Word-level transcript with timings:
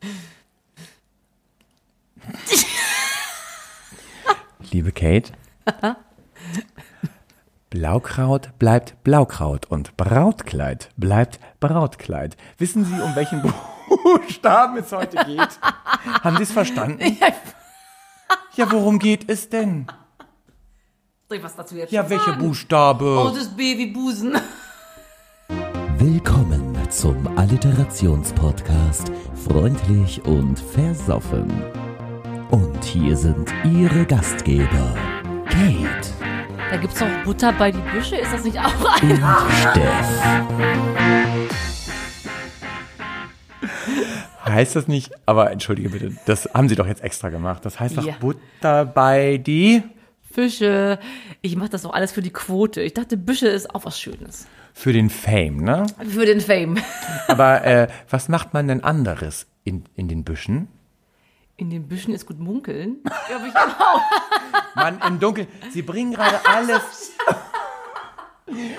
Liebe 4.70 4.92
Kate, 4.92 5.32
Blaukraut 7.70 8.58
bleibt 8.58 9.02
Blaukraut 9.04 9.66
und 9.66 9.96
Brautkleid 9.96 10.90
bleibt 10.96 11.38
Brautkleid. 11.60 12.36
Wissen 12.58 12.84
Sie, 12.84 13.00
um 13.00 13.14
welchen 13.16 13.42
Buchstaben 13.88 14.76
es 14.78 14.92
heute 14.92 15.24
geht? 15.24 15.58
Haben 16.22 16.36
Sie 16.36 16.42
es 16.42 16.52
verstanden? 16.52 17.16
Ja, 18.54 18.70
worum 18.72 18.98
geht 18.98 19.30
es 19.30 19.48
denn? 19.48 19.86
Soll 21.28 21.38
ich 21.38 21.44
was 21.44 21.54
dazu 21.56 21.76
jetzt 21.76 21.92
Ja, 21.92 22.08
welche 22.08 22.24
sagen? 22.24 22.38
Buchstabe? 22.40 23.18
Oh, 23.18 23.30
das 23.34 23.48
B 23.54 23.76
wie 23.78 23.86
Busen. 23.92 24.36
Zum 26.98 27.38
Alliterationspodcast 27.38 29.12
Freundlich 29.48 30.20
und 30.24 30.58
Versoffen. 30.58 31.48
Und 32.50 32.84
hier 32.84 33.16
sind 33.16 33.54
Ihre 33.64 34.04
Gastgeber, 34.04 34.96
Kate 35.44 36.10
Da 36.72 36.76
gibt's 36.76 36.98
doch 36.98 37.06
Butter 37.24 37.52
bei 37.52 37.70
die 37.70 37.78
Büsche. 37.94 38.16
Ist 38.16 38.32
das 38.32 38.42
nicht 38.42 38.58
auch 38.58 38.74
und 38.80 39.00
ein? 39.00 39.16
Steff. 39.60 40.22
Heißt 44.44 44.74
das 44.74 44.88
nicht, 44.88 45.12
aber 45.24 45.52
entschuldige 45.52 45.90
bitte, 45.90 46.16
das 46.26 46.52
haben 46.52 46.68
Sie 46.68 46.74
doch 46.74 46.88
jetzt 46.88 47.04
extra 47.04 47.28
gemacht. 47.28 47.64
Das 47.64 47.78
heißt 47.78 47.96
doch 47.96 48.04
Ja. 48.06 48.14
Butter 48.18 48.84
bei 48.84 49.36
die 49.38 49.84
Fische. 50.32 50.98
Ich 51.42 51.54
mache 51.54 51.68
das 51.68 51.82
doch 51.82 51.92
alles 51.92 52.10
für 52.10 52.22
die 52.22 52.32
Quote. 52.32 52.82
Ich 52.82 52.94
dachte, 52.94 53.16
Büsche 53.16 53.46
ist 53.46 53.72
auch 53.72 53.84
was 53.84 54.00
Schönes. 54.00 54.48
Für 54.78 54.92
den 54.92 55.10
Fame, 55.10 55.56
ne? 55.56 55.86
Für 56.08 56.24
den 56.24 56.40
Fame. 56.40 56.76
Aber 57.26 57.64
äh, 57.64 57.88
was 58.08 58.28
macht 58.28 58.54
man 58.54 58.68
denn 58.68 58.84
anderes 58.84 59.48
in, 59.64 59.84
in 59.96 60.06
den 60.06 60.22
Büschen? 60.22 60.68
In 61.56 61.68
den 61.68 61.88
Büschen 61.88 62.14
ist 62.14 62.26
gut 62.26 62.38
munkeln. 62.38 62.98
Ja, 63.28 63.36
aber 63.36 63.46
ich 63.48 63.56
auch. 63.56 64.76
Mann, 64.76 65.00
im 65.04 65.18
Dunkeln. 65.18 65.48
Sie 65.72 65.82
bringen 65.82 66.12
gerade 66.12 66.38
alles. 66.46 67.10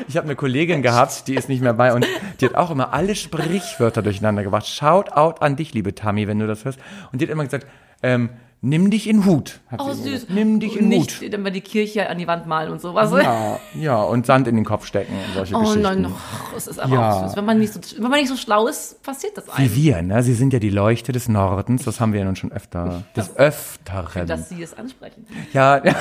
Ich 0.07 0.15
habe 0.15 0.25
eine 0.25 0.37
Kollegin 0.37 0.81
gehabt, 0.81 1.27
die 1.27 1.35
ist 1.35 1.49
nicht 1.49 1.61
mehr 1.61 1.73
bei 1.73 1.93
und 1.93 2.07
die 2.39 2.45
hat 2.45 2.55
auch 2.55 2.71
immer 2.71 2.93
alle 2.93 3.13
Sprichwörter 3.15 4.01
durcheinander 4.01 4.43
gebracht. 4.43 4.67
Shout 4.67 5.11
out 5.11 5.41
an 5.41 5.57
dich, 5.57 5.73
liebe 5.73 5.93
Tammy, 5.93 6.27
wenn 6.27 6.39
du 6.39 6.47
das 6.47 6.63
hörst. 6.63 6.79
Und 7.11 7.19
die 7.19 7.25
hat 7.25 7.31
immer 7.31 7.43
gesagt, 7.43 7.67
ähm, 8.03 8.29
nimm 8.61 8.89
dich 8.91 9.07
in 9.07 9.25
Hut. 9.25 9.61
Hat 9.69 9.79
Oh, 9.79 9.85
immer 9.85 9.93
süß. 9.95 10.03
gesagt. 10.11 10.29
Nimm 10.31 10.59
dich 10.59 10.75
in 10.77 10.87
nicht, 10.89 11.21
Hut. 11.21 11.33
Dann 11.33 11.41
mal 11.43 11.51
die 11.51 11.61
Kirche 11.61 12.09
an 12.09 12.17
die 12.17 12.27
Wand 12.27 12.45
malen 12.45 12.71
und 12.71 12.81
sowas. 12.81 13.11
Ja, 13.23 13.59
ja, 13.75 14.01
und 14.01 14.25
Sand 14.25 14.47
in 14.49 14.55
den 14.55 14.65
Kopf 14.65 14.85
stecken 14.85 15.13
und 15.13 15.33
solche 15.33 15.55
Oh 15.55 15.59
Geschichten. 15.59 15.81
nein, 15.81 16.05
oh, 16.07 16.55
es 16.57 16.67
ist 16.67 16.79
aber 16.79 16.93
Ja. 16.93 17.11
auch 17.13 17.27
süß. 17.27 17.37
Wenn 17.37 17.45
man, 17.45 17.59
nicht 17.59 17.71
so, 17.73 17.79
wenn 18.01 18.09
man 18.11 18.19
nicht 18.19 18.27
so 18.29 18.35
schlau 18.35 18.67
ist, 18.67 19.01
passiert 19.03 19.37
das 19.37 19.47
Wie 19.47 19.51
einem. 19.63 19.75
wir, 19.75 20.01
ne? 20.01 20.23
Sie 20.23 20.33
sind 20.33 20.51
ja 20.53 20.59
die 20.59 20.69
Leuchte 20.69 21.11
des 21.13 21.29
Nordens, 21.29 21.83
das 21.85 21.99
haben 22.01 22.11
wir 22.13 22.19
ja 22.19 22.25
nun 22.25 22.35
schon 22.35 22.51
öfter, 22.51 23.03
des 23.15 23.35
Öfteren. 23.37 24.27
Dass 24.27 24.49
sie 24.49 24.61
es 24.61 24.73
ansprechen. 24.77 25.25
Ja, 25.53 25.81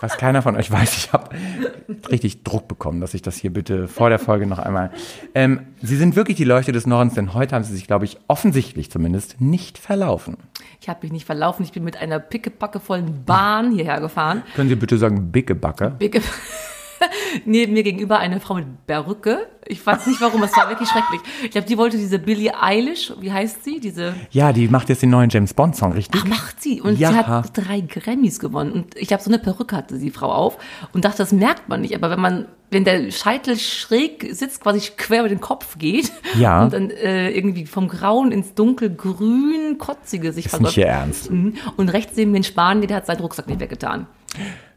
was 0.00 0.16
keiner 0.16 0.42
von 0.42 0.56
euch 0.56 0.70
weiß, 0.70 0.96
ich 0.96 1.12
habe 1.12 1.30
richtig 2.10 2.42
Druck 2.42 2.68
bekommen, 2.68 3.00
dass 3.00 3.14
ich 3.14 3.22
das 3.22 3.36
hier 3.36 3.52
bitte 3.52 3.88
vor 3.88 4.08
der 4.08 4.18
Folge 4.18 4.46
noch 4.46 4.58
einmal. 4.58 4.90
Ähm, 5.34 5.66
Sie 5.82 5.96
sind 5.96 6.16
wirklich 6.16 6.36
die 6.36 6.44
Leuchte 6.44 6.72
des 6.72 6.86
Nordens, 6.86 7.14
denn 7.14 7.34
heute 7.34 7.54
haben 7.54 7.64
Sie 7.64 7.74
sich, 7.74 7.86
glaube 7.86 8.04
ich, 8.04 8.18
offensichtlich 8.28 8.90
zumindest 8.90 9.40
nicht 9.40 9.78
verlaufen. 9.78 10.36
Ich 10.80 10.88
habe 10.88 11.00
mich 11.02 11.12
nicht 11.12 11.26
verlaufen. 11.26 11.64
Ich 11.64 11.72
bin 11.72 11.84
mit 11.84 11.96
einer 11.96 12.18
pickepackevollen 12.18 13.24
Bahn 13.24 13.72
hierher 13.72 14.00
gefahren. 14.00 14.42
Können 14.56 14.68
Sie 14.68 14.76
bitte 14.76 14.98
sagen, 14.98 15.30
Bicke 15.30 15.54
Backe? 15.54 15.96
Neben 17.44 17.72
mir 17.72 17.82
gegenüber 17.82 18.18
eine 18.18 18.40
Frau 18.40 18.54
mit 18.54 18.86
Perücke. 18.86 19.46
Ich 19.66 19.84
weiß 19.86 20.06
nicht 20.06 20.20
warum, 20.20 20.42
es 20.42 20.56
war 20.56 20.68
wirklich 20.68 20.88
schrecklich. 20.88 21.20
Ich 21.44 21.50
glaube, 21.52 21.66
die 21.66 21.78
wollte 21.78 21.96
diese 21.96 22.18
Billie 22.18 22.52
Eilish, 22.60 23.12
wie 23.20 23.30
heißt 23.30 23.62
sie? 23.64 23.78
Diese 23.78 24.14
Ja, 24.30 24.52
die 24.52 24.68
macht 24.68 24.88
jetzt 24.88 25.02
den 25.02 25.10
neuen 25.10 25.30
James 25.30 25.54
Bond 25.54 25.76
Song, 25.76 25.92
richtig? 25.92 26.20
Ach, 26.24 26.28
macht 26.28 26.60
sie. 26.62 26.80
Und 26.80 26.98
Ja. 26.98 27.10
sie 27.10 27.16
hat 27.18 27.56
drei 27.56 27.80
Grammys 27.80 28.40
gewonnen. 28.40 28.72
Und 28.72 28.96
ich 28.96 29.08
glaube, 29.08 29.22
so 29.22 29.30
eine 29.30 29.38
Perücke 29.38 29.76
hatte 29.76 29.98
die 29.98 30.10
Frau 30.10 30.32
auf 30.32 30.58
und 30.92 31.04
dachte, 31.04 31.18
das 31.18 31.32
merkt 31.32 31.68
man 31.68 31.82
nicht. 31.82 31.94
Aber 31.94 32.10
wenn 32.10 32.20
man, 32.20 32.46
wenn 32.70 32.84
der 32.84 33.10
Scheitel 33.12 33.56
schräg 33.58 34.26
sitzt, 34.32 34.62
quasi 34.62 34.80
quer 34.96 35.20
über 35.20 35.28
den 35.28 35.40
Kopf 35.40 35.78
geht 35.78 36.10
Ja. 36.38 36.62
und 36.64 36.72
dann 36.72 36.90
äh, 36.90 37.30
irgendwie 37.30 37.66
vom 37.66 37.86
Grauen 37.88 38.32
ins 38.32 38.54
dunkelgrün 38.54 39.78
kotzige 39.78 40.32
sich 40.32 40.46
Ist 40.46 40.60
nicht 40.60 40.76
Ihr 40.76 40.86
Ernst. 40.86 41.30
Mhm. 41.30 41.54
Und 41.76 41.90
rechts 41.90 42.16
neben 42.16 42.32
den 42.32 42.44
Spanier, 42.44 42.86
der 42.88 42.96
hat 42.98 43.06
seinen 43.06 43.20
Rucksack 43.20 43.46
nicht 43.46 43.60
weggetan. 43.60 44.06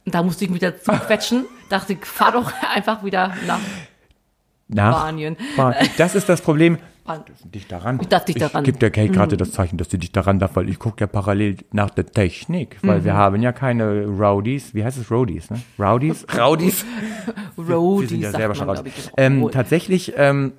Und 0.06 0.14
da 0.16 0.24
musste 0.24 0.44
ich 0.46 0.50
mich 0.52 0.62
wieder 0.62 0.80
zuquetschen. 0.80 1.46
Dachte, 1.70 1.94
ich 1.94 2.06
fahr 2.06 2.32
doch 2.34 2.52
einfach 2.76 3.04
wieder 3.04 3.34
nach 3.48 3.60
Nach 4.68 5.00
Spanien. 5.00 5.38
Das 5.98 6.14
ist 6.16 6.30
das 6.30 6.42
Problem. 6.42 6.78
Dich 7.44 7.68
daran. 7.68 8.00
Ich 8.02 8.08
darf 8.08 8.24
dich 8.24 8.36
daran. 8.36 8.62
Mhm. 8.62 8.66
gebe 8.66 8.78
der 8.78 8.90
Kate 8.92 9.10
gerade 9.12 9.36
das 9.36 9.52
Zeichen, 9.52 9.78
dass 9.78 9.90
sie 9.90 9.98
dich 9.98 10.12
daran 10.14 10.40
darf, 10.40 10.56
weil 10.56 10.70
ich 10.70 10.80
gucke 10.80 11.02
ja 11.02 11.08
parallel 11.08 11.58
nach 11.72 11.90
der 11.90 12.06
Technik, 12.06 12.78
weil 12.82 13.02
Mhm. 13.02 13.06
wir 13.06 13.14
haben 13.16 13.42
ja 13.42 13.52
keine 13.52 14.06
Rowdies. 14.06 14.74
Wie 14.74 14.86
heißt 14.86 14.98
es 14.98 15.12
Rowdies, 15.12 15.50
ne? 15.50 15.60
Rowdies? 15.78 16.26
Rowdies? 16.38 16.86
Roadies, 17.58 18.02
wir 18.02 18.08
sind 18.08 18.22
ja 18.22 18.32
selber 18.32 18.56
man, 18.66 18.78
schon 18.78 18.86
ich. 18.86 19.12
Ähm, 19.18 19.50
tatsächlich 19.52 20.14
ähm, 20.16 20.54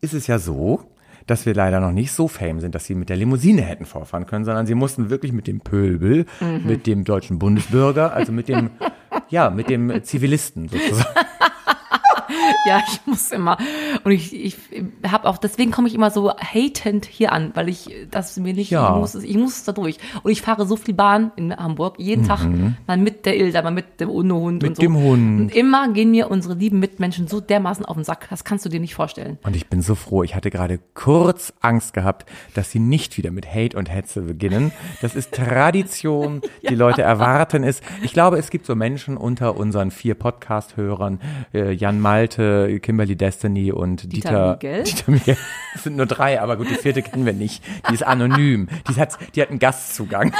ist 0.00 0.14
es 0.14 0.26
ja 0.26 0.40
so, 0.40 0.82
dass 1.26 1.46
wir 1.46 1.54
leider 1.54 1.80
noch 1.80 1.92
nicht 1.92 2.12
so 2.12 2.28
fame 2.28 2.60
sind, 2.60 2.74
dass 2.74 2.84
sie 2.84 2.94
mit 2.94 3.08
der 3.08 3.16
Limousine 3.16 3.62
hätten 3.62 3.86
vorfahren 3.86 4.26
können, 4.26 4.44
sondern 4.44 4.66
sie 4.66 4.74
mussten 4.74 5.10
wirklich 5.10 5.32
mit 5.32 5.46
dem 5.46 5.60
Pöbel, 5.60 6.26
Mhm. 6.40 6.60
mit 6.66 6.86
dem 6.86 7.04
deutschen 7.04 7.38
Bundesbürger, 7.38 8.12
also 8.12 8.32
mit 8.32 8.48
dem, 8.48 8.70
ja, 9.28 9.50
mit 9.50 9.68
dem 9.70 10.02
Zivilisten 10.04 10.68
sozusagen. 10.68 11.08
Ja, 12.66 12.80
ich 12.86 13.00
muss 13.06 13.30
immer. 13.32 13.58
Und 14.04 14.12
ich, 14.12 14.32
ich 14.34 14.56
habe 15.08 15.28
auch, 15.28 15.38
deswegen 15.38 15.70
komme 15.72 15.88
ich 15.88 15.94
immer 15.94 16.10
so 16.10 16.30
hatend 16.36 17.04
hier 17.06 17.32
an, 17.32 17.50
weil 17.54 17.68
ich 17.68 17.90
das 18.10 18.36
mir 18.36 18.54
nicht, 18.54 18.70
Ja. 18.70 18.92
ich, 18.94 19.00
muss, 19.00 19.14
es- 19.14 19.24
ich 19.24 19.36
muss 19.36 19.64
da 19.64 19.72
durch. 19.72 19.98
Und 20.22 20.30
ich 20.30 20.42
fahre 20.42 20.66
so 20.66 20.76
viel 20.76 20.94
Bahn 20.94 21.32
in 21.36 21.54
Hamburg, 21.56 21.96
jeden 21.98 22.26
Tag, 22.26 22.40
mal 22.86 22.96
mit 22.96 23.26
der 23.26 23.36
Ilda, 23.38 23.62
mal 23.62 23.70
mit 23.72 24.00
dem 24.00 24.08
Hundehund 24.10 24.62
Mhm. 24.62 24.68
Mit 24.68 24.70
und 24.70 24.76
so. 24.76 24.82
dem 24.82 24.96
Hund. 24.96 25.40
Und 25.40 25.54
immer 25.54 25.88
gehen 25.92 26.10
mir 26.12 26.30
unsere 26.30 26.54
lieben 26.54 26.78
Mitmenschen 26.78 27.26
so 27.26 27.40
dermaßen 27.40 27.84
auf 27.84 27.96
den 27.96 28.04
Sack, 28.04 28.28
das 28.30 28.44
kannst 28.44 28.64
du 28.64 28.68
dir 28.68 28.80
nicht 28.80 28.94
vorstellen. 28.94 29.38
Und 29.42 29.56
ich 29.56 29.68
bin 29.68 29.82
so 29.82 29.94
froh. 29.94 30.22
Ich 30.22 30.34
hatte 30.34 30.50
gerade 30.50 30.78
kurz 30.94 31.52
Angst 31.60 31.92
gehabt, 31.94 32.26
dass 32.54 32.70
sie 32.70 32.78
nicht 32.78 33.16
wieder 33.18 33.30
mit 33.30 33.46
Hate 33.52 33.76
und 33.76 33.90
Hetze 33.90 34.22
beginnen. 34.22 34.72
Das 35.00 35.14
ist 35.14 35.32
Tradition. 35.32 36.40
Die 36.68 36.74
Leute 36.74 37.02
erwarten 37.02 37.64
es. 37.64 37.80
Ich 38.02 38.12
glaube, 38.12 38.38
es 38.38 38.50
gibt 38.50 38.66
so 38.66 38.74
Menschen 38.74 39.16
unter 39.16 39.56
unseren 39.56 39.90
vier 39.90 40.14
Podcast-Hörern, 40.14 41.20
äh, 41.54 41.72
Jan 41.72 42.00
Malte, 42.12 42.78
Kimberly 42.80 43.16
Destiny 43.16 43.72
und 43.72 44.12
Dieter, 44.12 44.58
Dieter 44.58 44.70
Miguel? 44.70 44.82
Dieter 44.84 45.10
Miguel. 45.10 45.36
Es 45.74 45.84
sind 45.84 45.96
nur 45.96 46.04
drei, 46.04 46.42
aber 46.42 46.58
gut, 46.58 46.68
die 46.68 46.74
vierte 46.74 47.00
kennen 47.00 47.24
wir 47.24 47.32
nicht. 47.32 47.64
Die 47.88 47.94
ist 47.94 48.02
anonym. 48.02 48.68
Die 48.90 49.00
hat, 49.00 49.16
die 49.34 49.40
hat 49.40 49.48
einen 49.48 49.58
Gastzugang. 49.58 50.34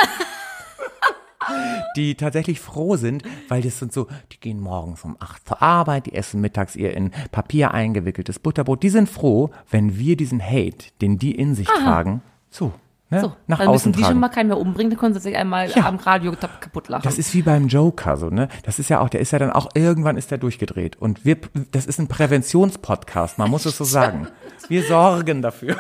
die 1.96 2.14
tatsächlich 2.14 2.60
froh 2.60 2.96
sind, 2.96 3.22
weil 3.48 3.62
das 3.62 3.78
sind 3.78 3.90
so, 3.90 4.06
die 4.32 4.38
gehen 4.38 4.60
morgens 4.60 5.02
um 5.02 5.16
acht 5.18 5.48
zur 5.48 5.62
Arbeit, 5.62 6.04
die 6.04 6.12
essen 6.12 6.42
mittags 6.42 6.76
ihr 6.76 6.94
in 6.94 7.10
Papier 7.30 7.72
eingewickeltes 7.72 8.38
Butterbrot. 8.38 8.82
Die 8.82 8.90
sind 8.90 9.08
froh, 9.08 9.50
wenn 9.70 9.96
wir 9.96 10.18
diesen 10.18 10.42
Hate, 10.42 10.88
den 11.00 11.18
die 11.18 11.34
in 11.34 11.54
sich 11.54 11.68
tragen, 11.68 12.20
so, 12.50 12.74
ne, 13.12 13.20
So, 13.20 13.32
nach 13.46 13.58
dann 13.58 13.68
außen 13.68 13.90
müssen 13.90 13.92
die 13.92 14.00
tragen. 14.00 14.12
schon 14.14 14.20
mal 14.20 14.28
keinen 14.28 14.48
mehr 14.48 14.58
umbringen, 14.58 14.90
dann 14.90 14.98
können 14.98 15.14
sie 15.14 15.20
sich 15.20 15.36
einmal 15.36 15.70
Ja. 15.70 15.86
am 15.86 15.96
Radio 15.96 16.32
kaputt 16.32 16.88
lachen. 16.88 17.02
Das 17.04 17.18
ist 17.18 17.32
wie 17.34 17.42
beim 17.42 17.68
Joker, 17.68 18.16
so, 18.16 18.28
ne? 18.30 18.48
Das 18.64 18.78
ist 18.78 18.88
ja 18.90 19.00
auch, 19.00 19.08
der 19.08 19.20
ist 19.20 19.30
ja 19.30 19.38
dann 19.38 19.50
auch, 19.52 19.68
irgendwann 19.74 20.16
ist 20.16 20.30
der 20.30 20.38
durchgedreht. 20.38 20.96
Und 21.00 21.24
wir, 21.24 21.36
das 21.70 21.86
ist 21.86 21.98
ein 22.00 22.08
Präventionspodcast, 22.08 23.38
man 23.38 23.50
muss 23.50 23.66
es 23.66 23.76
so 23.76 23.84
sagen. 23.84 24.28
Wir 24.68 24.82
sorgen 24.84 25.42
dafür. 25.42 25.76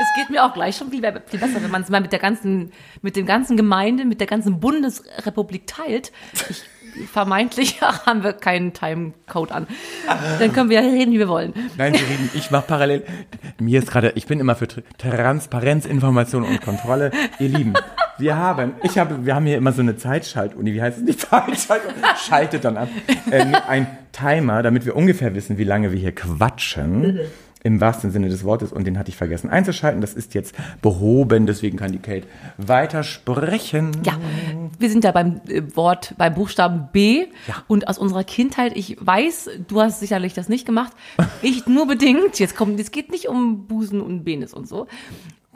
Es 0.00 0.08
geht 0.20 0.30
mir 0.30 0.44
auch 0.44 0.52
gleich 0.52 0.76
schon 0.76 0.90
viel, 0.90 1.00
viel 1.26 1.38
besser, 1.40 1.62
wenn 1.62 1.70
man 1.70 1.82
es 1.82 1.88
mal 1.88 2.00
mit 2.00 2.12
der 2.12 2.18
ganzen, 2.18 2.72
mit 3.02 3.16
den 3.16 3.26
ganzen 3.26 3.56
Gemeinde, 3.56 4.04
mit 4.04 4.20
der 4.20 4.26
ganzen 4.26 4.60
Bundesrepublik 4.60 5.66
teilt. 5.66 6.12
Ich, 6.50 6.62
vermeintlich 7.12 7.80
haben 8.06 8.22
wir 8.22 8.32
keinen 8.32 8.72
Timecode 8.72 9.52
an. 9.52 9.66
Dann 10.38 10.52
können 10.52 10.70
wir 10.70 10.80
reden, 10.80 11.12
wie 11.12 11.18
wir 11.18 11.28
wollen. 11.28 11.52
Nein, 11.76 11.92
wir 11.94 12.00
reden, 12.00 12.30
ich 12.34 12.50
mache 12.50 12.64
parallel. 12.66 13.04
Mir 13.60 13.78
ist 13.80 13.90
gerade, 13.90 14.12
ich 14.14 14.26
bin 14.26 14.40
immer 14.40 14.54
für 14.54 14.66
Tr- 14.66 14.82
Transparenz, 14.98 15.86
Information 15.86 16.44
und 16.44 16.60
Kontrolle. 16.62 17.10
Ihr 17.38 17.48
Lieben, 17.48 17.74
wir 18.18 18.36
haben, 18.36 18.72
ich 18.82 18.98
habe, 18.98 19.24
wir 19.26 19.34
haben 19.34 19.46
hier 19.46 19.56
immer 19.56 19.72
so 19.72 19.82
eine 19.82 19.96
Zeitschaltuni, 19.96 20.72
wie 20.72 20.82
heißt 20.82 20.98
es 20.98 21.04
nicht 21.04 21.20
Zeitschaltung? 21.20 21.92
Schaltet 22.26 22.64
dann 22.64 22.76
ab. 22.76 22.88
Äh, 23.30 23.44
ein 23.68 23.86
Timer, 24.12 24.62
damit 24.62 24.86
wir 24.86 24.94
ungefähr 24.96 25.34
wissen, 25.34 25.58
wie 25.58 25.64
lange 25.64 25.92
wir 25.92 25.98
hier 25.98 26.14
quatschen. 26.14 27.20
Im 27.64 27.80
wahrsten 27.80 28.10
Sinne 28.10 28.28
des 28.28 28.44
Wortes. 28.44 28.72
Und 28.72 28.86
den 28.86 28.98
hatte 28.98 29.08
ich 29.08 29.16
vergessen 29.16 29.48
einzuschalten. 29.48 30.02
Das 30.02 30.12
ist 30.12 30.34
jetzt 30.34 30.54
behoben, 30.82 31.46
deswegen 31.46 31.78
kann 31.78 31.92
die 31.92 31.98
Kate 31.98 32.26
weiter 32.58 33.02
sprechen. 33.02 33.90
Ja, 34.04 34.18
wir 34.78 34.90
sind 34.90 35.02
da 35.02 35.12
beim 35.12 35.40
äh, 35.48 35.62
Wort, 35.74 36.14
beim 36.18 36.34
Buchstaben 36.34 36.90
B. 36.92 37.26
Ja. 37.48 37.64
Und 37.66 37.88
aus 37.88 37.96
unserer 37.96 38.22
Kindheit, 38.22 38.76
ich 38.76 38.98
weiß, 39.00 39.48
du 39.66 39.80
hast 39.80 40.00
sicherlich 40.00 40.34
das 40.34 40.50
nicht 40.50 40.66
gemacht. 40.66 40.92
Ich 41.40 41.66
nur 41.66 41.86
bedingt. 41.86 42.38
Jetzt 42.38 42.54
kommt, 42.54 42.78
es 42.78 42.90
geht 42.90 43.10
nicht 43.10 43.28
um 43.28 43.66
Busen 43.66 44.00
und 44.00 44.24
Penis 44.24 44.52
und 44.52 44.68
so. 44.68 44.86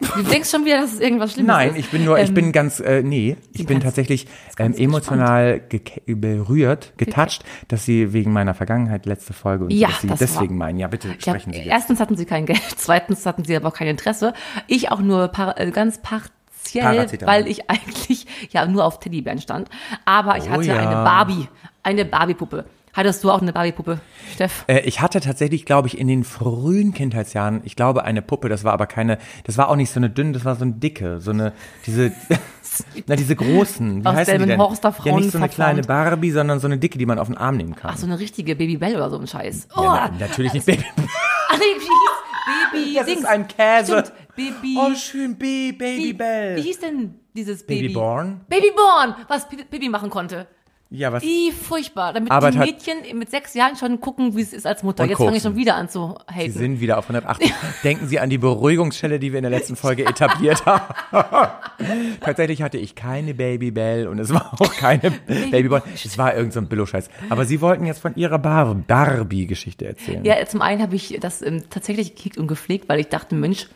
Du 0.00 0.23
denkst 0.23 0.49
schon 0.50 0.65
wieder, 0.65 0.81
dass 0.81 0.93
es 0.95 1.00
irgendwas 1.00 1.33
Schlimmes 1.33 1.49
Nein, 1.49 1.71
ist. 1.71 1.79
ich 1.79 1.91
bin 1.91 2.05
nur, 2.05 2.19
ich 2.19 2.29
Ähm, 2.29 2.35
bin 2.35 2.53
ganz, 2.53 2.79
äh, 2.81 3.03
nee, 3.03 3.37
ich 3.53 3.67
bin 3.67 3.81
tatsächlich 3.81 4.27
ähm, 4.59 4.75
emotional 4.77 5.61
geke- 5.69 6.03
berührt, 6.15 6.93
getoucht, 6.97 7.45
dass 7.69 7.85
Sie 7.85 8.12
wegen 8.12 8.33
meiner 8.33 8.55
Vergangenheit 8.55 9.06
letzte 9.06 9.33
Folge 9.33 9.65
und 9.65 9.71
so, 9.73 9.77
Ja, 9.77 9.89
dass 9.89 10.00
Sie 10.03 10.06
das 10.06 10.19
deswegen 10.21 10.59
war- 10.59 10.67
meinen. 10.67 10.79
Ja, 10.79 10.87
bitte 10.89 11.09
Ja, 11.09 11.15
sprechen 11.21 11.53
Sie 11.53 11.59
jetzt. 11.61 11.69
erstens 11.69 12.00
hatten 12.00 12.17
sie 12.17 12.27
kein 12.27 12.47
Geld, 12.47 12.61
zweitens 12.77 13.27
hatten 13.27 13.45
sie 13.45 13.56
aber 13.56 13.69
auch 13.69 13.75
kein 13.75 13.89
Interesse. 13.89 14.35
Ich 14.67 14.91
auch 14.93 15.00
nur 15.00 15.29
par 15.29 15.59
äh, 15.61 15.71
ganz 15.73 15.99
partiell, 15.99 16.85
Paracetamol. 16.85 17.35
weil 17.35 17.49
ich 17.49 17.69
eigentlich 17.71 18.27
ja 18.50 18.67
nur 18.67 18.85
auf 18.85 19.00
Teddybären 19.00 19.41
stand. 19.41 19.69
Aber 20.05 20.37
ich 20.39 20.45
Oh 20.45 20.50
hatte 20.53 20.65
ja. 20.65 20.77
eine 20.77 20.95
Barbie, 21.05 21.49
eine 21.83 22.05
Barbie-Puppe. 22.05 22.65
Hattest 22.93 23.23
du 23.23 23.31
auch 23.31 23.40
eine 23.43 23.52
Barbie-Puppe, 23.52 24.00
Steff? 24.35 24.64
Äh, 24.67 24.81
ich 24.81 25.00
hatte 25.00 25.20
tatsächlich, 25.20 25.64
glaube 25.64 25.88
ich, 25.88 25.99
in 25.99 26.08
den 26.08 26.25
frühen 26.25 26.93
Kindheitsjahren, 26.94 27.61
ich 27.64 27.76
glaube, 27.76 28.05
eine 28.05 28.23
Puppe, 28.23 28.49
das 28.49 28.64
war 28.64 28.73
aber 28.73 28.87
keine, 28.87 29.19
das 29.44 29.56
war 29.58 29.69
auch 29.69 29.76
nicht 29.76 29.90
so 29.90 30.00
eine 30.00 30.11
dünne, 30.11 30.32
das 30.32 30.44
war 30.44 30.56
so 30.56 30.62
eine 30.64 30.73
dicke, 30.73 31.20
so 31.20 31.31
eine, 31.31 31.52
diese, 31.87 32.12
na, 33.06 33.17
diese 33.17 33.37
großen, 33.37 34.02
wie 34.02 34.06
Aus 34.06 34.14
heißen 34.17 34.35
die 34.35 34.38
denn? 34.40 34.49
Delmenhorster 34.49 34.88
Ja, 34.90 34.94
nicht 34.94 35.08
Frauen 35.11 35.31
so 35.31 35.38
eine 35.38 35.49
kleine. 35.49 35.82
Barbie, 35.82 36.31
sondern 36.31 36.61
so 36.61 36.67
eine 36.67 36.79
dicke, 36.79 36.99
die 36.99 37.06
man 37.06 37.19
auf 37.19 37.29
den 37.29 37.37
Arm 37.37 37.56
nehmen 37.56 37.75
kann. 37.76 37.90
Ach, 37.94 37.99
so 37.99 38.06
eine 38.06 38.19
richtige 38.19 38.56
Babybell 38.56 38.96
oder 38.96 39.11
so 39.11 39.19
ein 39.19 39.26
Scheiß. 39.26 39.69
Oh, 39.76 39.82
ja, 39.82 40.11
na, 40.12 40.26
natürlich 40.26 40.52
nicht 40.52 40.67
Baby. 40.67 40.85
Ach 41.50 41.58
nee, 41.58 41.64
wie 41.76 41.85
hieß 41.85 42.73
Baby 42.73 42.94
Das 42.96 43.06
Dings. 43.06 43.20
ist 43.20 43.26
ein 43.26 43.49
Käse. 43.49 43.99
Stimmt, 44.05 44.12
Baby. 44.37 44.76
Oh, 44.79 44.94
schön, 44.94 45.37
B, 45.37 45.73
Baby 45.73 46.05
wie, 46.05 46.12
Bell. 46.14 46.56
wie 46.56 46.62
hieß 46.62 46.81
denn 46.81 47.14
dieses 47.35 47.64
Baby? 47.67 47.88
Babyborn? 47.88 48.40
Babyborn, 48.49 49.14
was 49.29 49.46
Baby 49.49 49.88
machen 49.88 50.11
konnte. 50.11 50.46
Ja, 50.90 51.12
was? 51.12 51.23
Wie 51.23 51.52
furchtbar. 51.52 52.14
Damit 52.14 52.31
Aber 52.31 52.50
die 52.50 52.58
Mädchen 52.58 52.96
mit 53.19 53.31
sechs 53.31 53.52
Jahren 53.52 53.76
schon 53.76 54.00
gucken, 54.00 54.35
wie 54.37 54.40
es 54.40 54.55
ist 54.55 54.67
als 54.67 54.82
Mutter. 54.82 55.05
Jetzt 55.05 55.19
fange 55.19 55.37
ich 55.37 55.43
schon 55.43 55.55
wieder 55.55 55.75
an 55.75 55.90
zu 55.90 56.17
Sie 56.31 56.35
haten. 56.35 56.52
sind 56.52 56.81
wieder 56.81 56.96
auf 56.96 57.05
180. 57.05 57.52
Denken 57.85 58.08
Sie 58.08 58.19
an 58.19 58.31
die 58.31 58.38
Beruhigungsschelle, 58.38 59.19
die 59.19 59.32
wir 59.32 59.38
in 59.38 59.43
der 59.43 59.50
letzten 59.50 59.76
Folge 59.76 60.06
etabliert 60.06 60.64
haben. 60.64 60.94
Tatsächlich 62.23 62.62
hatte 62.62 62.79
ich 62.79 62.94
keine 62.94 63.35
Babybell 63.35 64.08
und 64.08 64.19
es 64.19 64.32
war 64.32 64.55
auch 64.58 64.75
keine 64.76 65.11
Babyborn. 65.50 65.82
Es 65.94 66.17
war 66.17 66.35
irgend 66.35 66.55
so 66.55 66.61
ein 66.61 66.69
Billo-Scheiß. 66.69 67.11
Aber 67.29 67.44
Sie 67.44 67.61
wollten 67.61 67.85
jetzt 67.85 68.00
von 68.00 68.14
Ihrer 68.17 68.38
Bar 68.38 68.75
Barbie-Geschichte 68.75 69.87
erzählen. 69.87 70.25
Ja, 70.25 70.44
zum 70.46 70.62
einen 70.62 70.81
habe 70.81 70.96
ich 70.96 71.19
das 71.20 71.43
ähm, 71.43 71.64
tatsächlich 71.69 72.14
gekickt 72.14 72.38
und 72.38 72.46
gepflegt, 72.46 72.88
weil 72.88 72.99
ich 72.99 73.08
dachte, 73.08 73.35
Mensch, 73.35 73.69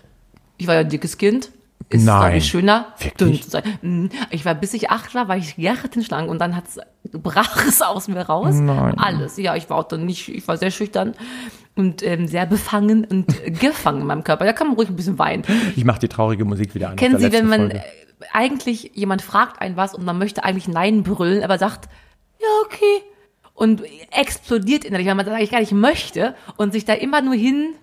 ich 0.57 0.67
war 0.67 0.77
ja 0.77 0.81
ein 0.81 0.89
dickes 0.89 1.19
Kind. 1.19 1.51
Ist 1.89 2.05
Nein. 2.05 2.21
glaube 2.21 2.37
ich 2.37 2.47
schöner, 2.47 2.87
Wirklich? 2.99 3.15
dünn 3.17 3.43
zu 3.43 3.51
sein. 3.51 3.63
Mhm. 3.83 4.11
Ich 4.31 4.45
war, 4.45 4.55
bis 4.55 4.75
ich 4.75 4.91
acht 4.91 5.15
war, 5.15 5.29
war 5.29 5.37
ich 5.37 5.57
schlank 6.05 6.31
und 6.31 6.39
dann 6.41 6.57
hat's, 6.57 6.79
brach 7.13 7.65
es 7.67 7.83
aus 7.83 8.09
mir 8.09 8.21
raus. 8.23 8.55
Nein. 8.55 8.99
Alles. 8.99 9.37
Ja, 9.37 9.57
ich 9.57 9.69
war 9.71 9.79
auch 9.79 9.89
dann 9.89 10.05
nicht, 10.07 10.29
ich 10.29 10.47
war 10.49 10.57
sehr 10.57 10.71
schüchtern 10.71 11.15
und 11.75 12.03
ähm, 12.03 12.27
sehr 12.29 12.47
befangen 12.47 13.05
und 13.05 13.27
gefangen 13.61 14.03
in 14.03 14.07
meinem 14.07 14.25
Körper. 14.25 14.45
Da 14.45 14.53
kann 14.53 14.69
man 14.69 14.77
ruhig 14.77 14.89
ein 14.89 14.97
bisschen 14.97 15.19
weinen. 15.19 15.45
Ich 15.77 15.85
mache 15.85 16.01
die 16.01 16.09
traurige 16.09 16.45
Musik 16.45 16.75
wieder 16.75 16.91
an. 16.91 16.97
Kennen 16.97 17.19
Sie, 17.19 17.33
wenn 17.33 17.49
man 17.49 17.61
Folge. 17.71 17.77
äh, 17.79 17.83
eigentlich 18.33 18.93
jemand 18.95 19.23
fragt 19.23 19.61
einen 19.61 19.77
was 19.77 19.95
und 19.95 20.05
man 20.05 20.19
möchte 20.19 20.45
eigentlich 20.45 20.69
Nein 20.69 21.03
brüllen, 21.03 21.43
aber 21.43 21.59
sagt, 21.59 21.89
ja, 22.41 22.47
okay. 22.65 23.03
Und 23.55 23.83
explodiert 24.11 24.85
innerlich, 24.85 25.07
weil 25.07 25.15
man 25.15 25.27
das 25.27 25.35
eigentlich 25.35 25.51
gar 25.51 25.61
nicht 25.61 25.73
möchte 25.73 26.35
und 26.57 26.73
sich 26.73 26.85
da 26.85 26.95
immer 26.95 27.21
nur 27.21 27.35
hin, 27.35 27.75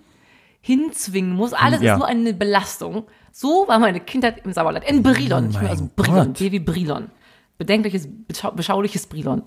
hinzwingen 0.60 1.32
muss. 1.34 1.52
Alles 1.52 1.80
Ja. 1.80 1.94
ist 1.94 1.98
nur 1.98 2.06
eine 2.08 2.34
Belastung. 2.34 3.04
So 3.32 3.66
war 3.68 3.78
meine 3.78 4.00
Kindheit 4.00 4.44
im 4.44 4.52
Sauerland. 4.52 4.84
In 4.88 5.02
Brilon. 5.02 5.46
Oh 5.46 5.50
ich 5.50 5.58
bin 5.58 5.68
aus 5.68 5.82
Brilon. 5.96 6.26
Gott. 6.28 6.38
Baby 6.38 6.58
Brilon. 6.58 7.10
Bedenkliches, 7.58 8.08
beschau 8.26 8.52
beschauliches 8.52 9.06
Brilon. 9.06 9.42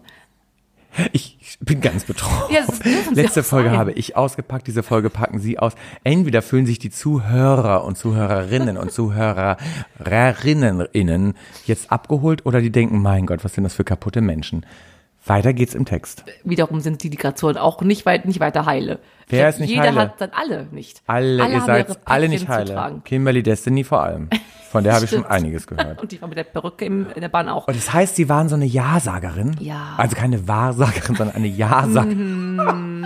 Ich 1.11 1.57
bin 1.59 1.81
ganz 1.81 2.03
betroffen. 2.03 2.53
Ja, 2.53 2.61
Letzte 3.13 3.41
Folge 3.41 3.69
sein. 3.69 3.79
habe 3.79 3.93
ich 3.93 4.15
ausgepackt, 4.15 4.67
diese 4.67 4.83
Folge 4.83 5.09
packen 5.09 5.39
Sie 5.39 5.57
aus. 5.57 5.73
Entweder 6.03 6.43
fühlen 6.43 6.67
sich 6.67 6.77
die 6.77 6.91
Zuhörer 6.91 7.83
und 7.83 7.97
Zuhörerinnen 7.97 8.77
und 8.77 8.91
Zuhörerinnen 8.91 11.33
jetzt 11.65 11.91
abgeholt 11.91 12.45
oder 12.45 12.61
die 12.61 12.71
denken, 12.71 13.01
mein 13.01 13.25
Gott, 13.25 13.43
was 13.43 13.55
sind 13.55 13.63
das 13.63 13.73
für 13.73 13.83
kaputte 13.83 14.21
Menschen. 14.21 14.67
Weiter 15.25 15.53
geht's 15.53 15.73
im 15.73 15.85
Text. 15.85 16.25
Wiederum 16.43 16.81
sind 16.81 17.01
die 17.01 17.07
Indikatoren 17.07 17.57
auch 17.57 17.81
nicht, 17.81 18.05
weit, 18.05 18.25
nicht 18.25 18.39
weiter 18.41 18.65
heile. 18.65 18.99
Wer 19.29 19.47
ist 19.47 19.59
nicht 19.59 19.69
Jeder 19.69 19.83
heile? 19.83 19.99
hat 20.01 20.19
dann 20.19 20.31
alle 20.33 20.67
nicht. 20.71 21.01
Alle, 21.07 21.37
ihr 21.37 21.43
haben 21.43 21.65
seid 21.65 21.99
alle 22.05 22.27
nicht 22.27 22.49
heile. 22.49 23.01
Kimberly 23.05 23.41
Destiny 23.41 23.83
vor 23.85 24.03
allem. 24.03 24.29
Von 24.69 24.83
der 24.83 24.93
habe 24.93 25.05
ich 25.05 25.11
schon 25.11 25.25
einiges 25.27 25.65
gehört. 25.65 26.01
Und 26.01 26.11
die 26.11 26.21
war 26.21 26.27
mit 26.27 26.37
der 26.37 26.43
Perücke 26.43 26.83
im, 26.85 27.07
in 27.15 27.21
der 27.21 27.29
Bahn 27.29 27.47
auch. 27.47 27.67
Und 27.67 27.77
das 27.77 27.93
heißt, 27.93 28.15
Sie 28.15 28.27
waren 28.27 28.49
so 28.49 28.55
eine 28.55 28.65
Ja-Sagerin? 28.65 29.55
Ja. 29.59 29.93
Also 29.97 30.15
keine 30.15 30.47
Wahrsagerin, 30.47 31.15
sondern 31.15 31.35
eine 31.35 31.47
Ja-Sagerin. 31.47 33.05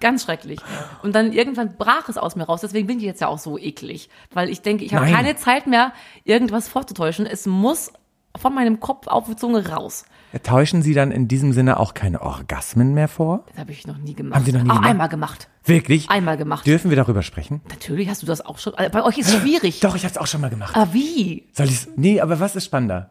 Ganz 0.00 0.24
schrecklich. 0.24 0.60
Und 1.02 1.14
dann 1.14 1.32
irgendwann 1.32 1.76
brach 1.76 2.08
es 2.08 2.18
aus 2.18 2.36
mir 2.36 2.44
raus. 2.44 2.60
Deswegen 2.60 2.86
bin 2.86 2.98
ich 2.98 3.04
jetzt 3.04 3.20
ja 3.20 3.28
auch 3.28 3.38
so 3.38 3.58
eklig. 3.58 4.10
Weil 4.32 4.50
ich 4.50 4.60
denke, 4.60 4.84
ich 4.84 4.94
habe 4.94 5.06
keine 5.10 5.36
Zeit 5.36 5.66
mehr, 5.66 5.92
irgendwas 6.24 6.68
vorzutäuschen. 6.68 7.26
Es 7.26 7.46
muss 7.46 7.92
von 8.38 8.54
meinem 8.54 8.80
Kopf 8.80 9.06
auf 9.06 9.26
die 9.26 9.36
Zunge 9.36 9.68
raus. 9.68 10.04
Täuschen 10.42 10.82
Sie 10.82 10.92
dann 10.94 11.10
in 11.10 11.26
diesem 11.26 11.52
Sinne 11.52 11.78
auch 11.80 11.94
keine 11.94 12.20
Orgasmen 12.20 12.92
mehr 12.94 13.08
vor? 13.08 13.44
Das 13.48 13.58
habe 13.58 13.72
ich 13.72 13.86
noch 13.86 13.96
nie 13.98 14.14
gemacht. 14.14 14.36
Haben 14.36 14.44
Sie 14.44 14.52
noch 14.52 14.62
nie 14.62 14.70
Auch 14.70 14.74
gemacht? 14.74 14.90
einmal 14.90 15.08
gemacht. 15.08 15.48
Wirklich? 15.64 16.10
Einmal 16.10 16.36
gemacht. 16.36 16.66
Dürfen 16.66 16.90
wir 16.90 16.96
darüber 16.96 17.22
sprechen? 17.22 17.62
Natürlich 17.68 18.08
hast 18.08 18.22
du 18.22 18.26
das 18.26 18.44
auch 18.44 18.58
schon. 18.58 18.74
Also 18.74 18.90
Bei 18.90 19.02
euch 19.04 19.18
ist 19.18 19.28
es 19.28 19.40
schwierig. 19.40 19.80
Doch, 19.80 19.94
ich 19.96 20.04
habe 20.04 20.12
es 20.12 20.18
auch 20.18 20.26
schon 20.26 20.40
mal 20.40 20.50
gemacht. 20.50 20.76
Aber 20.76 20.92
wie? 20.92 21.48
Soll 21.52 21.66
ich's? 21.66 21.88
Nee, 21.96 22.20
aber 22.20 22.40
was 22.40 22.56
ist 22.56 22.66
spannender? 22.66 23.10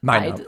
Meiner. 0.00 0.34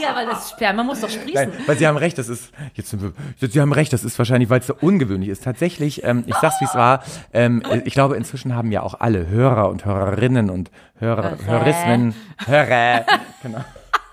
Ja, 0.00 0.14
weil 0.14 0.26
das 0.26 0.50
Sperma 0.50 0.82
muss 0.82 1.00
doch 1.00 1.08
sprießen. 1.08 1.50
Nein, 1.50 1.52
weil 1.66 1.76
Sie 1.76 1.86
haben 1.86 1.96
recht, 1.96 2.18
das 2.18 2.28
ist, 2.28 2.52
jetzt 2.74 2.90
sind 2.90 3.02
wir, 3.02 3.12
Sie 3.48 3.60
haben 3.60 3.72
recht, 3.72 3.92
das 3.92 4.04
ist 4.04 4.18
wahrscheinlich, 4.18 4.50
weil 4.50 4.60
es 4.60 4.66
so 4.66 4.74
ungewöhnlich 4.80 5.28
ist. 5.30 5.44
Tatsächlich, 5.44 6.04
ähm, 6.04 6.24
ich 6.26 6.34
sag's 6.36 6.60
wie 6.60 6.64
es 6.64 6.74
war, 6.74 7.02
ähm, 7.32 7.62
ich 7.84 7.94
glaube, 7.94 8.16
inzwischen 8.16 8.54
haben 8.54 8.70
ja 8.72 8.82
auch 8.82 9.00
alle 9.00 9.28
Hörer 9.28 9.68
und 9.68 9.84
Hörerinnen 9.84 10.50
und 10.50 10.70
Hörer, 10.98 11.36
Hörismen, 11.44 12.14
Hörer, 12.44 13.04
genau, 13.42 13.64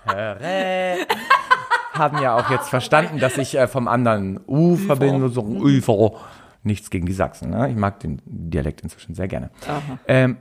Hörer, 0.06 0.96
haben 1.92 2.22
ja 2.22 2.36
auch 2.36 2.50
jetzt 2.50 2.68
verstanden, 2.68 3.18
dass 3.18 3.36
ich 3.38 3.56
äh, 3.56 3.66
vom 3.66 3.88
anderen 3.88 4.40
Ufer 4.46 4.96
bin, 4.96 5.28
so 5.30 5.42
Ufer. 5.42 6.20
Nichts 6.64 6.90
gegen 6.90 7.06
die 7.06 7.12
Sachsen, 7.12 7.50
ne? 7.50 7.70
Ich 7.70 7.76
mag 7.76 8.00
den 8.00 8.20
Dialekt 8.26 8.80
inzwischen 8.80 9.14
sehr 9.14 9.28
gerne. 9.28 9.50
Ähm, 10.08 10.38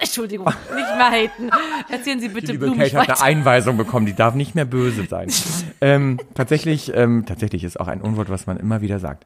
Entschuldigung, 0.00 0.46
nicht 0.46 0.96
mehr 0.96 1.10
haten. 1.10 1.50
Erzählen 1.88 2.20
Sie 2.20 2.28
bitte 2.28 2.46
Die 2.46 2.52
liebe 2.52 2.76
Kate 2.76 2.98
hat 2.98 3.08
eine 3.08 3.22
Einweisung 3.22 3.76
bekommen, 3.76 4.06
die 4.06 4.14
darf 4.14 4.34
nicht 4.34 4.54
mehr 4.54 4.64
böse 4.64 5.06
sein. 5.06 5.28
ähm, 5.80 6.18
tatsächlich, 6.34 6.92
ähm, 6.94 7.24
tatsächlich 7.26 7.64
ist 7.64 7.80
auch 7.80 7.88
ein 7.88 8.00
Unwort, 8.00 8.30
was 8.30 8.46
man 8.46 8.56
immer 8.56 8.80
wieder 8.80 8.98
sagt. 8.98 9.24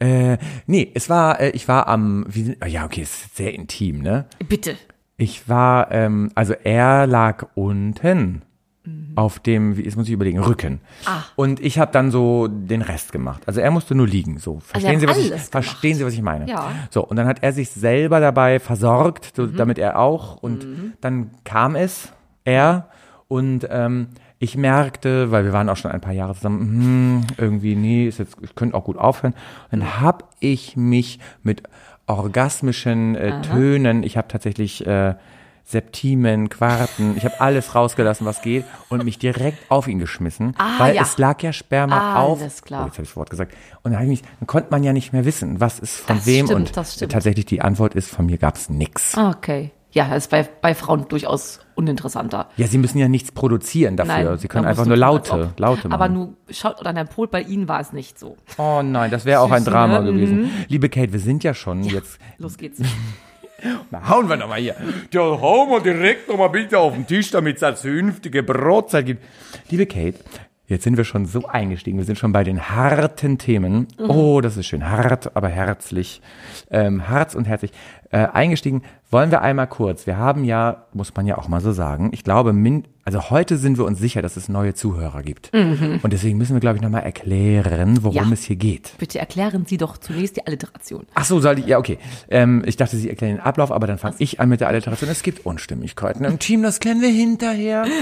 Äh, 0.00 0.38
nee, 0.66 0.90
es 0.94 1.08
war, 1.08 1.40
äh, 1.40 1.50
ich 1.50 1.68
war 1.68 1.86
am, 1.86 2.26
wie, 2.28 2.56
oh 2.62 2.66
ja, 2.66 2.84
okay, 2.84 3.02
es 3.02 3.10
ist 3.10 3.36
sehr 3.36 3.54
intim, 3.54 4.02
ne? 4.02 4.26
Bitte. 4.48 4.76
Ich 5.16 5.48
war, 5.48 5.92
ähm, 5.92 6.32
also 6.34 6.52
er 6.52 7.06
lag 7.06 7.46
unten 7.54 8.42
auf 9.14 9.38
dem, 9.38 9.76
wie 9.76 9.82
jetzt 9.82 9.96
muss 9.96 10.06
ich 10.06 10.12
überlegen, 10.12 10.40
Rücken. 10.40 10.74
Mhm. 10.74 10.80
Ah. 11.06 11.22
Und 11.36 11.60
ich 11.60 11.78
habe 11.78 11.92
dann 11.92 12.10
so 12.10 12.48
den 12.48 12.82
Rest 12.82 13.12
gemacht. 13.12 13.42
Also 13.46 13.60
er 13.60 13.70
musste 13.70 13.94
nur 13.94 14.06
liegen. 14.06 14.38
So 14.38 14.60
verstehen 14.60 14.92
haben 14.92 15.00
Sie, 15.00 15.08
was 15.08 15.18
ich, 15.18 15.32
verstehen 15.32 15.96
Sie, 15.96 16.04
was 16.04 16.12
ich 16.12 16.22
meine? 16.22 16.48
Ja. 16.48 16.68
Mhm. 16.68 16.88
So 16.90 17.04
und 17.04 17.16
dann 17.16 17.26
hat 17.26 17.42
er 17.42 17.52
sich 17.52 17.70
selber 17.70 18.20
dabei 18.20 18.60
versorgt, 18.60 19.32
so, 19.36 19.46
damit 19.46 19.78
er 19.78 19.98
auch. 19.98 20.36
Und 20.36 20.66
dann 21.00 21.30
kam 21.44 21.76
es, 21.76 22.12
er 22.44 22.88
und 23.28 23.66
ähm, 23.70 24.08
ich 24.38 24.56
merkte, 24.56 25.30
weil 25.30 25.44
wir 25.44 25.52
waren 25.52 25.68
auch 25.68 25.76
schon 25.76 25.90
ein 25.90 26.00
paar 26.00 26.12
Jahre 26.12 26.34
zusammen, 26.34 26.60
hm, 26.60 27.26
irgendwie 27.38 27.76
nee, 27.76 28.06
ist 28.06 28.18
jetzt, 28.18 28.36
ich 28.42 28.54
könnte 28.54 28.76
auch 28.76 28.84
gut 28.84 28.98
aufhören. 28.98 29.34
Dann 29.70 30.00
hab 30.00 30.28
ich 30.40 30.76
mich 30.76 31.18
mit 31.42 31.62
orgasmischen 32.06 33.14
äh, 33.14 33.40
Tönen, 33.40 34.02
ich 34.02 34.18
habe 34.18 34.28
tatsächlich 34.28 34.86
äh, 34.86 35.14
Septimen, 35.64 36.48
Quarten, 36.50 37.14
ich 37.16 37.24
habe 37.24 37.40
alles 37.40 37.74
rausgelassen, 37.74 38.26
was 38.26 38.42
geht 38.42 38.64
und 38.90 39.02
mich 39.04 39.18
direkt 39.18 39.58
auf 39.70 39.88
ihn 39.88 39.98
geschmissen, 39.98 40.54
Ah, 40.58 40.78
weil 40.78 40.94
ja. 40.94 41.02
es 41.02 41.16
lag 41.18 41.42
ja 41.42 41.52
Sperma 41.52 42.16
auf. 42.22 42.40
Alles 42.40 42.62
klar. 42.62 42.82
Oh, 42.82 42.86
jetzt 42.86 42.94
habe 42.94 43.02
ich 43.04 43.08
das 43.10 43.16
Wort 43.16 43.30
gesagt. 43.30 43.54
Und 43.82 43.92
dann, 43.92 44.06
mich, 44.06 44.22
dann 44.40 44.46
konnte 44.46 44.68
man 44.70 44.82
ja 44.84 44.92
nicht 44.92 45.12
mehr 45.12 45.24
wissen, 45.24 45.60
was 45.60 45.78
ist 45.78 45.96
von 46.00 46.16
Das 46.16 46.26
wem 46.26 46.46
stimmt, 46.46 46.60
und 46.68 46.76
das 46.76 46.94
stimmt. 46.94 47.12
tatsächlich 47.12 47.46
die 47.46 47.62
Antwort 47.62 47.94
ist, 47.94 48.10
von 48.10 48.26
mir 48.26 48.38
gab's 48.38 48.68
nix. 48.68 49.16
Ah, 49.16 49.30
Okay. 49.30 49.70
Ja, 49.92 50.08
das 50.08 50.24
ist 50.24 50.30
bei, 50.32 50.42
bei 50.42 50.74
Frauen 50.74 51.06
durchaus 51.06 51.60
uninteressanter. 51.76 52.48
Ja, 52.56 52.66
sie 52.66 52.78
müssen 52.78 52.98
ja 52.98 53.06
nichts 53.06 53.30
produzieren 53.30 53.96
dafür. 53.96 54.36
sie 54.38 54.48
können 54.48 54.64
einfach 54.66 54.86
nur 54.86 54.96
Laute. 54.96 55.52
Laute 55.56 55.86
machen. 55.88 55.92
Aber 55.92 56.08
nur 56.08 56.34
schaut 56.50 56.84
an 56.84 56.96
der 56.96 57.04
Pol, 57.04 57.28
bei 57.28 57.42
Ihnen 57.42 57.68
war 57.68 57.78
es 57.80 57.92
nicht 57.92 58.18
so. 58.18 58.36
oh 58.58 58.82
nein, 58.82 59.12
das 59.12 59.24
wäre 59.24 59.38
auch 59.38 59.52
ein 59.52 59.64
Drama 59.64 60.00
ne? 60.00 60.12
gewesen. 60.12 60.50
Liebe 60.66 60.88
Kate, 60.88 61.12
wir 61.12 61.20
sind 61.20 61.44
ja 61.44 61.54
schon 61.54 61.84
jetzt 61.84 62.18
Los 62.38 62.56
geht's. 62.58 62.80
Na, 63.90 64.08
hauen 64.08 64.28
wir 64.28 64.36
nochmal 64.36 64.60
hier. 64.60 64.76
Ja, 65.12 65.20
hauen 65.22 65.70
wir 65.70 65.80
direkt 65.80 66.28
nochmal 66.28 66.50
bitte 66.50 66.78
auf 66.78 66.94
den 66.94 67.06
Tisch, 67.06 67.30
damit 67.30 67.56
es 67.56 67.62
als 67.62 67.80
zünftige 67.82 68.42
Brotzeit 68.42 69.06
gibt. 69.06 69.24
Liebe 69.70 69.86
Kate, 69.86 70.18
jetzt 70.66 70.84
sind 70.84 70.96
wir 70.96 71.04
schon 71.04 71.26
so 71.26 71.46
eingestiegen. 71.46 71.98
Wir 71.98 72.04
sind 72.04 72.18
schon 72.18 72.32
bei 72.32 72.44
den 72.44 72.68
harten 72.70 73.38
Themen. 73.38 73.88
Oh, 73.98 74.40
das 74.40 74.56
ist 74.56 74.66
schön. 74.66 74.90
Hart, 74.90 75.34
aber 75.36 75.48
herzlich. 75.48 76.20
Ähm, 76.70 77.08
Harz 77.08 77.34
und 77.34 77.46
herzlich. 77.46 77.72
Äh, 78.14 78.28
eingestiegen. 78.32 78.82
wollen 79.10 79.30
wir 79.32 79.42
einmal 79.42 79.66
kurz, 79.68 80.06
wir 80.08 80.16
haben 80.18 80.42
ja, 80.44 80.86
muss 80.92 81.14
man 81.14 81.26
ja 81.26 81.36
auch 81.38 81.46
mal 81.48 81.60
so 81.60 81.70
sagen, 81.72 82.10
ich 82.12 82.22
glaube, 82.24 82.52
min, 82.52 82.84
also 83.04 83.30
heute 83.30 83.58
sind 83.58 83.76
wir 83.78 83.84
uns 83.84 83.98
sicher, 84.00 84.22
dass 84.22 84.36
es 84.36 84.48
neue 84.48 84.74
Zuhörer 84.74 85.22
gibt. 85.22 85.52
Und 85.52 86.12
deswegen 86.12 86.36
müssen 86.38 86.54
wir, 86.54 86.60
glaube 86.60 86.76
ich, 86.76 86.82
nochmal 86.82 87.02
erklären, 87.02 87.98
worum 88.02 88.24
Mhm. 88.24 88.28
Ja. 88.30 88.32
es 88.34 88.44
hier 88.44 88.56
geht. 88.56 88.94
Bitte 88.98 89.18
erklären 89.20 89.66
Sie 89.66 89.76
doch 89.76 89.98
zunächst 89.98 90.36
die 90.36 90.44
Alliteration. 90.46 91.06
Ach 91.14 91.24
so, 91.24 91.38
soll 91.40 91.58
ich, 91.60 91.66
ja, 91.66 91.78
okay. 91.78 91.98
Ähm, 92.28 92.62
ich 92.66 92.76
dachte, 92.76 92.96
Sie 92.96 93.08
erklären 93.08 93.36
den 93.36 93.40
Ablauf, 93.40 93.70
aber 93.72 93.86
dann 93.86 93.98
fange 93.98 94.16
ich 94.18 94.40
an 94.40 94.48
mit 94.48 94.60
der 94.60 94.68
Alliteration. 94.68 95.08
Es 95.10 95.22
gibt 95.22 95.44
Unstimmigkeiten 95.46 96.24
im 96.24 96.38
Team, 96.40 96.62
das 96.62 96.80
kennen 96.80 97.00
wir 97.02 97.10
hinterher. 97.10 97.84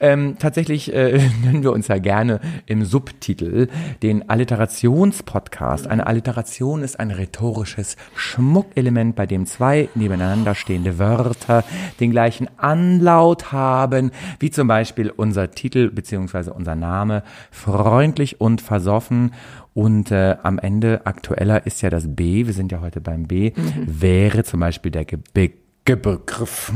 Ähm, 0.00 0.36
tatsächlich 0.38 0.92
äh, 0.94 1.18
nennen 1.44 1.64
wir 1.64 1.72
uns 1.72 1.88
ja 1.88 1.98
gerne 1.98 2.38
im 2.66 2.84
Subtitel 2.84 3.66
den 4.00 4.30
Alliterationspodcast. 4.30 5.88
Eine 5.88 6.06
Alliteration 6.06 6.82
ist 6.84 7.00
ein 7.00 7.10
rhetorisches 7.10 7.96
Schmuckelement, 8.14 9.16
bei 9.16 9.26
dem 9.26 9.44
zwei 9.46 9.57
nebeneinander 9.94 10.54
stehende 10.54 10.98
Wörter 10.98 11.64
den 12.00 12.10
gleichen 12.10 12.48
Anlaut 12.58 13.52
haben, 13.52 14.10
wie 14.38 14.50
zum 14.50 14.68
Beispiel 14.68 15.10
unser 15.10 15.50
Titel 15.50 15.90
beziehungsweise 15.90 16.52
unser 16.52 16.74
Name, 16.74 17.22
freundlich 17.50 18.40
und 18.40 18.60
versoffen. 18.60 19.34
Und 19.74 20.10
äh, 20.10 20.36
am 20.42 20.58
Ende 20.58 21.02
aktueller 21.04 21.66
ist 21.66 21.82
ja 21.82 21.90
das 21.90 22.14
B, 22.16 22.46
wir 22.46 22.52
sind 22.52 22.72
ja 22.72 22.80
heute 22.80 23.00
beim 23.00 23.28
B, 23.28 23.52
wäre 23.86 24.42
zum 24.42 24.60
Beispiel 24.60 24.90
der 24.90 25.04
Ge 25.04 25.18
Be 25.32 25.48
Ge 25.48 25.67
Begriff 25.96 26.72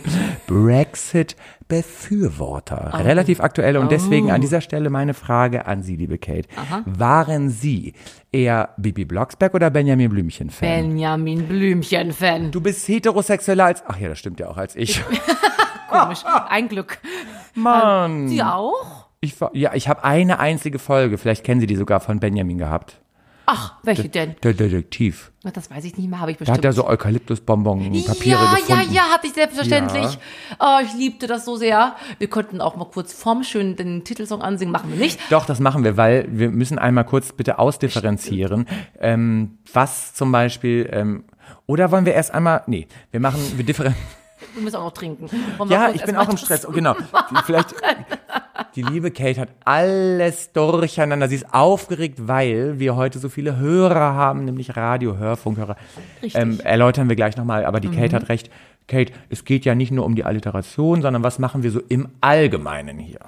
Brexit-Befürworter. 0.46 2.92
Relativ 3.04 3.40
aktuell 3.40 3.76
und 3.76 3.90
deswegen 3.90 4.30
an 4.30 4.40
dieser 4.40 4.60
Stelle 4.60 4.90
meine 4.90 5.14
Frage 5.14 5.66
an 5.66 5.82
Sie, 5.82 5.96
liebe 5.96 6.18
Kate. 6.18 6.48
Waren 6.84 7.50
Sie 7.50 7.94
eher 8.32 8.70
Bibi 8.76 9.04
Blocksberg 9.04 9.54
oder 9.54 9.70
Benjamin 9.70 10.10
Blümchen-Fan? 10.10 10.68
Benjamin 10.68 11.46
Blümchen-Fan. 11.46 12.50
Du 12.50 12.60
bist 12.60 12.86
heterosexueller 12.88 13.66
als, 13.66 13.84
ach 13.86 13.98
ja, 13.98 14.08
das 14.08 14.18
stimmt 14.18 14.40
ja 14.40 14.48
auch, 14.48 14.56
als 14.56 14.74
ich. 14.76 15.02
Komisch. 15.90 16.24
Ein 16.48 16.68
Glück. 16.68 16.98
Mann. 17.54 18.28
Sie 18.28 18.42
auch? 18.42 19.06
Ich 19.20 19.34
ja, 19.54 19.74
ich 19.74 19.88
habe 19.88 20.04
eine 20.04 20.38
einzige 20.38 20.78
Folge, 20.78 21.18
vielleicht 21.18 21.44
kennen 21.44 21.60
Sie 21.60 21.66
die 21.66 21.76
sogar 21.76 22.00
von 22.00 22.20
Benjamin 22.20 22.58
gehabt. 22.58 23.00
Ach, 23.46 23.74
welche 23.84 24.08
denn? 24.08 24.34
Der 24.42 24.54
Detektiv. 24.54 25.30
Das 25.54 25.70
weiß 25.70 25.84
ich 25.84 25.96
nicht 25.96 26.10
mehr, 26.10 26.20
habe 26.20 26.32
ich 26.32 26.36
Da 26.36 26.40
bestimmt. 26.40 26.58
hat 26.58 26.64
er 26.64 26.72
so 26.72 26.86
Eukalyptusbonbon-Papiere 26.86 28.42
ja, 28.42 28.54
gefunden. 28.56 28.92
ja, 28.92 28.92
ja, 28.92 29.02
hatte 29.12 29.28
ich 29.28 29.34
selbstverständlich. 29.34 30.18
Oh, 30.58 30.78
ich 30.82 30.92
liebte 30.94 31.28
das 31.28 31.44
so 31.44 31.54
sehr. 31.56 31.94
Wir 32.18 32.28
könnten 32.28 32.60
auch 32.60 32.74
mal 32.74 32.86
kurz 32.86 33.12
vorm 33.12 33.44
schön 33.44 33.76
den 33.76 34.02
Titelsong 34.02 34.42
ansingen, 34.42 34.72
machen 34.72 34.90
wir 34.90 34.98
nicht. 34.98 35.20
Doch, 35.30 35.46
das 35.46 35.60
machen 35.60 35.84
wir, 35.84 35.96
weil 35.96 36.26
wir 36.28 36.50
müssen 36.50 36.78
einmal 36.80 37.04
kurz 37.04 37.32
bitte 37.32 37.60
ausdifferenzieren, 37.60 38.66
ähm, 38.98 39.58
was 39.72 40.14
zum 40.14 40.32
Beispiel, 40.32 40.88
ähm, 40.92 41.24
oder 41.66 41.92
wollen 41.92 42.04
wir 42.06 42.14
erst 42.14 42.34
einmal, 42.34 42.62
nee, 42.66 42.88
wir 43.12 43.20
machen, 43.20 43.40
wir 43.56 43.64
differenzieren. 43.64 44.04
Wir 44.54 44.62
müssen 44.62 44.76
auch 44.76 44.84
noch 44.84 44.92
trinken. 44.92 45.30
Wollen 45.56 45.70
Ja, 45.70 45.90
ich 45.90 46.04
bin 46.04 46.16
auch 46.16 46.28
im 46.28 46.36
Stress. 46.36 46.66
Oh, 46.66 46.72
genau. 46.72 46.94
Vielleicht, 47.46 47.74
die 48.76 48.82
liebe 48.82 49.10
Kate 49.10 49.40
hat 49.40 49.48
alles 49.64 50.52
durcheinander. 50.52 51.28
Sie 51.28 51.36
ist 51.36 51.52
aufgeregt, 51.54 52.28
weil 52.28 52.78
wir 52.78 52.94
heute 52.94 53.18
so 53.18 53.28
viele 53.28 53.56
Hörer 53.56 54.14
haben, 54.14 54.44
nämlich 54.44 54.76
Radio, 54.76 55.16
Hörfunkhörer. 55.16 55.76
Richtig. 56.22 56.40
Ähm, 56.40 56.60
erläutern 56.60 57.08
wir 57.08 57.16
gleich 57.16 57.36
nochmal, 57.36 57.64
aber 57.64 57.80
die 57.80 57.88
Kate 57.88 58.10
Mhm. 58.16 58.20
hat 58.20 58.28
recht. 58.28 58.50
Kate, 58.88 59.12
es 59.30 59.44
geht 59.44 59.64
ja 59.64 59.74
nicht 59.74 59.90
nur 59.90 60.04
um 60.04 60.14
die 60.14 60.24
Alliteration, 60.24 61.02
sondern 61.02 61.24
was 61.24 61.40
machen 61.40 61.64
wir 61.64 61.72
so 61.72 61.80
im 61.88 62.06
Allgemeinen 62.20 63.00
hier? 63.00 63.18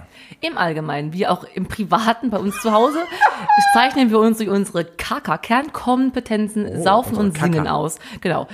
Im 0.41 0.57
Allgemeinen, 0.57 1.13
wie 1.13 1.27
auch 1.27 1.43
im 1.55 1.67
Privaten 1.67 2.31
bei 2.31 2.39
uns 2.39 2.61
zu 2.63 2.71
Hause, 2.73 2.99
zeichnen 3.75 4.11
wir 4.11 4.21
uns 4.21 4.39
durch 4.39 4.51
unsere 4.51 4.85
KK-Kernkompetenzen, 4.85 6.83
Saufen 6.83 7.17
unsere 7.17 7.23
und 7.27 7.39
Singen 7.39 7.65
Kaka. 7.65 7.77
aus. 7.77 7.99
Genau. 8.21 8.47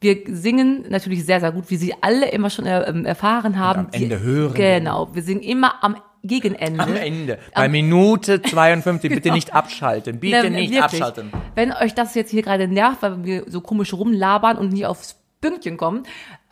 Wir 0.00 0.16
singen 0.28 0.84
natürlich 0.88 1.24
sehr, 1.26 1.40
sehr 1.40 1.50
gut, 1.50 1.70
wie 1.70 1.76
Sie 1.76 1.92
alle 2.00 2.28
immer 2.30 2.50
schon 2.50 2.66
äh, 2.66 2.82
ähm, 2.88 3.04
erfahren 3.04 3.58
haben. 3.58 3.86
am 3.86 3.88
Ende 3.92 4.20
hören. 4.20 4.54
Genau. 4.54 5.08
Wir 5.12 5.22
singen 5.22 5.40
immer 5.42 5.82
am 5.82 5.96
Gegenende. 6.22 6.82
Am 6.82 6.96
Ende. 6.96 7.38
Bei 7.54 7.68
Minute 7.68 8.42
52, 8.42 9.10
bitte 9.10 9.30
nicht 9.30 9.54
abschalten. 9.54 10.18
Bitte 10.20 10.50
Na, 10.50 10.50
nicht 10.50 10.72
wirklich. 10.72 11.02
abschalten. 11.02 11.32
Wenn 11.54 11.72
euch 11.72 11.94
das 11.94 12.14
jetzt 12.14 12.30
hier 12.30 12.42
gerade 12.42 12.68
nervt, 12.68 13.02
weil 13.02 13.24
wir 13.24 13.44
so 13.46 13.60
komisch 13.60 13.92
rumlabern 13.94 14.58
und 14.58 14.72
nie 14.72 14.84
aufs 14.84 15.16
Pünktchen 15.40 15.76
kommen, 15.76 16.04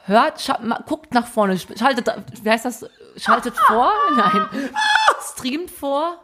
hört, 0.04 0.48
guckt 0.86 1.12
nach 1.14 1.26
vorne, 1.26 1.58
schaltet, 1.58 2.08
wie 2.42 2.50
heißt 2.50 2.64
das? 2.64 2.88
Schaltet 3.16 3.56
vor? 3.56 3.90
Nein. 4.16 4.46
Streamt 5.32 5.70
vor? 5.70 6.18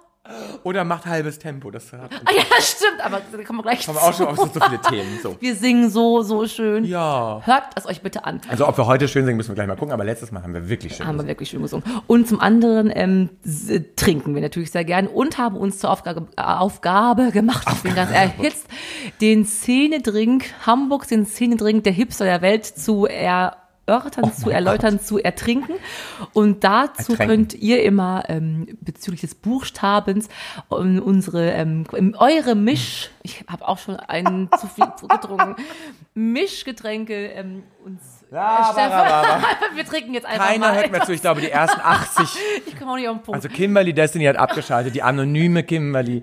Oder 0.63 0.85
macht 0.85 1.07
halbes 1.07 1.41
Tempo. 1.41 1.73
Das 1.73 1.93
hat, 1.93 2.11
Ah 2.25 2.31
ja, 2.37 2.43
stimmt, 2.61 3.05
aber 3.05 3.21
da 3.33 3.43
kommen 3.43 3.59
wir 3.59 3.63
gleich 3.65 3.89
haben 3.89 3.97
wir 3.97 4.03
auch 4.03 4.13
zu. 4.13 4.19
schon 4.19 4.27
auf 4.29 4.37
so, 4.37 4.47
so 4.47 4.61
viele 4.61 4.81
Themen. 4.81 5.19
So. 5.21 5.37
Wir 5.41 5.57
singen 5.57 5.91
so, 5.91 6.23
so 6.23 6.47
schön. 6.47 6.85
Ja. 6.85 7.41
Hört 7.45 7.65
es 7.75 7.87
euch 7.87 8.03
bitte 8.03 8.25
an. 8.25 8.41
Also 8.49 8.69
ob 8.69 8.79
wir 8.79 8.87
heute 8.87 9.09
schön 9.09 9.25
singen, 9.25 9.37
müssen 9.37 9.49
wir 9.51 9.57
gleich 9.57 9.67
mal 9.67 9.75
gucken, 9.77 9.93
aber 9.93 10.05
letztes 10.05 10.31
Mal 10.31 10.43
haben 10.45 10.55
wir 10.55 10.69
wirklich 10.69 10.95
schön 10.97 11.07
Haben 11.07 11.15
wir 11.17 11.25
gesungen. 11.25 11.29
wirklich 11.29 11.49
schön 11.51 11.63
gesungen. 11.63 11.85
Und 12.07 12.29
zum 12.29 12.39
anderen 12.41 12.93
ähm, 12.95 13.31
s- 13.45 13.69
trinken 13.97 14.35
wir 14.37 14.43
natürlich 14.43 14.71
sehr 14.71 14.85
gern 14.85 15.09
und 15.09 15.39
haben 15.39 15.57
uns 15.57 15.79
zur 15.81 15.91
Aufgabe, 15.91 16.29
äh, 16.37 16.43
Aufgabe 16.43 17.33
gemacht, 17.33 17.67
ich 17.75 17.83
bin 17.83 17.95
ganz 17.97 18.13
erhitzt, 18.13 18.69
den 19.21 19.45
Szenedrink 19.45 20.45
Hamburgs, 20.65 21.09
den 21.09 21.27
Szenedrink 21.27 21.83
der 21.83 21.93
Hipster 21.93 22.25
der 22.27 22.43
Welt 22.43 22.65
zu 22.65 23.07
erörtern, 23.93 24.33
zu 24.33 24.51
erläutern, 24.51 25.01
zu 25.01 25.19
ertrinken. 25.19 25.75
Und 26.33 26.65
dazu 26.65 27.13
Ertränken. 27.13 27.27
könnt 27.27 27.55
ihr 27.55 27.83
immer 27.83 28.25
ähm, 28.29 28.67
bezüglich 28.81 29.21
des 29.21 29.35
Buchstabens 29.35 30.29
ähm, 30.71 31.03
unsere, 31.03 31.51
ähm, 31.53 31.85
eure 32.19 32.55
Misch, 32.55 33.11
ich 33.23 33.45
habe 33.49 33.67
auch 33.67 33.79
schon 33.79 33.97
einen 33.97 34.49
zu 34.59 34.67
viel 34.67 34.87
getrunken, 35.09 35.57
Mischgetränke 36.15 37.27
ähm, 37.29 37.63
uns 37.85 38.22
wir 39.75 39.85
trinken 39.85 40.15
jetzt 40.15 40.27
einfach 40.27 40.47
Keiner 40.47 40.69
mal. 40.69 40.77
hört 40.77 40.91
mehr 40.91 41.03
zu. 41.03 41.13
Ich 41.13 41.21
glaube, 41.21 41.41
die 41.41 41.51
ersten 41.51 41.81
80. 41.81 42.29
Ich 42.67 42.79
komme 42.79 42.93
auch 42.93 42.97
nicht 42.97 43.09
auf 43.09 43.17
den 43.17 43.23
Punkt. 43.23 43.37
Also 43.37 43.49
Kimberly 43.49 43.93
Destiny 43.93 44.25
hat 44.25 44.37
abgeschaltet, 44.37 44.95
die 44.95 45.03
anonyme 45.03 45.63
Kimberly. 45.63 46.23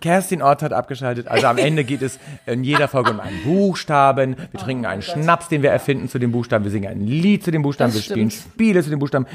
Kerstin 0.00 0.42
Ott 0.42 0.62
hat 0.62 0.72
abgeschaltet. 0.72 1.28
Also 1.28 1.46
am 1.46 1.56
Ende 1.56 1.84
geht 1.84 2.02
es 2.02 2.18
in 2.46 2.64
jeder 2.64 2.88
Folge 2.88 3.12
um 3.12 3.20
einen 3.20 3.42
Buchstaben. 3.44 4.36
Wir 4.50 4.60
trinken 4.60 4.84
einen 4.84 5.02
Schnaps, 5.02 5.48
den 5.48 5.62
wir 5.62 5.70
erfinden 5.70 6.08
zu 6.08 6.18
dem 6.18 6.32
Buchstaben. 6.32 6.64
Wir 6.64 6.72
singen 6.72 6.90
ein 6.90 7.00
Lied 7.06 7.44
zu 7.44 7.50
dem 7.50 7.62
Buchstaben. 7.62 7.92
Das 7.92 7.96
wir 7.96 8.14
spielen 8.14 8.30
stimmt. 8.30 8.52
Spiele 8.54 8.82
zu 8.82 8.90
dem 8.90 8.98
Buchstaben. 8.98 9.26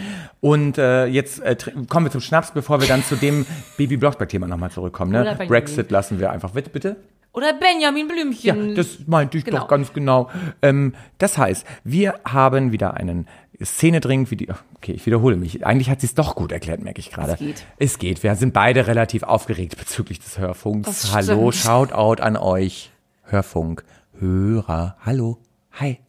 Und 0.42 0.78
äh, 0.78 1.06
jetzt 1.06 1.40
äh, 1.40 1.56
kommen 1.88 2.06
wir 2.08 2.12
zum 2.12 2.22
Schnaps, 2.22 2.52
bevor 2.52 2.82
wir 2.82 2.88
dann 2.88 3.04
zu 3.04 3.16
dem 3.16 3.46
Baby 3.78 3.98
Blocksberg-Thema 3.98 4.48
nochmal 4.48 4.72
zurückkommen. 4.72 5.12
Ne? 5.12 5.38
Brexit 5.48 5.90
lassen 5.90 6.20
wir 6.20 6.32
einfach. 6.32 6.52
Bitte, 6.52 6.70
bitte? 6.70 6.98
Oder 7.32 7.54
Benjamin 7.54 8.08
Ja, 8.08 8.14
Blümchen. 8.14 8.76
das 8.76 9.00
meinte 9.08 9.38
ich 9.38 9.46
Genau. 9.46 9.60
doch 9.62 9.68
ganz 9.68 9.94
genau. 9.94 10.30
Ähm, 10.62 10.94
das 11.20 11.38
heißt, 11.38 11.66
wir 11.84 12.20
haben 12.26 12.72
wieder 12.72 12.96
einen 12.96 13.28
Szenedrink, 13.64 14.32
wie 14.32 14.36
die, 14.38 14.48
okay, 14.78 14.94
ich 14.94 15.06
wiederhole 15.06 15.36
mich. 15.36 15.66
Eigentlich 15.66 15.90
hat 15.90 16.02
sie 16.02 16.08
es 16.08 16.16
doch 16.16 16.36
gut 16.36 16.52
erklärt, 16.52 16.82
merke 16.82 17.00
ich 17.00 17.12
gerade. 17.12 17.34
Es 17.34 17.40
geht. 17.40 17.66
Es 17.78 18.00
geht. 18.00 18.24
Wir 18.24 18.36
sind 18.36 18.54
beide 18.54 18.88
relativ 18.88 19.24
aufgeregt 19.24 19.78
bezüglich 19.78 20.20
des 20.20 20.40
Hörfunks. 20.40 20.88
Das 20.88 21.14
Hallo, 21.14 21.52
stimmt. 21.52 21.66
Shoutout 21.66 22.22
an 22.24 22.36
euch. 22.38 22.92
Hörfunk, 23.24 23.84
Hörer, 24.20 24.98
hallo, 25.06 25.38
hi. 25.74 26.00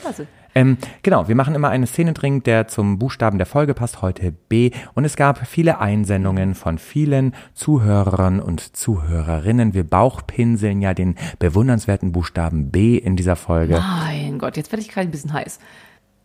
Klasse. 0.00 0.26
Ähm, 0.54 0.76
genau, 1.02 1.28
wir 1.28 1.34
machen 1.34 1.54
immer 1.54 1.70
einen 1.70 1.86
Szenedrink, 1.86 2.44
der 2.44 2.68
zum 2.68 2.98
Buchstaben 2.98 3.38
der 3.38 3.46
Folge 3.46 3.74
passt, 3.74 4.02
heute 4.02 4.32
B. 4.32 4.70
Und 4.94 5.04
es 5.04 5.16
gab 5.16 5.46
viele 5.46 5.80
Einsendungen 5.80 6.54
von 6.54 6.78
vielen 6.78 7.34
Zuhörern 7.54 8.40
und 8.40 8.76
Zuhörerinnen. 8.76 9.74
Wir 9.74 9.84
bauchpinseln 9.84 10.82
ja 10.82 10.94
den 10.94 11.16
bewundernswerten 11.38 12.12
Buchstaben 12.12 12.70
B 12.70 12.96
in 12.96 13.16
dieser 13.16 13.36
Folge. 13.36 13.80
Mein 13.80 14.38
Gott, 14.38 14.56
jetzt 14.56 14.72
werde 14.72 14.82
ich 14.82 14.88
gerade 14.88 15.08
ein 15.08 15.10
bisschen 15.10 15.32
heiß. 15.32 15.58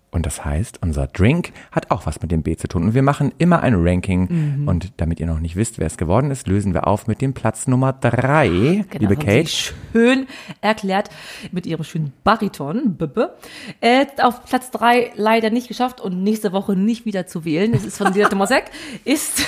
Und 0.10 0.26
das 0.26 0.46
heißt, 0.46 0.80
unser 0.82 1.06
Drink 1.08 1.52
hat 1.72 1.92
auch 1.92 2.06
was 2.06 2.22
mit 2.22 2.32
dem 2.32 2.42
B 2.42 2.56
zu 2.56 2.68
tun. 2.70 2.84
Und 2.84 2.94
wir 2.94 3.04
machen 3.04 3.34
immer 3.40 3.62
ein 3.62 3.76
Ranking. 3.76 4.62
Mhm. 4.62 4.68
Und 4.68 4.94
damit 4.98 5.20
ihr 5.20 5.26
noch 5.28 5.40
nicht 5.42 5.56
wisst, 5.58 5.80
wer 5.80 5.88
es 5.88 5.98
geworden 5.98 6.32
ist, 6.32 6.48
lösen 6.48 6.74
wir 6.74 6.88
auf 6.88 7.08
mit 7.08 7.22
dem 7.22 7.34
Platz 7.34 7.68
Nummer 7.68 7.92
drei, 7.94 8.48
liebe 8.48 8.86
Genau, 8.90 9.10
haben 9.12 9.20
Kate. 9.20 9.48
Sie 9.48 9.74
schön 9.92 10.28
erklärt 10.62 11.10
mit 11.52 11.66
ihrem 11.66 11.84
schönen 11.84 12.14
Bariton. 12.24 12.96
Bibbe. 12.96 13.36
Äh, 13.82 14.06
auf 14.22 14.46
Platz 14.46 14.72
drei 14.72 15.12
leider 15.16 15.50
nicht 15.50 15.68
geschafft 15.68 16.00
und 16.00 16.24
nächste 16.24 16.54
Woche 16.54 16.76
nicht 16.78 17.06
wieder 17.06 17.28
zu 17.28 17.44
wählen. 17.44 17.74
Es 17.74 17.84
ist 17.86 17.98
von 17.98 18.14
Dina 18.14 18.30
Tomasek. 18.30 18.66
Ist 19.04 19.46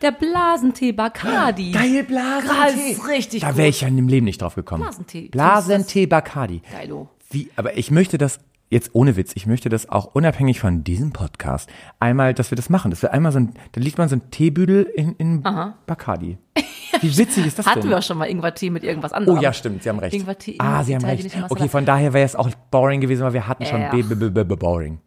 der 0.00 0.12
Blasentee 0.12 0.92
Bacardi. 0.92 1.72
Geil, 1.72 1.98
Das 2.04 2.06
Blasentee. 2.06 2.92
ist 2.92 3.08
richtig 3.08 3.40
Da 3.42 3.56
wäre 3.56 3.68
ich 3.68 3.80
ja 3.82 3.88
im 3.88 4.08
Leben 4.08 4.24
nicht 4.24 4.40
drauf 4.40 4.54
gekommen. 4.54 4.82
Blasentee. 4.84 5.28
Blasentee 5.28 6.06
Bacardi. 6.06 6.62
Geilo. 6.72 7.08
Wie, 7.30 7.50
aber 7.56 7.76
ich 7.76 7.90
möchte 7.90 8.16
das, 8.16 8.40
jetzt 8.70 8.90
ohne 8.94 9.16
Witz, 9.16 9.32
ich 9.34 9.46
möchte 9.46 9.68
das 9.68 9.88
auch 9.88 10.14
unabhängig 10.14 10.60
von 10.60 10.82
diesem 10.84 11.12
Podcast, 11.12 11.68
einmal, 11.98 12.32
dass 12.32 12.50
wir 12.50 12.56
das 12.56 12.70
machen, 12.70 12.90
dass 12.90 13.02
wir 13.02 13.12
einmal 13.12 13.32
so 13.32 13.40
ein, 13.40 13.54
da 13.72 13.80
liegt 13.80 13.98
man 13.98 14.08
so 14.08 14.16
ein 14.16 14.30
Teebüdel 14.30 14.84
in, 14.84 15.14
in 15.16 15.42
Bacardi. 15.42 16.38
Wie 17.00 17.16
witzig 17.16 17.46
ist 17.46 17.58
das 17.58 17.66
Hatten 17.66 17.82
denn? 17.82 17.90
wir 17.90 17.98
auch 17.98 18.02
schon 18.02 18.18
mal 18.18 18.26
Ingwertee 18.26 18.70
mit 18.70 18.84
irgendwas 18.84 19.12
anderem. 19.12 19.38
Oh 19.38 19.40
ja, 19.40 19.52
stimmt, 19.52 19.82
Sie 19.82 19.88
haben 19.88 19.98
recht. 19.98 20.14
Ingwertee, 20.14 20.56
ah, 20.58 20.82
Sie 20.82 20.94
haben 20.94 21.04
recht. 21.04 21.36
Okay, 21.48 21.68
von 21.68 21.84
daher 21.84 22.12
wäre 22.12 22.24
es 22.24 22.36
auch 22.36 22.50
boring 22.70 23.00
gewesen, 23.00 23.24
weil 23.24 23.32
wir 23.32 23.46
hatten 23.46 23.66
schon 23.66 23.80
Ja. 23.80 23.90
B, 23.90 24.02
B, 24.02 24.14
B, 24.14 24.28
B, 24.28 24.44
B, 24.44 24.56
boring. 24.56 25.00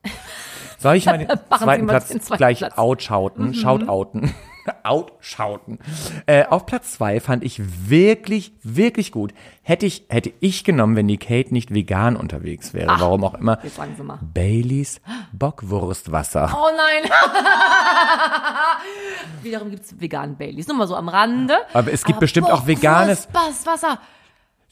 Soll 0.77 0.95
ich 0.95 1.03
Sie 1.05 1.27
zweiten 1.49 1.87
Platz 1.87 2.13
gleich 2.31 2.77
outshouten, 2.77 3.53
shoutouten? 3.53 4.33
Outschauten. 4.83 5.79
Äh, 6.25 6.45
auf 6.45 6.65
Platz 6.65 6.93
zwei 6.93 7.19
fand 7.19 7.43
ich 7.43 7.61
wirklich, 7.89 8.53
wirklich 8.63 9.11
gut. 9.11 9.33
Hätte 9.61 9.85
ich, 9.85 10.05
hätte 10.09 10.31
ich 10.39 10.63
genommen, 10.63 10.95
wenn 10.95 11.07
die 11.07 11.17
Kate 11.17 11.53
nicht 11.53 11.73
vegan 11.73 12.15
unterwegs 12.15 12.73
wäre. 12.73 12.87
Warum 12.99 13.23
auch 13.23 13.33
immer. 13.35 13.59
Jetzt 13.63 13.75
sagen 13.75 13.93
Sie 13.97 14.03
mal. 14.03 14.19
Baileys 14.21 15.01
Bockwurstwasser. 15.31 16.55
Oh 16.57 16.69
nein. 16.75 17.09
Wiederum 19.41 19.71
gibt's 19.71 19.99
veganen 19.99 20.37
Baileys. 20.37 20.67
Nur 20.67 20.77
mal 20.77 20.87
so 20.87 20.95
am 20.95 21.09
Rande. 21.09 21.55
Aber 21.73 21.91
es 21.91 22.03
gibt 22.03 22.19
bestimmt 22.19 22.49
auch 22.51 22.65
veganes- 22.67 23.27
Wasser. 23.65 23.99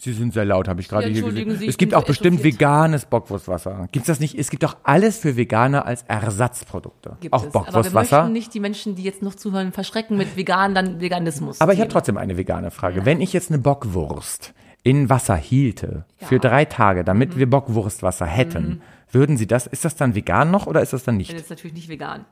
Sie 0.03 0.13
sind 0.13 0.34
sehr 0.34 0.46
laut, 0.46 0.67
habe 0.67 0.81
ich 0.81 0.89
gerade 0.89 1.03
Ja, 1.03 1.10
hier 1.10 1.17
entschuldigen 1.17 1.50
gesehen. 1.51 1.60
Sie, 1.62 1.67
Es 1.70 1.77
gibt 1.77 1.93
auch 1.93 2.03
bestimmt 2.03 2.43
veganes 2.43 3.05
Bockwurstwasser. 3.05 3.88
Gibt's 3.91 4.08
das 4.08 4.20
nicht? 4.20 4.34
Es 4.36 4.50
gibt 4.50 4.63
doch 4.63 4.77
alles 4.81 5.20
für 5.20 5.38
Veganer 5.38 5.86
als 5.86 6.01
Ersatzprodukte. 6.08 7.17
Gibt 7.20 7.34
auch 7.34 7.41
es. 7.46 7.53
Aber 7.53 7.53
wir 7.53 7.62
Bockwurstwasser. 7.67 8.17
möchten 8.22 8.34
nicht 8.34 8.53
die 8.55 8.60
Menschen, 8.60 8.96
die 8.96 9.03
jetzt 9.03 9.22
noch 9.22 9.36
zuhören, 9.36 9.72
verschrecken 9.72 10.17
mit 10.17 10.36
vegan, 10.36 10.74
dann 10.74 11.00
Veganismus. 11.01 11.62
Aber 11.62 11.74
ich 11.74 11.79
habe 11.79 11.89
trotzdem 11.91 12.17
eine 12.17 12.36
vegane 12.36 12.72
Frage. 12.72 13.05
Wenn 13.05 13.22
ich 13.22 13.31
jetzt 13.31 13.51
eine 13.51 13.60
Bockwurst 13.60 14.55
in 14.81 15.08
Wasser 15.10 15.36
hielte 15.36 16.05
für 16.17 16.39
drei 16.39 16.65
Tage, 16.65 17.03
damit 17.03 17.36
Mhm. 17.36 17.39
wir 17.39 17.50
Bockwurstwasser 17.51 18.25
hätten, 18.25 18.81
würden 19.12 19.38
Sie 19.38 19.46
das? 19.46 19.67
Ist 19.67 19.86
das 19.86 19.96
dann 19.96 20.15
vegan 20.15 20.50
noch 20.50 20.65
oder 20.65 20.81
ist 20.81 20.93
das 20.93 21.03
dann 21.03 21.20
Das 21.20 21.27
nicht? 21.27 21.39
ist 21.39 21.50
natürlich 21.51 21.75
nicht 21.75 21.89
vegan. 21.89 22.25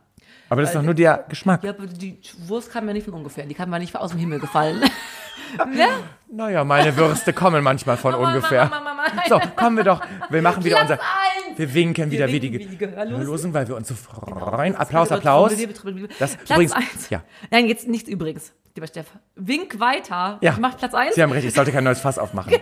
Aber 0.49 0.61
das 0.61 0.71
ist 0.71 0.75
doch 0.75 0.81
nur 0.81 0.93
der 0.95 1.25
Geschmack. 1.29 1.63
Ja, 1.63 1.71
aber 1.71 1.85
die 1.87 2.19
Wurst 2.47 2.71
kam 2.71 2.87
ja 2.87 2.93
nicht 2.93 3.05
von 3.05 3.13
ungefähr. 3.13 3.45
Die 3.45 3.53
kam 3.53 3.71
ja 3.71 3.79
nicht 3.79 3.95
aus 3.95 4.11
dem 4.11 4.19
Himmel 4.19 4.39
gefallen. 4.39 4.83
Naja, 6.31 6.63
meine 6.63 6.95
Würste 6.95 7.33
kommen 7.33 7.63
manchmal 7.63 7.97
von 7.97 8.13
ungefähr. 8.15 8.65
Mama, 8.65 8.81
Mama, 8.93 9.03
Mama. 9.09 9.23
So, 9.27 9.39
kommen 9.55 9.77
wir 9.77 9.83
doch. 9.83 10.01
Wir 10.29 10.43
machen 10.43 10.63
wieder 10.63 10.75
Platz 10.75 10.91
unser. 10.91 11.01
eins. 11.47 11.57
Wir 11.57 11.73
winken 11.73 12.11
wieder 12.11 12.27
wie 12.27 12.39
die, 12.39 12.51
winken 12.53 12.67
wie 12.67 12.71
die 12.71 12.77
Gehörlosen. 12.77 13.51
Weil 13.53 13.67
wir 13.67 13.75
uns 13.75 13.87
so 13.87 13.95
freuen. 13.95 14.75
Applaus, 14.75 15.09
Bitte, 15.09 15.17
Applaus. 15.17 15.55
bitte. 15.55 16.07
Das 16.19 16.35
Platz 16.35 16.49
übrigens, 16.51 16.73
eins. 16.73 17.09
ja. 17.09 17.23
Nein, 17.49 17.65
jetzt 17.65 17.87
nichts 17.87 18.07
übrigens. 18.09 18.53
Lieber 18.75 18.87
Steff. 18.87 19.07
Wink 19.35 19.79
weiter. 19.79 20.37
Ja. 20.41 20.53
Ich 20.53 20.57
mach 20.57 20.77
Platz 20.77 20.93
eins. 20.93 21.15
Sie 21.15 21.23
haben 21.23 21.31
recht, 21.31 21.45
ich 21.45 21.53
sollte 21.53 21.71
kein 21.71 21.83
neues 21.83 21.99
Fass 21.99 22.17
aufmachen. 22.17 22.53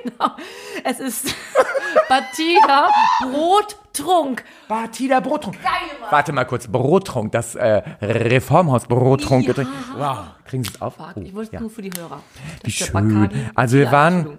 Es 0.83 0.99
ist 0.99 1.35
Batida 2.09 2.89
Brottrunk. 3.21 4.43
Batida 4.67 5.19
Brottrunk. 5.19 5.61
Geil, 5.61 5.71
Mann. 5.99 6.11
Warte 6.11 6.31
mal 6.31 6.45
kurz, 6.45 6.67
Brottrunk, 6.67 7.31
das 7.33 7.55
äh, 7.55 7.81
Reformhaus 8.01 8.85
Brottrunk. 8.85 9.47
Ja. 9.47 9.65
Wow, 9.97 10.17
kriegen 10.45 10.63
Sie 10.63 10.71
es 10.73 10.81
auf? 10.81 10.95
Oh, 10.99 11.19
ich 11.19 11.33
wollte 11.35 11.53
ja. 11.53 11.59
nur 11.59 11.69
für 11.69 11.81
die 11.81 11.91
Hörer. 11.97 12.21
Das 12.63 12.67
Wie 12.67 12.71
schön. 12.71 13.51
Also 13.55 13.77
wir 13.77 13.91
waren-. 13.91 14.37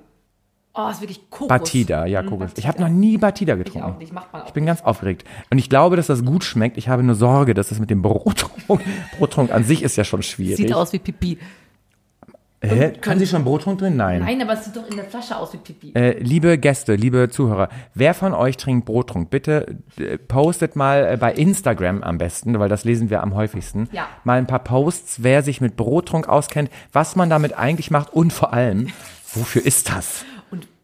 Oh, 0.80 0.88
ist 0.88 1.00
wirklich 1.00 1.28
Kokos. 1.28 1.48
Batida, 1.48 2.06
ja, 2.06 2.22
guck 2.22 2.40
es. 2.42 2.52
Ich 2.56 2.68
habe 2.68 2.80
noch 2.80 2.88
nie 2.88 3.18
Batida 3.18 3.54
Ich 3.54 3.64
getrunken. 3.64 3.88
auch 3.90 3.98
nicht, 3.98 4.12
macht 4.12 4.32
man 4.32 4.42
auch 4.42 4.46
Ich 4.46 4.52
bin 4.52 4.64
ganz 4.64 4.80
aufgeregt. 4.82 5.24
Und 5.50 5.58
ich 5.58 5.68
glaube, 5.68 5.96
dass 5.96 6.06
das 6.06 6.24
gut 6.24 6.44
schmeckt. 6.44 6.78
Ich 6.78 6.88
habe 6.88 7.02
nur 7.02 7.16
Sorge, 7.16 7.52
dass 7.52 7.70
das 7.70 7.80
mit 7.80 7.90
dem 7.90 8.00
Brottrunk, 8.00 8.52
Brottrunk 9.18 9.50
an 9.50 9.64
sich 9.64 9.82
ist 9.82 9.96
ja 9.96 10.04
schon 10.04 10.22
schwierig. 10.22 10.56
Sieht 10.56 10.72
aus 10.72 10.92
wie 10.92 11.00
Pipi. 11.00 11.36
Hä? 12.60 12.92
Kann 13.00 13.18
Sie 13.18 13.26
schon 13.26 13.42
Brottrunk 13.42 13.80
drin? 13.80 13.96
Nein. 13.96 14.20
Nein, 14.20 14.40
aber 14.42 14.52
es 14.52 14.66
sieht 14.66 14.76
doch 14.76 14.88
in 14.88 14.94
der 14.94 15.04
Flasche 15.04 15.36
aus 15.36 15.52
wie 15.52 15.58
Pipi. 15.58 15.92
Äh, 15.94 16.18
liebe 16.20 16.58
Gäste, 16.58 16.94
liebe 16.94 17.28
Zuhörer, 17.28 17.68
wer 17.94 18.14
von 18.14 18.32
euch 18.32 18.56
trinkt 18.56 18.86
Brottrunk? 18.86 19.30
Bitte 19.30 19.78
äh, 19.96 20.16
postet 20.16 20.76
mal 20.76 21.08
äh, 21.12 21.16
bei 21.16 21.32
Instagram 21.32 22.04
am 22.04 22.18
besten, 22.18 22.56
weil 22.58 22.68
das 22.68 22.84
lesen 22.84 23.10
wir 23.10 23.24
am 23.24 23.34
häufigsten. 23.34 23.88
Ja. 23.90 24.06
Mal 24.22 24.38
ein 24.38 24.46
paar 24.46 24.58
Posts, 24.60 25.24
wer 25.24 25.42
sich 25.42 25.60
mit 25.60 25.76
Brottrunk 25.76 26.28
auskennt, 26.28 26.70
was 26.92 27.16
man 27.16 27.30
damit 27.30 27.58
eigentlich 27.58 27.90
macht 27.90 28.12
und 28.12 28.32
vor 28.32 28.52
allem, 28.52 28.88
wofür 29.34 29.64
ist 29.64 29.90
das? 29.90 30.24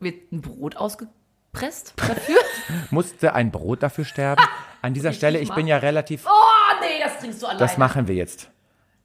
Wird 0.05 0.33
ein 0.33 0.41
Brot 0.41 0.77
ausgepresst 0.77 1.95
dafür? 1.97 2.39
Musste 2.91 3.35
ein 3.35 3.51
Brot 3.51 3.83
dafür 3.83 4.05
sterben? 4.05 4.43
An 4.83 4.95
dieser 4.95 5.13
Stelle, 5.13 5.39
ich 5.39 5.53
bin 5.55 5.67
ja 5.67 5.79
relativ, 5.79 6.27
oh, 6.27 6.81
nee, 6.83 7.03
das 7.03 7.19
trinkst 7.19 7.43
du 7.43 7.47
alleine. 7.47 7.59
das 7.59 7.79
machen 7.79 8.07
wir 8.07 8.15
jetzt. 8.15 8.51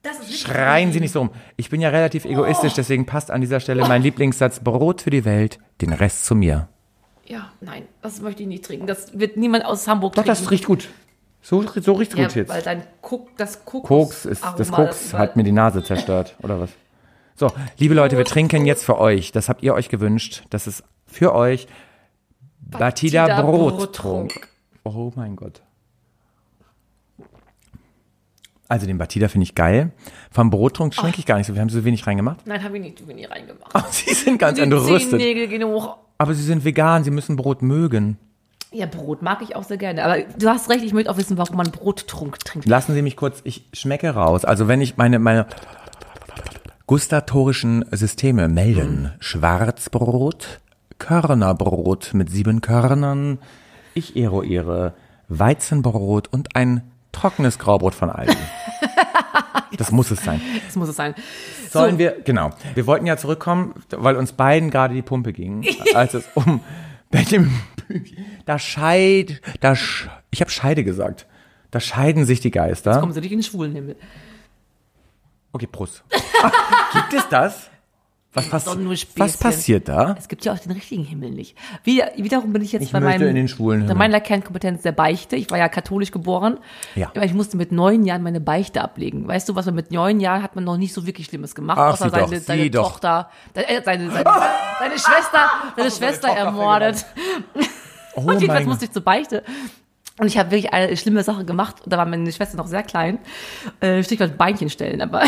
Das 0.02 0.38
Schreien 0.38 0.92
Sie 0.92 1.00
nicht 1.00 1.12
so 1.12 1.22
um. 1.22 1.30
Ich 1.56 1.68
bin 1.68 1.80
ja 1.80 1.90
relativ 1.90 2.24
egoistisch, 2.24 2.72
deswegen 2.74 3.04
passt 3.04 3.30
an 3.30 3.40
dieser 3.40 3.60
Stelle 3.60 3.86
mein 3.86 4.02
Lieblingssatz, 4.02 4.60
Brot 4.60 5.02
für 5.02 5.10
die 5.10 5.26
Welt, 5.26 5.58
den 5.80 5.92
Rest 5.92 6.24
zu 6.24 6.34
mir. 6.34 6.68
Ja, 7.26 7.50
nein, 7.60 7.84
das 8.02 8.20
möchte 8.20 8.42
ich 8.42 8.48
nicht 8.48 8.64
trinken. 8.64 8.86
Das 8.86 9.18
wird 9.18 9.36
niemand 9.36 9.64
aus 9.64 9.86
Hamburg 9.86 10.14
Doch, 10.14 10.24
trinken. 10.24 10.42
das 10.42 10.50
riecht 10.50 10.64
gut. 10.64 10.88
So, 11.42 11.62
so 11.62 11.92
riecht's 11.92 12.16
ja, 12.16 12.24
gut 12.24 12.34
jetzt. 12.34 12.48
weil 12.48 12.62
dein 12.62 12.82
Kok 13.02 13.36
das 13.36 13.64
Kokos 13.64 13.88
Koks 13.88 14.24
ist, 14.26 14.44
das 14.58 14.70
Koks 14.70 15.14
hat 15.14 15.36
mir 15.36 15.44
die 15.44 15.52
Nase 15.52 15.82
zerstört, 15.82 16.34
oder 16.42 16.60
was? 16.60 16.70
So, 17.36 17.50
liebe 17.78 17.94
Leute, 17.94 18.18
wir 18.18 18.26
trinken 18.26 18.66
jetzt 18.66 18.84
für 18.84 18.98
euch. 18.98 19.32
Das 19.32 19.48
habt 19.48 19.62
ihr 19.62 19.72
euch 19.72 19.88
gewünscht. 19.88 20.42
Das 20.50 20.66
ist 20.66 20.84
für 21.10 21.34
euch 21.34 21.66
Batida, 22.60 23.26
Batida 23.26 23.42
Brottrunk. 23.42 23.78
Brottrunk. 23.78 24.48
Oh 24.84 25.12
mein 25.16 25.36
Gott. 25.36 25.62
Also 28.68 28.86
den 28.86 28.98
Batida 28.98 29.26
finde 29.26 29.42
ich 29.44 29.56
geil. 29.56 29.90
Vom 30.30 30.50
Brottrunk 30.50 30.94
schmecke 30.94 31.18
ich 31.18 31.26
gar 31.26 31.38
nicht 31.38 31.48
so. 31.48 31.54
Wir 31.54 31.60
haben 31.60 31.70
so 31.70 31.84
wenig 31.84 32.06
reingemacht. 32.06 32.46
Nein, 32.46 32.62
habe 32.62 32.76
ich 32.76 32.82
nicht, 32.84 33.00
ich 33.00 33.06
nie 33.14 33.24
reingemacht. 33.24 33.72
Oh, 33.74 33.80
Sie 33.90 34.14
sind 34.14 34.38
ganz 34.38 34.56
Die 34.58 34.62
entrüstet. 34.62 35.10
Zehennägel 35.10 35.48
gehen 35.48 35.64
hoch. 35.64 35.96
Aber 36.18 36.34
Sie 36.34 36.42
sind 36.44 36.64
vegan. 36.64 37.02
Sie 37.02 37.10
müssen 37.10 37.34
Brot 37.34 37.62
mögen. 37.62 38.16
Ja, 38.70 38.86
Brot 38.86 39.22
mag 39.22 39.42
ich 39.42 39.56
auch 39.56 39.64
sehr 39.64 39.78
gerne. 39.78 40.04
Aber 40.04 40.20
du 40.22 40.48
hast 40.48 40.70
recht, 40.70 40.84
ich 40.84 40.92
möchte 40.92 41.10
auch 41.10 41.16
wissen, 41.16 41.36
warum 41.36 41.56
man 41.56 41.72
Brottrunk 41.72 42.38
trinkt. 42.38 42.68
Lassen 42.68 42.94
Sie 42.94 43.02
mich 43.02 43.16
kurz, 43.16 43.40
ich 43.42 43.64
schmecke 43.72 44.10
raus. 44.10 44.44
Also 44.44 44.68
wenn 44.68 44.80
ich 44.80 44.96
meine, 44.96 45.18
meine 45.18 45.46
gustatorischen 46.86 47.84
Systeme 47.90 48.46
melden. 48.48 49.12
Schwarzbrot, 49.18 50.60
Körnerbrot 51.00 52.14
mit 52.14 52.30
sieben 52.30 52.60
Körnern. 52.60 53.40
Ich 53.94 54.14
eruiere 54.16 54.94
Weizenbrot 55.28 56.28
und 56.28 56.54
ein 56.54 56.82
trockenes 57.10 57.58
Graubrot 57.58 57.94
von 57.94 58.10
Aldi. 58.10 58.36
Das 59.76 59.92
muss 59.92 60.10
es 60.10 60.22
sein. 60.22 60.40
Das 60.66 60.74
muss 60.74 60.88
es 60.88 60.96
sein. 60.96 61.14
Sollen 61.70 61.96
wir, 61.96 62.20
genau. 62.24 62.50
Wir 62.74 62.86
wollten 62.86 63.06
ja 63.06 63.16
zurückkommen, 63.16 63.72
weil 63.90 64.16
uns 64.16 64.32
beiden 64.32 64.68
gerade 64.68 64.94
die 64.94 65.00
Pumpe 65.00 65.32
ging, 65.32 65.64
als 65.94 66.12
es 66.12 66.28
um 66.34 66.60
Benjamin 67.10 67.60
da 68.44 68.58
scheid, 68.58 69.40
da, 69.60 69.76
sch, 69.76 70.08
ich 70.30 70.40
habe 70.40 70.50
Scheide 70.50 70.84
gesagt. 70.84 71.26
Da 71.70 71.80
scheiden 71.80 72.24
sich 72.24 72.40
die 72.40 72.50
Geister. 72.50 72.98
Kommen 72.98 73.12
sie 73.12 73.20
nicht 73.20 73.32
in 73.32 73.38
den 73.38 73.44
schwulen 73.44 73.72
Himmel. 73.72 73.96
Okay, 75.52 75.66
Prost. 75.66 76.04
Gibt 76.92 77.12
es 77.12 77.28
das? 77.28 77.69
Was, 78.32 78.48
pass 78.48 78.64
was 79.16 79.36
passiert 79.38 79.88
da? 79.88 80.14
Es 80.16 80.28
gibt 80.28 80.44
ja 80.44 80.52
auch 80.52 80.58
den 80.60 80.70
richtigen 80.70 81.02
Himmel 81.02 81.32
nicht. 81.32 81.56
Wieder, 81.82 82.12
wiederum 82.16 82.52
bin 82.52 82.62
ich 82.62 82.70
jetzt 82.70 82.84
Ich 82.84 82.92
bei 82.92 83.00
meinem, 83.00 83.26
in 83.26 83.34
den 83.34 83.48
schwulen 83.48 83.80
Himmel. 83.80 83.96
meiner 83.96 84.20
Kernkompetenz 84.20 84.82
der 84.82 84.92
Beichte. 84.92 85.34
Ich 85.34 85.50
war 85.50 85.58
ja 85.58 85.68
katholisch 85.68 86.12
geboren. 86.12 86.58
Ja. 86.94 87.08
Aber 87.08 87.24
ich 87.24 87.34
musste 87.34 87.56
mit 87.56 87.72
neun 87.72 88.04
Jahren 88.04 88.22
meine 88.22 88.40
Beichte 88.40 88.82
ablegen. 88.82 89.26
Weißt 89.26 89.48
du, 89.48 89.56
was 89.56 89.66
man 89.66 89.74
mit 89.74 89.90
neun 89.90 90.20
Jahren 90.20 90.44
hat 90.44 90.54
man 90.54 90.62
noch 90.62 90.76
nicht 90.76 90.94
so 90.94 91.06
wirklich 91.06 91.26
Schlimmes 91.26 91.56
gemacht, 91.56 91.78
Ach, 91.80 91.94
außer 91.94 92.04
sieh 92.04 92.10
doch, 92.20 92.28
seine, 92.28 92.40
seine. 92.40 92.70
Tochter, 92.70 93.30
äh, 93.54 93.82
seine, 93.82 94.10
seine, 94.12 94.24
seine 94.78 94.94
Schwester, 94.98 95.50
seine 95.76 95.90
Schwester 95.90 96.28
ermordet. 96.28 97.04
Oh 98.16 98.22
Und 98.22 98.40
jedenfalls 98.40 98.66
musste 98.66 98.86
ich 98.86 98.90
zur 98.90 99.02
Beichte. 99.02 99.44
Und 100.18 100.26
ich 100.26 100.36
habe 100.36 100.50
wirklich 100.50 100.72
eine 100.74 100.96
schlimme 100.96 101.22
Sache 101.22 101.44
gemacht. 101.44 101.76
Und 101.84 101.92
da 101.92 101.96
war 101.96 102.06
meine 102.06 102.30
Schwester 102.32 102.56
noch 102.56 102.66
sehr 102.66 102.82
klein. 102.82 103.20
Äh, 103.78 104.02
Stichwort 104.02 104.36
Beinchen 104.36 104.68
stellen, 104.68 105.00
aber. 105.00 105.22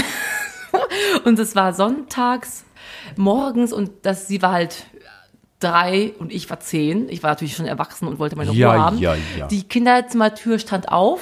und 1.24 1.38
es 1.38 1.54
war 1.54 1.72
sonntags 1.74 2.64
morgens 3.16 3.72
und 3.72 3.90
das, 4.02 4.26
sie 4.28 4.42
war 4.42 4.52
halt 4.52 4.86
drei 5.60 6.12
und 6.18 6.32
ich 6.32 6.48
war 6.50 6.58
zehn. 6.60 7.08
Ich 7.08 7.22
war 7.22 7.30
natürlich 7.30 7.54
schon 7.54 7.66
erwachsen 7.66 8.08
und 8.08 8.18
wollte 8.18 8.36
meine 8.36 8.50
Ruhe 8.50 8.58
Ja, 8.58 8.72
haben. 8.86 8.98
ja, 8.98 9.14
ja. 9.38 9.46
Die 9.46 9.62
Kinderzimmertür 9.62 10.58
stand 10.58 10.88
auf. 10.90 11.20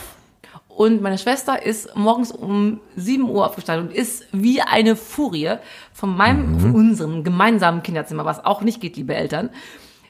Und 0.68 1.02
meine 1.02 1.18
Schwester 1.18 1.62
ist 1.62 1.94
morgens 1.94 2.32
um 2.32 2.80
7 2.96 3.28
Uhr 3.28 3.44
aufgestanden 3.46 3.88
und 3.88 3.94
ist 3.94 4.24
wie 4.32 4.62
eine 4.62 4.96
Furie 4.96 5.56
von 5.92 6.16
meinem, 6.16 6.52
Mhm. 6.52 6.60
von 6.60 6.74
unserem 6.74 7.22
gemeinsamen 7.24 7.82
Kinderzimmer, 7.82 8.24
was 8.24 8.42
auch 8.46 8.62
nicht 8.62 8.80
geht, 8.80 8.96
liebe 8.96 9.14
Eltern, 9.14 9.50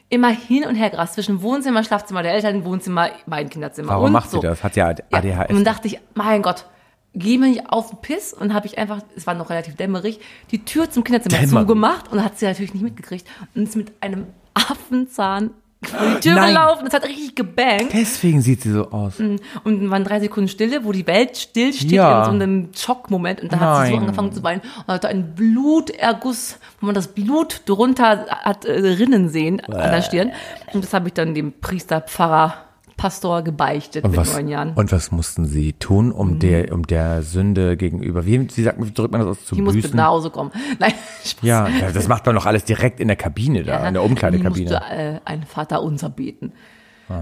immer 0.07 0.29
hin 0.29 0.63
und 0.65 0.75
her 0.75 0.89
gerast 0.89 1.15
zwischen 1.15 1.41
Wohnzimmer, 1.41 1.83
Schlafzimmer 1.83 2.23
der 2.23 2.33
Eltern, 2.35 2.63
Wohnzimmer, 2.63 3.09
mein 3.25 3.49
Kinderzimmer. 3.49 3.89
Warum 3.89 4.05
und 4.05 4.11
macht 4.13 4.29
so. 4.29 4.39
sie 4.39 4.47
das? 4.47 4.63
Hat 4.63 4.75
sie 4.75 4.81
ADHS? 4.81 5.03
Ja, 5.11 5.41
und 5.49 5.55
dann 5.55 5.63
dachte 5.65 5.87
ich, 5.89 5.99
mein 6.13 6.41
Gott, 6.41 6.65
geh 7.13 7.37
mir 7.37 7.47
nicht 7.49 7.69
auf 7.69 7.89
den 7.89 7.99
Piss. 8.01 8.33
Und 8.33 8.53
habe 8.53 8.67
ich 8.67 8.77
einfach, 8.77 9.01
es 9.15 9.27
war 9.27 9.33
noch 9.33 9.49
relativ 9.49 9.75
dämmerig, 9.75 10.19
die 10.51 10.63
Tür 10.65 10.89
zum 10.89 11.03
Kinderzimmer 11.03 11.39
Dämmerig. 11.41 11.67
zugemacht 11.67 12.11
und 12.11 12.23
hat 12.23 12.37
sie 12.39 12.45
natürlich 12.45 12.73
nicht 12.73 12.83
mitgekriegt 12.83 13.27
und 13.55 13.63
ist 13.63 13.75
mit 13.75 13.91
einem 14.01 14.27
Affenzahn 14.53 15.51
vor 15.83 15.99
die 16.15 16.19
Tür 16.19 16.35
Nein. 16.35 16.49
gelaufen. 16.49 16.85
Das 16.85 16.93
hat 16.93 17.05
richtig 17.05 17.33
gebankt. 17.35 17.87
Deswegen 17.91 18.39
sieht 18.41 18.61
sie 18.61 18.71
so 18.71 18.91
aus. 18.91 19.19
Und 19.19 19.39
dann 19.65 19.89
waren 19.89 20.03
drei 20.03 20.19
Sekunden 20.19 20.47
Stille, 20.47 20.85
wo 20.85 20.91
die 20.91 21.07
Welt 21.07 21.35
still 21.37 21.73
steht 21.73 21.91
Ja. 21.93 22.19
in 22.19 22.25
so 22.25 22.31
einem 22.31 22.69
Schockmoment. 22.75 23.41
Und 23.41 23.51
da 23.51 23.59
hat 23.59 23.77
sie 23.85 23.91
so 23.91 23.95
Nein. 23.97 24.03
angefangen 24.05 24.31
zu 24.31 24.43
weinen 24.43 24.61
und 24.61 24.87
hatte 24.93 25.07
einen 25.07 25.33
Bluterguss, 25.33 26.59
wo 26.79 26.85
man 26.85 26.93
das 26.93 27.07
Blut 27.07 27.63
drunter 27.65 28.27
hat 28.29 28.65
äh, 28.65 28.73
rinnen 28.73 29.29
sehen 29.29 29.59
an 29.61 29.91
der 29.91 30.01
Stirn. 30.03 30.31
Und 30.71 30.83
das 30.83 30.93
habe 30.93 31.07
ich 31.07 31.13
dann 31.15 31.33
dem 31.33 31.51
Priester, 31.59 31.99
Pfarrer, 32.01 32.53
Pastor 33.01 33.41
gebeichtet 33.41 34.03
Und 34.03 34.11
mit 34.11 34.19
was, 34.19 34.33
neun 34.33 34.47
Jahren. 34.47 34.69
Mhm. 34.71 34.77
und 34.77 34.91
was 34.91 35.11
mussten 35.11 35.45
sie 35.45 35.73
tun, 35.73 36.11
um 36.11 36.37
der, 36.39 36.71
um 36.73 36.85
der 36.85 37.23
Sünde 37.23 37.75
gegenüber, 37.77 38.25
wie, 38.25 38.47
wie 38.55 38.61
sagt, 38.63 38.77
wie 38.83 38.91
drückt 38.91 39.11
man 39.11 39.21
das 39.21 39.29
aus, 39.39 39.45
zu 39.45 39.55
Die 39.55 39.61
muss 39.61 39.73
mit 39.73 39.83
büßen? 39.83 39.97
nach 39.97 40.07
Hause 40.09 40.29
kommen. 40.29 40.51
Nein, 40.79 40.93
Spaß. 41.25 41.41
Ja, 41.41 41.67
ja, 41.67 41.91
das 41.91 42.07
macht 42.07 42.25
man 42.25 42.35
doch 42.35 42.45
alles 42.45 42.63
direkt 42.63 42.99
in 42.99 43.07
der 43.07 43.17
Kabine 43.17 43.63
da, 43.63 43.87
in 43.87 43.93
der 43.95 44.03
Die 44.03 44.09
Umkleidekabine. 44.09 44.69
musste 44.69 44.85
äh, 44.93 45.19
ein 45.25 45.43
Vater 45.43 45.81
unser 45.81 46.09
beten. 46.09 46.53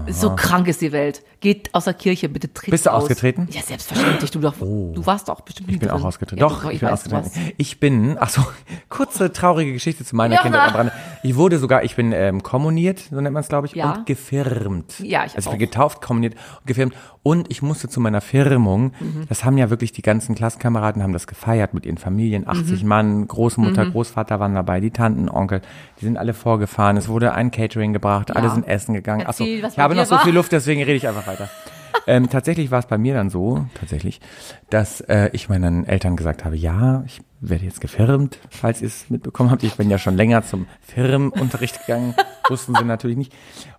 So 0.08 0.34
krank 0.36 0.66
ist 0.68 0.80
die 0.80 0.92
Welt. 0.92 1.22
Geht 1.40 1.74
aus 1.74 1.84
der 1.84 1.94
Kirche, 1.94 2.28
bitte 2.28 2.52
tritt 2.52 2.70
Bist 2.70 2.84
du 2.86 2.90
aus. 2.90 3.04
ausgetreten? 3.04 3.48
Ja, 3.50 3.62
selbstverständlich. 3.62 4.30
Du, 4.30 4.40
doch, 4.40 4.54
du 4.58 5.00
warst 5.06 5.28
doch 5.28 5.40
bestimmt 5.40 5.70
Ich 5.70 5.78
bin 5.78 5.88
drin. 5.88 5.98
auch 5.98 6.04
ausgetreten. 6.04 6.38
Ja, 6.40 6.48
Doch, 6.48 6.62
du- 6.64 6.68
ich, 6.70 6.80
bin 6.80 6.88
weiß, 6.90 7.06
ausgetreten. 7.12 7.52
Ich 7.56 7.80
bin, 7.80 8.16
ach 8.20 8.28
so, 8.28 8.42
kurze 8.90 9.32
traurige 9.32 9.72
Geschichte 9.72 10.04
zu 10.04 10.14
meiner 10.16 10.34
Ja, 10.34 10.42
Kindheit 10.42 10.68
am 10.68 10.74
Rande. 10.76 10.92
Ich 11.22 11.36
wurde 11.36 11.58
sogar, 11.58 11.82
ich 11.82 11.96
bin 11.96 12.12
ähm, 12.12 12.42
kommuniert, 12.42 12.98
so 13.10 13.18
nennt 13.20 13.32
man 13.32 13.40
es, 13.40 13.48
glaube 13.48 13.66
ich, 13.66 13.74
Ja. 13.74 13.92
und 13.94 14.06
gefirmt. 14.06 15.00
Ja, 15.00 15.24
ich 15.24 15.34
Also 15.34 15.38
ich 15.38 15.46
auch. 15.46 15.50
bin 15.52 15.58
getauft, 15.60 16.02
kommuniert 16.02 16.34
und 16.60 16.66
gefirmt. 16.66 16.94
Und 17.22 17.50
ich 17.50 17.60
musste 17.62 17.88
zu 17.88 18.00
meiner 18.00 18.20
Firmung, 18.20 18.92
Mhm. 19.00 19.24
das 19.28 19.44
haben 19.44 19.56
ja 19.58 19.68
wirklich 19.70 19.92
die 19.92 20.02
ganzen 20.02 20.34
Klassenkameraden, 20.34 21.02
haben 21.02 21.12
das 21.12 21.26
gefeiert 21.26 21.74
mit 21.74 21.84
ihren 21.86 21.98
Familien, 21.98 22.42
Mhm. 22.42 22.48
80 22.48 22.84
Mann, 22.84 23.26
Großmutter, 23.28 23.90
Großvater 23.90 24.40
waren 24.40 24.54
dabei, 24.54 24.80
die 24.80 24.90
Tanten, 24.90 25.28
Onkel, 25.28 25.60
die 26.00 26.06
sind 26.06 26.16
alle 26.16 26.34
vorgefahren. 26.34 26.96
Es 26.96 27.08
wurde 27.08 27.32
ein 27.32 27.50
Catering 27.50 27.92
gebracht, 27.92 28.34
alle 28.34 28.50
sind 28.50 28.66
essen 28.66 28.94
gegangen. 28.94 29.24
Erzähl, 29.26 29.62
was 29.62 29.74
ich 29.74 29.78
habe 29.78 29.94
noch 29.94 30.06
so 30.06 30.16
war. 30.16 30.24
viel 30.24 30.34
Luft, 30.34 30.52
deswegen 30.52 30.82
rede 30.82 30.94
ich 30.94 31.06
einfach 31.06 31.26
weiter. 31.26 31.48
ähm, 32.06 32.30
tatsächlich 32.30 32.70
war 32.70 32.78
es 32.78 32.86
bei 32.86 32.96
mir 32.96 33.14
dann 33.14 33.28
so, 33.28 33.66
tatsächlich, 33.74 34.20
dass 34.70 35.02
äh, 35.02 35.28
ich 35.32 35.48
meinen 35.48 35.86
Eltern 35.86 36.16
gesagt 36.16 36.44
habe, 36.44 36.56
ja, 36.56 37.02
ich 37.06 37.20
werde 37.40 37.64
jetzt 37.64 37.80
gefirmt, 37.80 38.38
falls 38.50 38.80
ihr 38.80 38.88
es 38.88 39.10
mitbekommen 39.10 39.50
habt. 39.50 39.62
Ich 39.62 39.74
bin 39.74 39.90
ja 39.90 39.98
schon 39.98 40.16
länger 40.16 40.42
zum 40.42 40.66
Firmenunterricht 40.80 41.86
gegangen, 41.86 42.14
wussten 42.48 42.74
sie 42.74 42.84
natürlich 42.84 43.16
nicht. 43.16 43.32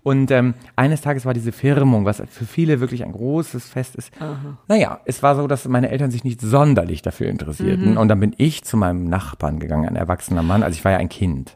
Und 0.04 0.30
ähm, 0.32 0.54
eines 0.76 1.02
Tages 1.02 1.26
war 1.26 1.34
diese 1.34 1.52
Firmung, 1.52 2.06
was 2.06 2.22
für 2.30 2.46
viele 2.46 2.80
wirklich 2.80 3.04
ein 3.04 3.12
großes 3.12 3.70
Fest 3.70 3.96
ist. 3.96 4.12
Naja, 4.68 5.00
es 5.06 5.22
war 5.22 5.36
so, 5.36 5.48
dass 5.48 5.68
meine 5.68 5.90
Eltern 5.90 6.12
sich 6.12 6.24
nicht 6.24 6.42
sonderlich 6.42 7.02
dafür 7.02 7.28
interessierten. 7.28 7.98
Und 7.98 8.08
dann 8.08 8.20
bin 8.20 8.34
ich 8.38 8.64
zu 8.64 8.78
meinem 8.78 9.06
Nachbarn 9.06 9.60
gegangen, 9.60 9.88
ein 9.88 9.96
erwachsener 9.96 10.44
Mann, 10.44 10.64
also 10.64 10.76
ich 10.76 10.84
war 10.86 10.92
ja 10.94 10.98
ein 10.98 11.10
Kind 11.10 11.56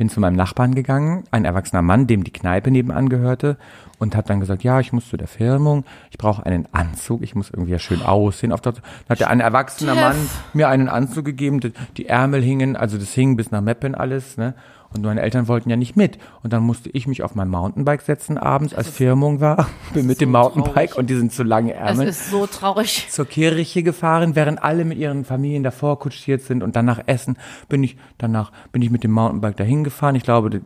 bin 0.00 0.08
zu 0.08 0.18
meinem 0.18 0.34
Nachbarn 0.34 0.74
gegangen, 0.74 1.24
ein 1.30 1.44
erwachsener 1.44 1.82
Mann, 1.82 2.06
dem 2.06 2.24
die 2.24 2.32
Kneipe 2.32 2.70
nebenan 2.70 3.10
gehörte 3.10 3.58
und 3.98 4.16
hat 4.16 4.30
dann 4.30 4.40
gesagt, 4.40 4.64
ja, 4.64 4.80
ich 4.80 4.94
muss 4.94 5.06
zu 5.10 5.18
der 5.18 5.28
Firmung, 5.28 5.84
ich 6.10 6.16
brauche 6.16 6.46
einen 6.46 6.66
Anzug, 6.72 7.20
ich 7.20 7.34
muss 7.34 7.50
irgendwie 7.50 7.72
ja 7.72 7.78
schön 7.78 8.00
aussehen. 8.00 8.50
Auf 8.50 8.62
dort 8.62 8.78
dann 8.78 9.10
hat 9.10 9.20
der 9.20 9.28
ein 9.28 9.40
erwachsener. 9.40 9.94
Mann 9.94 10.16
mir 10.54 10.68
einen 10.70 10.88
Anzug 10.88 11.26
gegeben, 11.26 11.60
die, 11.60 11.74
die 11.98 12.06
Ärmel 12.06 12.42
hingen, 12.42 12.76
also 12.76 12.96
das 12.96 13.12
hing 13.12 13.36
bis 13.36 13.50
nach 13.50 13.60
Meppen 13.60 13.94
alles, 13.94 14.38
ne? 14.38 14.54
Und 14.92 15.02
meine 15.02 15.20
Eltern 15.22 15.46
wollten 15.46 15.70
ja 15.70 15.76
nicht 15.76 15.96
mit. 15.96 16.18
Und 16.42 16.52
dann 16.52 16.62
musste 16.62 16.90
ich 16.90 17.06
mich 17.06 17.22
auf 17.22 17.34
mein 17.34 17.48
Mountainbike 17.48 18.02
setzen 18.02 18.38
abends, 18.38 18.74
als 18.74 18.88
Firmung 18.88 19.40
war, 19.40 19.68
bin 19.94 20.06
mit 20.06 20.20
dem 20.20 20.30
so 20.32 20.38
Mountainbike 20.38 20.72
traurig. 20.74 20.96
und 20.96 21.10
diesen 21.10 21.30
zu 21.30 21.42
langen 21.42 21.70
Es 21.70 21.76
Ärmeln 21.76 22.08
ist 22.08 22.30
so 22.30 22.46
traurig. 22.46 23.06
zur 23.08 23.26
Kirche 23.26 23.82
gefahren, 23.82 24.34
während 24.34 24.62
alle 24.62 24.84
mit 24.84 24.98
ihren 24.98 25.24
Familien 25.24 25.62
davor 25.62 25.98
kutschiert 25.98 26.42
sind 26.42 26.62
und 26.62 26.74
danach 26.76 27.00
essen, 27.06 27.36
bin 27.68 27.84
ich 27.84 27.96
danach 28.18 28.50
bin 28.72 28.82
ich 28.82 28.90
mit 28.90 29.04
dem 29.04 29.12
Mountainbike 29.12 29.56
dahin 29.56 29.84
gefahren. 29.84 30.14
Ich 30.16 30.24
glaube, 30.24 30.60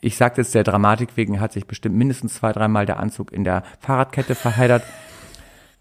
ich 0.00 0.16
sagte 0.16 0.40
es 0.40 0.52
der 0.52 0.64
Dramatik 0.64 1.16
wegen, 1.16 1.40
hat 1.40 1.52
sich 1.52 1.66
bestimmt 1.66 1.96
mindestens 1.96 2.34
zwei, 2.34 2.52
dreimal 2.52 2.86
der 2.86 3.00
Anzug 3.00 3.32
in 3.32 3.44
der 3.44 3.62
Fahrradkette 3.80 4.34
verheddert. 4.34 4.82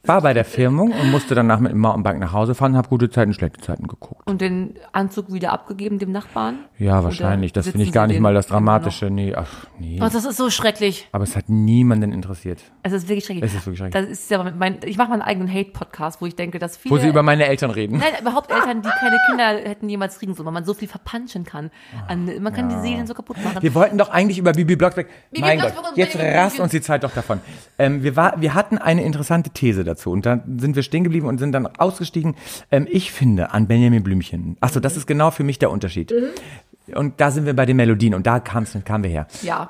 War 0.05 0.19
bei 0.19 0.33
der 0.33 0.43
Firmung 0.43 0.91
und 0.91 1.11
musste 1.11 1.33
danach 1.33 1.61
mit 1.61 1.71
dem 1.71 1.79
Mountainbike 1.79 2.19
nach 2.19 2.33
Hause 2.33 2.55
fahren, 2.55 2.75
habe 2.75 2.89
gute 2.89 3.09
Zeiten, 3.09 3.33
schlechte 3.33 3.61
Zeiten 3.61 3.87
geguckt. 3.87 4.27
Und 4.27 4.41
den 4.41 4.73
Anzug 4.91 5.31
wieder 5.31 5.53
abgegeben 5.53 5.97
dem 5.97 6.11
Nachbarn? 6.11 6.65
Ja, 6.77 7.05
wahrscheinlich. 7.05 7.53
Das 7.53 7.69
finde 7.69 7.85
ich 7.85 7.93
gar 7.93 8.07
nicht 8.07 8.19
mal 8.19 8.33
das? 8.33 8.47
Dramatische. 8.47 9.09
Nee, 9.09 9.33
ach, 9.33 9.65
nee. 9.79 9.99
Oh, 10.01 10.09
das 10.11 10.25
ist 10.25 10.35
so 10.35 10.49
schrecklich. 10.49 11.07
Aber 11.13 11.23
es 11.23 11.37
hat 11.37 11.47
niemanden 11.47 12.11
interessiert. 12.11 12.59
Es 12.83 12.91
ist 12.91 13.07
wirklich 13.07 13.23
schrecklich. 13.23 13.45
Es 13.45 13.53
ist 13.53 13.65
wirklich 13.65 13.77
schrecklich. 13.79 14.03
Das 14.03 14.11
ist 14.11 14.29
ja 14.29 14.43
mein, 14.43 14.79
ich 14.83 14.97
mache 14.97 15.11
meinen 15.11 15.21
eigenen 15.21 15.49
Hate-Podcast, 15.49 16.19
wo 16.19 16.25
ich 16.25 16.35
denke, 16.35 16.59
dass 16.59 16.75
viele. 16.75 16.95
Wo 16.95 16.97
sie 16.97 17.07
über 17.07 17.23
meine 17.23 17.45
Eltern 17.45 17.71
reden. 17.71 17.99
Nein, 17.99 18.11
überhaupt 18.19 18.51
Eltern, 18.51 18.81
die 18.81 18.89
keine 18.89 19.17
Kinder 19.29 19.69
hätten 19.69 19.87
jemals 19.87 20.19
kriegen 20.19 20.33
sollen, 20.33 20.47
weil 20.47 20.53
man 20.53 20.65
so 20.65 20.73
viel 20.73 20.89
verpanschen 20.89 21.45
kann. 21.45 21.71
An, 22.09 22.29
man 22.41 22.51
kann 22.51 22.67
die 22.67 22.77
Seelen 22.85 23.07
so 23.07 23.13
kaputt 23.13 23.37
machen. 23.41 23.61
Wir 23.61 23.73
wollten 23.73 23.97
doch 23.97 24.09
eigentlich 24.09 24.37
über 24.37 24.51
Bibi 24.51 24.75
Blocksberg. 24.75 25.07
Mein 25.39 25.61
Gott, 25.61 25.71
jetzt 25.95 26.19
rast 26.19 26.59
uns 26.59 26.71
die 26.71 26.81
Zeit 26.81 27.05
doch 27.05 27.13
davon. 27.13 27.39
Ähm, 27.79 28.03
wir, 28.03 28.17
war, 28.17 28.41
wir 28.41 28.53
hatten 28.53 28.77
eine 28.77 29.01
interessante 29.01 29.49
These 29.49 29.85
dazu 29.85 29.92
und 30.11 30.25
dann 30.25 30.59
sind 30.59 30.75
wir 30.75 30.83
stehen 30.83 31.03
geblieben 31.03 31.27
und 31.27 31.37
sind 31.37 31.51
dann 31.51 31.67
ausgestiegen. 31.67 32.35
Ähm, 32.71 32.87
ich 32.89 33.11
finde 33.11 33.51
an 33.51 33.67
Benjamin 33.67 34.03
Blümchen, 34.03 34.57
achso, 34.61 34.79
das 34.79 34.97
ist 34.97 35.07
genau 35.07 35.31
für 35.31 35.43
mich 35.43 35.59
der 35.59 35.71
Unterschied. 35.71 36.11
Mhm. 36.11 36.95
Und 36.95 37.21
da 37.21 37.31
sind 37.31 37.45
wir 37.45 37.55
bei 37.55 37.65
den 37.65 37.77
Melodien 37.77 38.13
und 38.13 38.27
da 38.27 38.39
kam's, 38.39 38.77
kamen 38.85 39.03
wir 39.03 39.11
her. 39.11 39.27
ja. 39.41 39.69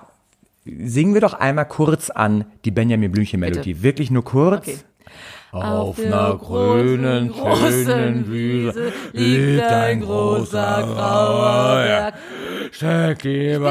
Singen 0.65 1.13
wir 1.13 1.19
doch 1.19 1.33
einmal 1.33 1.67
kurz 1.67 2.09
an 2.09 2.45
die 2.63 2.71
Benjamin 2.71 3.11
Blümchen 3.11 3.37
Melodie. 3.41 3.83
Wirklich 3.83 4.09
nur 4.11 4.23
kurz. 4.23 4.65
Okay. 4.69 4.77
Auf 5.51 5.99
einer 5.99 6.37
grünen, 6.37 7.33
schönen 7.33 8.31
Wiese 8.31 8.93
liegt 9.11 9.61
ein 9.61 9.99
großer 9.99 10.83
grauer 10.83 11.83
Berg. 11.83 12.13
Steck 12.71 13.19
die 13.23 13.53
traurig, 13.55 13.61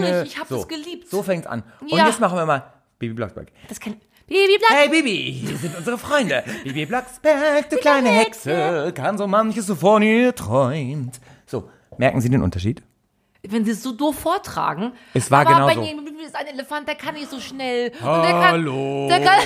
Beine. 0.00 0.24
ich 0.26 0.38
hab 0.38 0.48
so, 0.48 0.56
es 0.56 0.66
geliebt. 0.68 1.08
So 1.08 1.22
fängt's 1.22 1.46
an. 1.46 1.62
Und 1.80 1.92
Ja. 1.96 2.06
jetzt 2.08 2.20
machen 2.20 2.36
wir 2.36 2.44
mal 2.44 2.64
Bibi 2.98 3.14
Blocksberg. 3.14 3.48
Das 3.68 3.78
kann. 3.78 3.94
Bibi 4.26 4.56
Black. 4.58 4.70
Hey 4.70 4.88
Bibi, 4.88 5.32
hier 5.32 5.56
sind 5.58 5.76
unsere 5.76 5.98
Freunde. 5.98 6.44
Bibi 6.64 6.86
Blocksberg, 6.86 7.68
du 7.68 7.76
kleine 7.76 8.08
Hexe, 8.08 8.90
kann 8.94 9.18
so 9.18 9.26
manches 9.26 9.66
so 9.66 9.74
von 9.74 10.02
ihr 10.02 10.34
träumt. 10.34 11.20
So, 11.44 11.68
merken 11.98 12.22
Sie 12.22 12.30
den 12.30 12.42
Unterschied? 12.42 12.82
Wenn 13.48 13.64
sie 13.64 13.72
es 13.72 13.82
so 13.82 13.92
doof 13.92 14.18
vortragen. 14.18 14.92
Es 15.12 15.30
war 15.30 15.40
aber 15.40 15.50
genau 15.54 15.68
so. 15.68 15.74
Benjamin 15.80 16.04
Blümchen 16.04 16.26
ist 16.26 16.34
ein 16.36 16.46
Elefant, 16.46 16.88
der 16.88 16.94
kann 16.94 17.14
nicht 17.14 17.30
so 17.30 17.38
schnell. 17.40 17.92
Hallo. 18.02 19.02
Und 19.02 19.08
der 19.08 19.20
kann, 19.20 19.40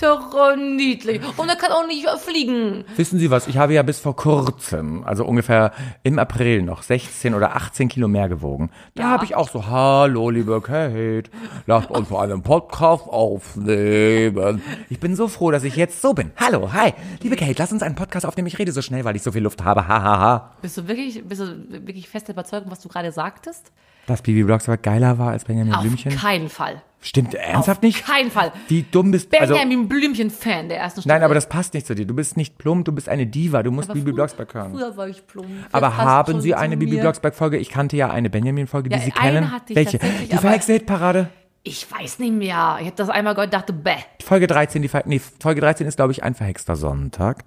der 0.00 0.08
kann, 0.16 0.30
oh, 0.34 0.56
niedlich. 0.56 1.20
Und 1.36 1.46
der 1.48 1.56
kann 1.56 1.72
auch 1.72 1.86
nicht 1.86 2.06
fliegen. 2.18 2.84
Wissen 2.96 3.18
Sie 3.18 3.30
was, 3.30 3.46
ich 3.48 3.56
habe 3.56 3.72
ja 3.74 3.82
bis 3.82 4.00
vor 4.00 4.16
kurzem, 4.16 5.02
also 5.04 5.24
ungefähr 5.24 5.72
im 6.02 6.18
April 6.18 6.62
noch 6.62 6.82
16 6.82 7.34
oder 7.34 7.56
18 7.56 7.88
Kilo 7.88 8.06
mehr 8.08 8.28
gewogen. 8.28 8.70
Da 8.94 9.04
Ja. 9.04 9.08
habe 9.10 9.24
ich 9.24 9.34
auch 9.34 9.48
so, 9.48 9.66
hallo 9.66 10.30
liebe 10.30 10.60
Kate, 10.60 11.30
lasst 11.66 11.90
uns 11.90 12.10
mal 12.10 12.30
einen 12.30 12.42
Podcast 12.42 13.06
aufnehmen. 13.08 14.62
Ich 14.90 15.00
bin 15.00 15.16
so 15.16 15.28
froh, 15.28 15.50
dass 15.50 15.64
ich 15.64 15.76
jetzt 15.76 16.02
so 16.02 16.12
bin. 16.14 16.32
Hallo, 16.36 16.72
hi, 16.72 16.92
liebe 17.22 17.36
Kate, 17.36 17.54
lass 17.58 17.72
uns 17.72 17.82
einen 17.82 17.94
Podcast 17.94 18.26
aufnehmen. 18.26 18.48
Ich 18.48 18.58
rede 18.58 18.72
so 18.72 18.82
schnell, 18.82 19.04
weil 19.04 19.16
ich 19.16 19.22
so 19.22 19.32
viel 19.32 19.42
Luft 19.42 19.64
habe. 19.64 19.86
Ha, 19.88 20.02
ha, 20.02 20.18
ha. 20.18 20.50
Bist 20.62 20.76
du 20.76 20.86
wirklich, 20.88 21.24
bist 21.26 21.40
du 21.40 21.46
wirklich 21.86 22.08
fest 22.08 22.28
der 22.28 22.34
Überzeugung, 22.34 22.70
was 22.70 22.80
du 22.80 22.88
gerade 22.88 23.10
sagtest? 23.38 23.72
Dass 24.06 24.22
Bibi 24.22 24.42
Blocksberg 24.44 24.82
geiler 24.82 25.18
war 25.18 25.30
als 25.32 25.44
Benjamin 25.44 25.74
Auf 25.74 25.82
Blümchen? 25.82 26.16
keinen 26.16 26.48
Fall. 26.48 26.82
Stimmt 27.00 27.34
ernsthaft 27.34 27.82
nicht? 27.82 28.04
Kein 28.04 28.30
Fall. 28.30 28.50
Wie 28.66 28.82
dumm 28.82 29.12
bist 29.12 29.32
du? 29.32 29.38
Also, 29.38 29.54
Benjamin 29.54 29.86
Blümchen-Fan 29.88 30.68
der 30.68 30.78
ersten 30.78 31.02
Stunde. 31.02 31.14
nein, 31.14 31.22
aber 31.22 31.34
das 31.34 31.48
passt 31.48 31.74
nicht 31.74 31.86
zu 31.86 31.94
dir. 31.94 32.06
Du 32.06 32.14
bist 32.14 32.36
nicht 32.36 32.58
plump, 32.58 32.86
du 32.86 32.92
bist 32.92 33.08
eine 33.08 33.26
Diva. 33.26 33.62
Du 33.62 33.70
musst 33.70 33.88
Aber 33.90 33.94
Bibi 33.98 34.06
früher- 34.10 34.14
Blocksberg 34.16 34.52
hören. 34.54 34.72
Früher 34.72 34.96
war 34.96 35.06
ich 35.08 35.24
plump. 35.26 35.46
Aber 35.70 35.96
haben 35.96 36.40
Sie 36.40 36.54
eine 36.54 36.76
Bibi. 36.76 36.96
Blocksberg-Folge? 36.98 37.58
Ich 37.58 37.68
kannte 37.70 37.96
ja 37.96 38.10
eine 38.10 38.30
Benjamin-Folge, 38.30 38.88
die 38.88 38.96
Ja, 38.96 39.02
Sie 39.02 39.12
eine 39.12 39.32
kennen. 39.40 39.52
hatte 39.52 39.72
ich 39.72 39.76
Welche? 39.76 39.98
Die 39.98 40.36
verhexte 40.38 40.72
Hitparade? 40.72 41.28
Ich 41.62 41.86
weiß 41.90 42.18
nicht 42.18 42.32
mehr. 42.32 42.78
Ich 42.80 42.86
habe 42.86 42.96
das 42.96 43.10
einmal 43.10 43.34
gehört 43.34 43.48
und 43.52 43.54
dachte, 43.54 43.72
bäh. 43.74 43.92
Folge 44.24 44.46
13, 44.48 44.80
die 44.82 44.88
Ver 44.88 45.02
nee, 45.06 45.20
Folge 45.40 45.60
13 45.60 45.86
ist, 45.86 45.96
glaube 45.96 46.12
ich, 46.12 46.24
ein 46.24 46.34
verhexter 46.34 46.74
Sonntag. 46.76 47.44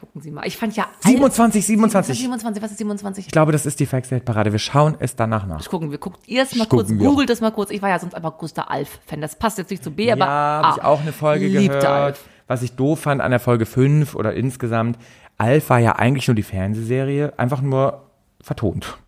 Gucken 0.00 0.20
Sie 0.20 0.30
mal. 0.30 0.46
Ich 0.46 0.56
fand 0.56 0.76
ja... 0.76 0.86
27, 1.00 1.60
Was 1.60 1.66
27. 1.66 2.12
ist 2.12 2.20
27? 2.20 2.62
Was 2.62 2.70
ist 2.70 2.78
27? 2.78 3.26
Ich 3.26 3.32
glaube, 3.32 3.52
das 3.52 3.66
ist 3.66 3.80
die 3.80 3.86
Hitparade. 3.86 4.52
Wir 4.52 4.58
schauen 4.58 4.96
es 4.98 5.16
danach 5.16 5.46
nach. 5.46 5.66
Gucken 5.68 5.90
wir. 5.90 5.98
Guckt 5.98 6.20
ihr 6.26 6.42
es 6.42 6.54
mal 6.54 6.66
Gucken 6.66 6.98
kurz. 6.98 7.08
Googelt 7.08 7.30
es 7.30 7.40
mal 7.40 7.50
kurz. 7.50 7.70
Ich 7.70 7.82
war 7.82 7.88
ja 7.88 7.98
sonst 7.98 8.14
einfach 8.14 8.38
Gustav 8.38 8.68
Alf-Fan. 8.68 9.20
Das 9.20 9.36
passt 9.36 9.58
jetzt 9.58 9.70
nicht 9.70 9.82
zu 9.82 9.90
B, 9.90 10.12
aber... 10.12 10.24
ja, 10.24 10.60
habe 10.62 10.78
ich 10.78 10.84
auch 10.84 11.00
eine 11.00 11.12
Folge 11.12 11.50
gehört. 11.50 11.84
Alf. 11.84 12.24
Was 12.46 12.62
ich 12.62 12.72
doof 12.72 13.00
fand 13.00 13.20
an 13.20 13.30
der 13.30 13.40
Folge 13.40 13.66
5 13.66 14.14
oder 14.14 14.34
insgesamt, 14.34 14.98
Alf 15.36 15.70
war 15.70 15.78
ja 15.78 15.96
eigentlich 15.96 16.28
nur 16.28 16.34
die 16.34 16.42
Fernsehserie, 16.42 17.38
einfach 17.38 17.60
nur 17.60 18.06
vertont. 18.40 18.98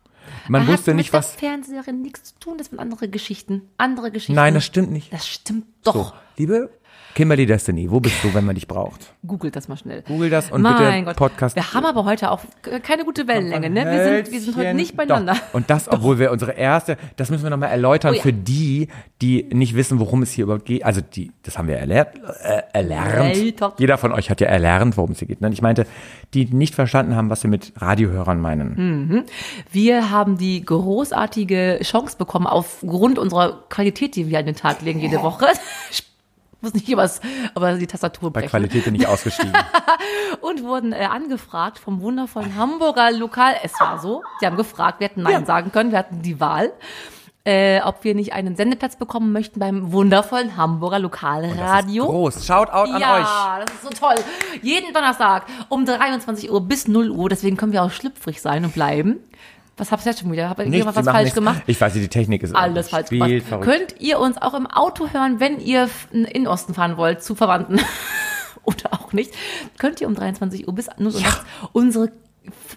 Man 0.48 0.62
Hat 0.62 0.68
wusste 0.68 0.94
nicht, 0.94 1.12
mit 1.12 1.18
was... 1.18 1.36
der 1.36 1.48
Fernsehserie 1.50 1.92
nichts 1.92 2.34
zu 2.34 2.38
tun. 2.40 2.58
Das 2.58 2.68
sind 2.68 2.78
andere 2.78 3.08
Geschichten. 3.08 3.62
Andere 3.78 4.10
Geschichten. 4.10 4.34
Nein, 4.34 4.54
das 4.54 4.64
stimmt 4.64 4.90
nicht. 4.90 5.12
Das 5.12 5.28
stimmt 5.28 5.66
doch. 5.84 5.94
So, 5.94 6.12
liebe 6.36 6.70
Kimberly 7.14 7.46
Destiny, 7.46 7.90
wo 7.90 8.00
bist 8.00 8.22
du, 8.22 8.32
wenn 8.34 8.44
man 8.44 8.54
dich 8.54 8.68
braucht? 8.68 9.12
Googelt 9.26 9.56
das 9.56 9.68
mal 9.68 9.76
schnell. 9.76 10.02
Google 10.02 10.30
das 10.30 10.50
und 10.50 10.62
mein 10.62 10.76
bitte 10.76 11.04
Gott. 11.04 11.16
Podcast. 11.16 11.56
Wir 11.56 11.74
haben 11.74 11.84
aber 11.84 12.04
heute 12.04 12.30
auch 12.30 12.40
keine 12.82 13.04
gute 13.04 13.26
Wellenlänge, 13.26 13.68
ne? 13.68 13.84
Wir 13.84 14.04
sind, 14.04 14.32
wir 14.32 14.40
sind 14.40 14.56
heute 14.56 14.74
nicht 14.74 14.96
beieinander. 14.96 15.34
Doch. 15.34 15.54
Und 15.54 15.70
das, 15.70 15.90
obwohl 15.90 16.18
wir 16.18 16.30
unsere 16.30 16.52
erste, 16.52 16.96
das 17.16 17.30
müssen 17.30 17.42
wir 17.42 17.50
nochmal 17.50 17.70
erläutern 17.70 18.12
Oh 18.12 18.16
ja. 18.16 18.22
für 18.22 18.32
die, 18.32 18.88
die 19.20 19.44
nicht 19.52 19.74
wissen, 19.74 19.98
worum 20.00 20.22
es 20.22 20.30
hier 20.32 20.44
überhaupt 20.44 20.64
geht. 20.64 20.84
Also 20.84 21.00
die, 21.00 21.32
das 21.42 21.58
haben 21.58 21.68
wir 21.68 21.76
erlernt. 21.76 22.10
Äh, 22.42 22.62
erlernt. 22.72 23.36
Erläutert. 23.36 23.80
Jeder 23.80 23.98
von 23.98 24.12
euch 24.12 24.30
hat 24.30 24.40
ja 24.40 24.46
erlernt, 24.46 24.96
worum 24.96 25.10
es 25.12 25.18
hier 25.18 25.28
geht. 25.28 25.40
Ne? 25.40 25.50
Ich 25.52 25.62
meinte, 25.62 25.86
die 26.34 26.46
nicht 26.46 26.74
verstanden 26.74 27.16
haben, 27.16 27.28
was 27.30 27.42
wir 27.42 27.50
mit 27.50 27.72
Radiohörern 27.76 28.40
meinen. 28.40 28.76
Hm. 28.76 29.24
Wir 29.70 30.10
haben 30.10 30.38
die 30.38 30.64
großartige 30.64 31.80
Chance 31.82 32.16
bekommen, 32.16 32.46
aufgrund 32.46 33.18
unserer 33.18 33.64
Qualität, 33.68 34.16
die 34.16 34.28
wir 34.28 34.38
an 34.38 34.46
den 34.46 34.56
Tag 34.56 34.82
legen 34.82 35.00
jede 35.00 35.22
Woche. 35.22 35.46
Ich 36.60 36.62
muss 36.62 36.74
nicht 36.74 36.94
was, 36.94 37.22
aber 37.54 37.72
die 37.74 37.86
Tastatur 37.86 38.30
Bei 38.30 38.40
brechen. 38.40 38.50
Qualität 38.50 38.84
bin 38.84 38.94
ich 38.94 39.06
ausgestiegen. 39.06 39.52
Und 40.42 40.62
wurden 40.62 40.92
äh, 40.92 41.06
angefragt 41.06 41.78
vom 41.78 42.02
wundervollen 42.02 42.54
Hamburger 42.54 43.10
Lokal. 43.12 43.54
Es 43.62 43.72
war 43.80 43.98
so. 43.98 44.22
Sie 44.40 44.46
haben 44.46 44.58
gefragt, 44.58 45.00
wir 45.00 45.08
hätten 45.08 45.22
Nein 45.22 45.46
sagen 45.46 45.72
können, 45.72 45.90
wir 45.90 45.98
hatten 45.98 46.20
die 46.20 46.38
Wahl. 46.38 46.72
Äh, 47.44 47.80
ob 47.80 48.04
wir 48.04 48.14
nicht 48.14 48.34
einen 48.34 48.56
Sendeplatz 48.56 48.96
bekommen 48.96 49.32
möchten 49.32 49.58
beim 49.58 49.90
wundervollen 49.92 50.58
Hamburger 50.58 50.98
Lokalradio. 50.98 52.04
Groß. 52.04 52.44
Shoutout 52.44 52.92
an 52.92 53.00
ja, 53.00 53.16
euch. 53.16 53.64
das 53.64 53.74
ist 53.76 53.82
so 53.82 53.88
toll. 53.88 54.16
Jeden 54.60 54.92
Donnerstag 54.92 55.46
um 55.70 55.86
23 55.86 56.50
Uhr 56.50 56.60
bis 56.60 56.86
0 56.86 57.10
Uhr. 57.10 57.30
Deswegen 57.30 57.56
können 57.56 57.72
wir 57.72 57.82
auch 57.82 57.90
schlüpfrig 57.90 58.42
sein 58.42 58.66
und 58.66 58.74
bleiben. 58.74 59.20
Was 59.80 59.90
hab's 59.92 60.04
jetzt 60.04 60.20
schon 60.20 60.30
wieder? 60.30 60.50
Hab 60.50 60.58
ich 60.60 60.68
Nichts, 60.68 60.84
machen 60.84 61.04
falsch 61.04 61.22
nichts. 61.22 61.34
gemacht? 61.34 61.62
Ich 61.66 61.80
weiß, 61.80 61.94
die 61.94 62.06
Technik 62.08 62.42
ist 62.42 62.54
Alles 62.54 62.90
falsch 62.90 63.08
gemacht. 63.08 63.30
verrückt. 63.48 63.64
Könnt 63.64 63.94
ihr 63.98 64.18
uns 64.18 64.36
auch 64.36 64.52
im 64.52 64.66
Auto 64.66 65.08
hören, 65.08 65.40
wenn 65.40 65.58
ihr 65.58 65.88
in 66.12 66.24
den 66.24 66.46
Osten 66.46 66.74
fahren 66.74 66.98
wollt, 66.98 67.22
zu 67.22 67.34
Verwandten 67.34 67.80
oder 68.64 68.92
auch 68.92 69.14
nicht, 69.14 69.32
könnt 69.78 69.98
ihr 70.02 70.06
um 70.06 70.14
23 70.14 70.68
Uhr 70.68 70.74
bis 70.74 70.88
0 70.98 71.14
Uhr 71.14 71.20
nachts 71.22 71.44
unsere 71.72 72.12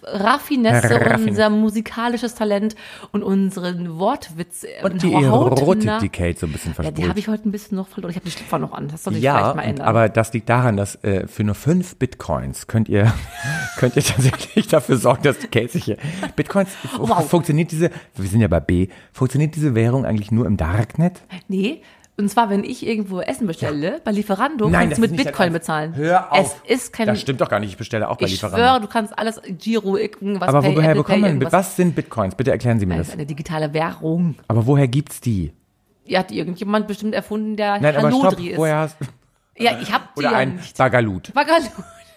Raffinesse, 0.02 1.00
Raffine. 1.00 1.30
unser 1.30 1.50
musikalisches 1.50 2.34
Talent 2.34 2.76
und 3.12 3.22
unseren 3.22 3.98
Wortwitz 3.98 4.64
äh, 4.64 4.84
Und 4.84 5.02
die 5.02 5.12
Erotik, 5.12 5.98
die 6.00 6.08
Kate 6.10 6.38
so 6.38 6.46
ein 6.46 6.52
bisschen 6.52 6.72
Ja, 6.72 6.74
versprüht. 6.74 6.98
die 6.98 7.08
habe 7.08 7.18
ich 7.18 7.28
heute 7.28 7.48
ein 7.48 7.52
bisschen 7.52 7.76
noch 7.76 7.88
verloren. 7.88 8.10
Ich 8.10 8.16
habe 8.16 8.26
die 8.26 8.30
Schlüpfer 8.32 8.58
noch 8.58 8.72
an. 8.72 8.88
Das 8.88 9.02
soll 9.04 9.16
ich 9.16 9.22
Ja, 9.22 9.38
vielleicht 9.38 9.56
mal 9.56 9.62
ändern. 9.62 9.86
aber 9.86 10.08
das 10.08 10.32
liegt 10.32 10.48
daran, 10.48 10.76
dass 10.76 11.02
äh, 11.02 11.26
für 11.26 11.44
nur 11.44 11.54
fünf 11.54 11.96
Bitcoins 11.96 12.66
könnt 12.66 12.88
ihr 12.88 13.12
könnt 13.78 13.96
ihr 13.96 14.04
tatsächlich 14.04 14.68
dafür 14.68 14.96
sorgen, 14.98 15.22
dass 15.22 15.38
die 15.38 15.48
Kate 15.48 15.68
sich 15.68 15.84
hier 15.84 15.96
Bitcoins 16.36 16.70
Wow. 16.98 17.28
funktioniert 17.28 17.70
diese 17.72 17.90
wir 18.16 18.28
sind 18.28 18.40
ja 18.40 18.48
bei 18.48 18.60
B 18.60 18.88
funktioniert 19.12 19.56
diese 19.56 19.74
Währung 19.74 20.04
eigentlich 20.04 20.30
nur 20.30 20.46
im 20.46 20.56
Darknet? 20.56 21.22
nee, 21.48 21.82
und 22.16 22.28
zwar, 22.30 22.48
wenn 22.50 22.62
ich 22.64 22.86
irgendwo 22.86 23.20
Essen 23.20 23.46
bestelle, 23.46 24.00
bei 24.04 24.12
Lieferando, 24.12 24.68
Nein, 24.68 24.82
kannst 24.88 24.98
du 24.98 25.00
mit 25.02 25.10
nicht 25.12 25.24
Bitcoin 25.24 25.52
bezahlen. 25.52 25.94
Hör 25.96 26.32
auf. 26.32 26.60
Es 26.66 26.82
ist 26.84 26.92
kein... 26.92 27.06
Das 27.06 27.20
stimmt 27.20 27.40
doch 27.40 27.48
gar 27.48 27.58
nicht. 27.60 27.70
Ich 27.70 27.76
bestelle 27.76 28.08
auch 28.08 28.16
bei 28.16 28.26
ich 28.26 28.32
Lieferando. 28.32 28.56
schwöre, 28.58 28.80
du 28.80 28.86
kannst 28.86 29.18
alles 29.18 29.40
Giro, 29.58 29.96
irgendwas 29.96 30.48
aber 30.48 30.60
Pay, 30.62 30.76
woher 30.76 30.90
Apple 30.90 31.02
bekommen 31.02 31.22
Pay, 31.22 31.40
wir 31.40 31.52
was 31.52 31.74
sind 31.76 31.94
Bitcoins? 31.96 32.34
Bitte 32.34 32.50
erklären 32.52 32.78
Sie 32.78 32.86
mir 32.86 32.96
Das 32.98 33.06
ist 33.08 33.12
das. 33.14 33.18
eine 33.18 33.26
digitale 33.26 33.72
Währung. 33.74 34.36
Aber 34.48 34.64
woher 34.66 34.86
gibt's 34.86 35.20
die? 35.20 35.52
Die 36.08 36.16
hat 36.18 36.30
irgendjemand 36.30 36.86
bestimmt 36.86 37.14
erfunden, 37.14 37.56
der 37.56 37.80
Nein, 37.80 37.96
aber 37.96 38.10
stopp. 38.10 38.22
Hanodri 38.24 38.48
ist. 38.50 38.58
Woher 38.58 38.76
hast 38.76 38.96
Ja, 39.56 39.78
ich 39.80 39.92
hab 39.92 40.14
die 40.14 40.20
oder 40.20 40.30
ja 40.32 40.36
ein 40.38 40.56
nicht. 40.56 40.76
Bagalut? 40.76 41.32
Bagalu. 41.34 41.64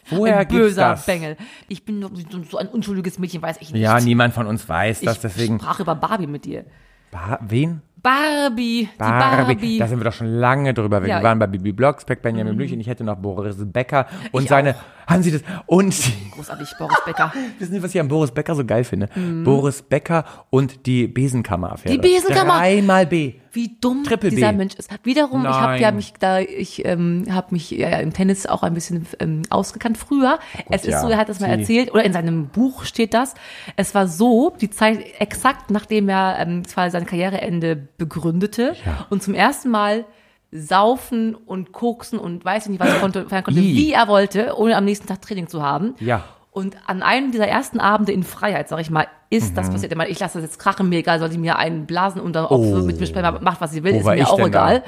Woher 0.09 0.37
ein 0.39 0.47
gibt's 0.47 0.55
böser 0.67 0.89
das? 0.89 1.05
Bengel. 1.05 1.37
Ich 1.67 1.83
bin 1.85 2.01
doch 2.01 2.11
so- 2.49 2.57
ein 2.57 2.67
unschuldiges 2.67 3.17
Mädchen, 3.19 3.41
weiß 3.41 3.57
ich 3.61 3.71
nicht. 3.71 3.81
Ja, 3.81 3.99
niemand 3.99 4.33
von 4.33 4.45
uns 4.47 4.67
weiß 4.69 5.01
das, 5.01 5.15
ich 5.15 5.21
deswegen. 5.21 5.59
sprach 5.59 5.79
über 5.79 5.95
Barbie 5.95 6.27
mit 6.27 6.45
dir. 6.45 6.65
Ba 7.11 7.39
wen? 7.47 7.81
Barbie, 7.99 8.87
Barbie. 8.97 9.45
Barbie. 9.55 9.77
Da 9.79 9.87
sind 9.87 9.99
wir 9.99 10.05
doch 10.05 10.13
schon 10.13 10.27
lange 10.27 10.73
drüber. 10.73 11.01
Wir 11.01 11.09
Ja. 11.09 11.19
Mhm. 11.19 11.23
waren 11.23 11.39
bei 11.39 11.47
Bibi 11.47 11.73
Blocksberg, 11.73 12.21
Benjamin 12.21 12.55
Blümchen. 12.55 12.79
Ich 12.79 12.87
hätte 12.87 13.03
noch 13.03 13.17
Boris 13.17 13.57
Becker 13.59 14.05
und 14.31 14.43
Ich 14.43 14.49
seine. 14.49 14.75
Haben 15.07 15.23
Sie 15.23 15.31
das? 15.31 15.41
Und 15.65 15.95
Großartig, 16.31 16.69
Boris 16.77 16.97
Becker. 17.05 17.33
wissen 17.59 17.73
Sie, 17.73 17.83
was 17.83 17.93
ich 17.95 17.99
an 17.99 18.07
Boris 18.07 18.31
Becker 18.31 18.55
so 18.55 18.63
geil 18.65 18.83
finde? 18.83 19.09
Boris 19.43 19.81
Becker 19.81 20.23
und 20.49 20.85
die 20.85 21.07
Besenkammer-Affäre. 21.07 21.97
Mhm. 21.97 22.01
Die 22.01 22.07
Besenkammer. 22.15 22.57
Dreimal 22.59 23.05
B. 23.07 23.33
Wie 23.57 23.75
dumm 23.81 24.03
Triple 24.03 24.29
dieser 24.29 24.51
B. 24.51 24.57
Mensch 24.57 24.75
ist. 24.75 24.89
Wiederum, 25.03 25.41
ich 25.41 25.47
habe 25.49 25.71
Nein. 25.73 25.81
ja 25.81 25.91
mich 25.91 26.13
da, 26.19 26.39
ich 26.39 26.85
ähm, 26.85 27.25
habe 27.31 27.47
mich 27.51 27.71
ja, 27.71 27.89
im 27.97 28.13
Tennis 28.13 28.45
auch 28.45 28.61
ein 28.61 28.73
bisschen 28.75 29.05
ähm, 29.19 29.41
ausgekannt 29.49 29.97
früher. 29.97 30.37
es 30.69 30.83
ist 30.83 30.91
ja. 30.91 31.01
so, 31.01 31.09
er 31.09 31.17
hat 31.17 31.27
das 31.27 31.39
mal 31.39 31.47
Sie- 31.47 31.59
erzählt, 31.59 31.91
oder 31.91 32.03
in 32.05 32.13
seinem 32.13 32.47
Buch 32.49 32.83
steht 32.85 33.13
das. 33.15 33.33
Es 33.75 33.95
war 33.95 34.07
so, 34.07 34.53
die 34.61 34.69
Zeit 34.69 34.99
exakt 35.19 35.71
nachdem 35.71 36.07
er 36.07 36.37
ähm, 36.39 36.65
zwar 36.65 36.91
sein 36.91 37.05
Karriereende 37.07 37.75
begründete 37.97 38.75
Ja. 38.85 39.07
und 39.09 39.23
zum 39.23 39.33
ersten 39.33 39.69
Mal 39.69 40.05
saufen 40.51 41.35
und 41.35 41.71
koksen 41.73 42.19
und 42.19 42.45
weiß 42.45 42.65
ich 42.65 42.69
nicht, 42.69 42.79
was 42.79 42.89
er 42.89 42.99
konnte, 43.01 43.25
konnte, 43.25 43.55
wie 43.55 43.91
er 43.91 44.07
wollte, 44.07 44.55
ohne 44.57 44.77
am 44.77 44.85
nächsten 44.85 45.07
Tag 45.07 45.21
Training 45.21 45.47
zu 45.47 45.61
haben. 45.61 45.95
Ja. 45.99 46.23
Und 46.57 46.75
an 46.87 47.03
einem 47.03 47.31
dieser 47.31 47.47
ersten 47.47 47.79
Abende 47.79 48.11
in 48.11 48.23
Freiheit, 48.23 48.67
sag 48.67 48.79
ich 48.81 48.89
mal, 48.89 49.07
ist 49.29 49.51
Mhm. 49.51 49.55
das 49.55 49.69
passiert. 49.69 49.91
Ich 49.91 49.97
meine, 49.97 50.09
ich 50.09 50.19
lasse 50.19 50.39
das 50.39 50.49
jetzt 50.49 50.57
krachen, 50.59 50.89
mir 50.89 50.97
egal, 50.99 51.19
soll 51.19 51.29
sie 51.31 51.37
mir 51.37 51.57
einen 51.57 51.85
blasen 51.85 52.19
und 52.19 52.33
dann 52.35 52.45
auch 52.45 52.57
Oh. 52.57 52.75
mit 52.81 52.99
mir 52.99 53.05
sprechen, 53.05 53.43
macht, 53.43 53.61
was 53.61 53.71
sie 53.71 53.83
will, 53.83 53.93
Wo 53.93 53.97
ist 53.99 54.05
mir 54.05 54.27
auch 54.27 54.37
denn 54.37 54.51
da? 54.51 54.71
egal. 54.71 54.83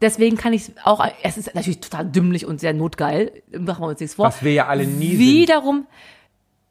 Deswegen 0.00 0.36
kann 0.38 0.54
ich 0.54 0.72
auch, 0.84 1.04
es 1.22 1.36
ist 1.36 1.54
natürlich 1.54 1.80
total 1.80 2.06
dümmlich 2.06 2.46
und 2.46 2.58
sehr 2.60 2.72
notgeil, 2.72 3.32
machen 3.58 3.82
wir 3.82 3.88
uns 3.88 4.00
nichts 4.00 4.14
vor. 4.14 4.26
Was 4.26 4.42
wir 4.42 4.52
ja 4.54 4.66
alle 4.66 4.86
nie 4.86 5.08
sind. 5.10 5.18
Wiederum, 5.18 5.86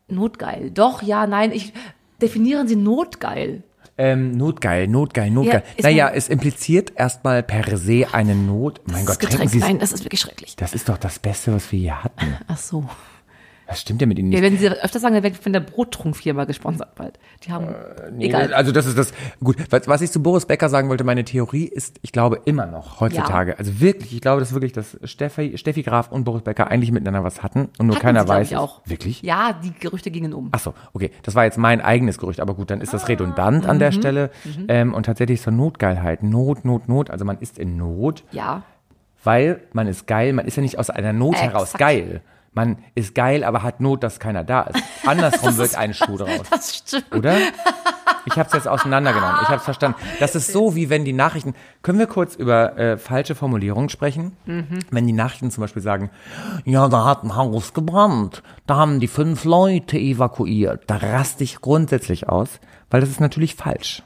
notgeil. 0.07 0.71
Doch, 0.71 1.01
ja, 1.03 1.27
nein, 1.27 1.51
ich, 1.51 1.73
definieren 2.21 2.67
Sie 2.67 2.75
notgeil. 2.75 3.63
Ähm, 3.99 4.31
notgeil, 4.31 4.87
notgeil, 4.87 5.29
notgeil. 5.31 5.63
ist 5.75 5.83
naja, 5.83 6.09
es 6.13 6.29
impliziert 6.29 6.93
erstmal 6.95 7.43
per 7.43 7.77
se 7.77 8.07
eine 8.13 8.33
Not. 8.35 8.81
Mein 8.91 9.05
Gott, 9.05 9.19
Getränk, 9.19 9.53
nein, 9.55 9.79
das 9.79 9.91
ist 9.91 10.03
wirklich 10.05 10.21
schrecklich. 10.21 10.55
Das 10.55 10.73
ist 10.73 10.87
doch 10.89 10.97
das 10.97 11.19
Beste, 11.19 11.53
was 11.53 11.71
wir 11.71 11.79
hier 11.79 12.03
hatten. 12.03 12.37
Ach 12.47 12.57
so. 12.57 12.83
Das 13.67 13.81
stimmt 13.81 13.99
ja 14.01 14.07
mit 14.07 14.17
Ihnen 14.17 14.29
nicht. 14.29 14.37
Ja, 14.39 14.43
wenn 14.45 14.57
Sie 14.57 14.69
öfter 14.69 14.99
sagen, 14.99 15.13
dann 15.13 15.23
werde 15.23 15.35
ich 15.35 15.41
von 15.41 15.51
der 15.51 15.59
Brottrunkfirma 15.59 16.45
gesponsert 16.45 16.95
bald. 16.95 17.19
Die 17.43 17.51
haben, 17.51 17.67
Nee, 18.13 18.27
egal. 18.27 18.53
Also 18.53 18.71
das 18.71 18.85
ist 18.85 18.97
das. 18.97 19.11
Gut, 19.43 19.57
was, 19.69 19.87
was 19.87 20.01
ich 20.01 20.09
zu 20.09 20.23
Boris 20.23 20.45
Becker 20.45 20.69
sagen 20.69 20.87
wollte, 20.87 21.03
meine 21.03 21.25
Theorie 21.25 21.65
ist, 21.65 21.97
ich 22.01 22.11
glaube 22.13 22.39
immer 22.45 22.65
noch 22.65 23.01
heutzutage, 23.01 23.59
also 23.59 23.81
wirklich, 23.81 24.13
ich 24.15 24.21
glaube 24.21 24.39
das 24.39 24.53
wirklich, 24.53 24.71
dass 24.71 24.97
Steffi, 25.03 25.57
Steffi 25.57 25.83
Graf 25.83 26.11
und 26.11 26.23
Boris 26.23 26.43
Becker 26.43 26.67
eigentlich 26.67 26.91
miteinander 26.93 27.23
was 27.25 27.43
hatten 27.43 27.69
und 27.77 27.87
nur 27.87 27.95
Hatten 27.97 28.05
keiner 28.05 28.21
sie, 28.21 28.27
weiß. 28.29 28.51
ich, 28.51 28.57
auch. 28.57 28.81
Wirklich? 28.85 29.21
Ja, 29.21 29.51
die 29.53 29.73
Gerüchte 29.77 30.11
gingen 30.11 30.33
um. 30.33 30.47
Ach 30.53 30.59
so, 30.59 30.73
okay. 30.93 31.11
Das 31.23 31.35
war 31.35 31.43
jetzt 31.43 31.57
mein 31.57 31.81
eigenes 31.81 32.17
Gerücht, 32.19 32.39
aber 32.39 32.53
gut, 32.55 32.71
dann 32.71 32.79
ist 32.79 32.89
Ah, 32.89 32.91
das 32.93 33.09
redundant 33.09 33.65
an 33.65 33.75
mhm, 33.75 33.79
der 33.79 33.91
Stelle. 33.91 34.31
Ähm, 34.69 34.93
und 34.93 35.05
tatsächlich 35.05 35.41
zur 35.41 35.51
Notgeilheit. 35.53 36.23
Not, 36.23 36.63
Not, 36.63 36.87
Not. 36.87 37.09
Also 37.09 37.25
man 37.25 37.37
ist 37.39 37.59
in 37.59 37.75
Not, 37.75 38.23
Ja. 38.31 38.63
weil 39.23 39.61
man 39.73 39.87
ist 39.87 40.07
geil. 40.07 40.31
Man 40.33 40.45
ist 40.45 40.55
ja 40.55 40.61
nicht 40.63 40.79
aus 40.79 40.89
einer 40.89 41.11
Not 41.13 41.33
Exakt. 41.33 41.51
heraus 41.53 41.73
geil. 41.73 42.21
Man 42.57 42.79
ist 42.95 43.13
geil, 43.13 43.43
aber 43.43 43.61
hat 43.61 43.81
Not, 43.81 44.01
dass 44.01 44.19
keiner 44.19 44.43
da 44.43 44.61
ist. 44.63 44.81
Andersrum 45.05 45.57
wird 45.57 45.75
ein 45.75 45.93
Schuh 45.93 46.17
draus. 46.17 46.49
Das 46.49 46.75
stimmt. 46.75 47.13
Oder? 47.13 47.37
Ich 48.25 48.33
habe 48.33 48.47
es 48.47 48.53
jetzt 48.53 48.67
auseinandergenommen. 48.67 49.35
Ich 49.43 49.47
habe 49.47 49.57
es 49.57 49.63
verstanden. 49.63 49.99
Das 50.19 50.33
ist 50.33 50.51
so, 50.51 50.73
wie 50.73 50.89
wenn 50.89 51.05
die 51.05 51.13
Nachrichten. 51.13 51.53
Können 51.83 51.99
wir 51.99 52.07
kurz 52.07 52.33
über 52.33 52.75
äh, 52.75 52.97
falsche 52.97 53.35
Formulierungen 53.35 53.89
sprechen? 53.89 54.35
Wenn 54.89 55.05
die 55.05 55.13
Nachrichten 55.13 55.51
zum 55.51 55.61
Beispiel 55.61 55.83
sagen, 55.83 56.09
ja, 56.65 56.87
da 56.89 57.05
hat 57.05 57.23
ein 57.23 57.35
Haus 57.35 57.75
gebrannt, 57.75 58.41
da 58.65 58.77
haben 58.77 58.99
die 58.99 59.07
fünf 59.07 59.43
Leute 59.43 59.99
evakuiert. 59.99 60.83
Da 60.87 60.97
raste 60.97 61.43
ich 61.43 61.61
grundsätzlich 61.61 62.27
aus, 62.27 62.59
weil 62.89 63.01
das 63.01 63.11
ist 63.11 63.19
natürlich 63.21 63.53
falsch. 63.53 64.01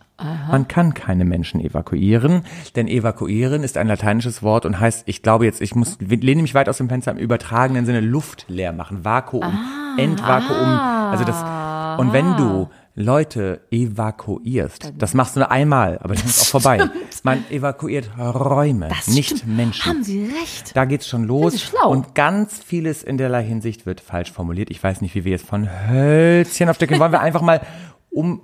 Man 0.49 0.67
kann 0.67 0.93
keine 0.93 1.25
Menschen 1.25 1.59
evakuieren, 1.61 2.43
denn 2.75 2.87
evakuieren 2.87 3.63
ist 3.63 3.77
ein 3.77 3.87
lateinisches 3.87 4.43
Wort 4.43 4.65
und 4.65 4.79
heißt, 4.79 5.03
ich 5.07 5.21
glaube 5.21 5.45
jetzt, 5.45 5.61
ich 5.61 5.75
muss, 5.75 5.97
lehne 5.99 6.41
mich 6.41 6.53
weit 6.53 6.69
aus 6.69 6.77
dem 6.77 6.89
Fenster 6.89 7.11
im 7.11 7.17
übertragenen 7.17 7.85
Sinne 7.85 8.01
Luft 8.01 8.45
leer 8.47 8.73
machen, 8.73 9.03
Vakuum, 9.05 9.57
Entvakuum. 9.97 10.79
Also 11.11 11.23
das, 11.23 11.99
und 11.99 12.13
wenn 12.13 12.37
du 12.37 12.69
Leute 12.93 13.61
evakuierst, 13.71 14.93
das 14.97 15.13
machst 15.13 15.35
du 15.35 15.39
nur 15.39 15.51
einmal, 15.51 15.97
aber 15.99 16.13
dann 16.15 16.25
ist 16.25 16.41
auch 16.41 16.45
vorbei. 16.61 16.89
Man 17.23 17.43
evakuiert 17.49 18.09
Räume, 18.17 18.89
Das 18.89 19.07
nicht 19.07 19.37
stimmt. 19.37 19.55
Menschen. 19.55 19.85
Haben 19.89 20.03
Sie 20.03 20.25
recht. 20.25 20.75
Da 20.75 20.83
geht's 20.85 21.07
schon 21.07 21.23
los. 21.23 21.53
Das 21.53 21.63
ist 21.63 21.69
schlau. 21.69 21.89
Und 21.89 22.15
ganz 22.15 22.61
vieles 22.61 23.01
in 23.01 23.17
derlei 23.17 23.43
Hinsicht 23.43 23.85
wird 23.85 24.01
falsch 24.01 24.31
formuliert. 24.31 24.69
Ich 24.69 24.83
weiß 24.83 25.01
nicht, 25.01 25.15
wie 25.15 25.23
wir 25.23 25.31
jetzt 25.31 25.47
von 25.47 25.69
Hölzchen 25.89 26.67
auf 26.67 26.75
Stöckchen 26.75 26.99
wollen 26.99 27.13
wir 27.13 27.21
einfach 27.21 27.41
mal, 27.41 27.61
um 28.09 28.41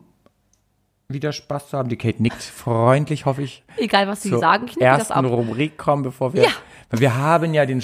wieder 1.10 1.32
Spaß 1.32 1.70
zu 1.70 1.78
haben. 1.78 1.88
Die 1.88 1.96
Kate 1.96 2.22
nickt 2.22 2.44
freundlich, 2.44 3.26
hoffe 3.26 3.42
ich. 3.42 3.64
Egal, 3.78 4.10
was 4.10 4.24
Sie 4.24 4.30
sagen, 4.30 4.66
das 4.66 4.76
ersten 4.76 5.14
ab. 5.14 5.24
Rubrik 5.24 5.78
kommen, 5.78 6.04
bevor 6.04 6.34
wir. 6.34 6.44
Ja. 6.44 6.50
Wir 6.92 7.16
haben 7.16 7.54
ja 7.54 7.66
den, 7.66 7.82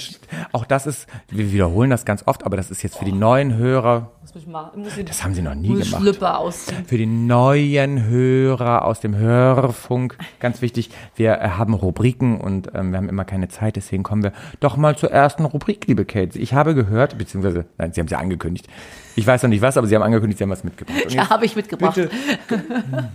auch 0.52 0.66
das 0.66 0.86
ist, 0.88 1.08
wir 1.30 1.54
wiederholen 1.54 1.90
das 1.90 2.04
ganz 2.04 2.24
oft, 2.28 2.46
aber 2.46 2.58
das 2.58 2.70
ist 2.70 2.84
jetzt 2.84 2.98
für 2.98 3.06
die 3.06 3.14
neuen 3.14 3.56
Hörer, 3.56 4.12
Muss 4.22 4.36
mich 4.36 4.48
mal, 4.48 4.72
muss 4.76 4.98
ich, 4.98 5.06
das 5.06 5.24
haben 5.24 5.34
sie 5.34 5.42
noch 5.42 5.56
nie 5.56 5.70
muss 5.70 5.86
gemacht. 5.86 6.02
Schlüpper 6.02 6.38
ausziehen. 6.40 6.86
Für 6.86 6.98
die 6.98 7.06
neuen 7.06 8.06
Hörer 8.06 8.84
aus 8.84 9.00
dem 9.00 9.16
Hörfunk, 9.16 10.18
ganz 10.42 10.62
wichtig, 10.62 10.90
wir 11.16 11.36
äh, 11.40 11.50
haben 11.50 11.74
Rubriken 11.74 12.42
und 12.42 12.72
ähm, 12.74 12.92
wir 12.92 12.98
haben 12.98 13.10
immer 13.10 13.24
keine 13.26 13.48
Zeit, 13.48 13.78
deswegen 13.78 14.04
kommen 14.04 14.24
wir 14.24 14.34
doch 14.60 14.76
mal 14.76 14.98
zur 14.98 15.12
ersten 15.12 15.46
Rubrik, 15.46 15.88
liebe 15.88 16.04
Kate. 16.04 16.38
Ich 16.40 16.54
habe 16.54 16.76
gehört, 16.76 17.18
beziehungsweise, 17.18 17.66
nein, 17.78 17.94
Sie 17.94 18.02
haben 18.02 18.08
ja 18.08 18.20
angekündigt. 18.20 18.68
Ich 19.16 19.26
weiß 19.26 19.44
noch 19.44 19.50
nicht 19.50 19.62
was, 19.62 19.78
aber 19.78 19.88
Sie 19.88 19.96
haben 19.96 20.04
angekündigt, 20.04 20.38
Sie 20.38 20.44
haben 20.44 20.52
was 20.52 20.64
mitgebracht. 20.64 21.00
Ja, 21.14 21.30
habe 21.30 21.46
ich 21.46 21.56
mitgebracht. 21.56 21.96
bitte, 21.96 22.10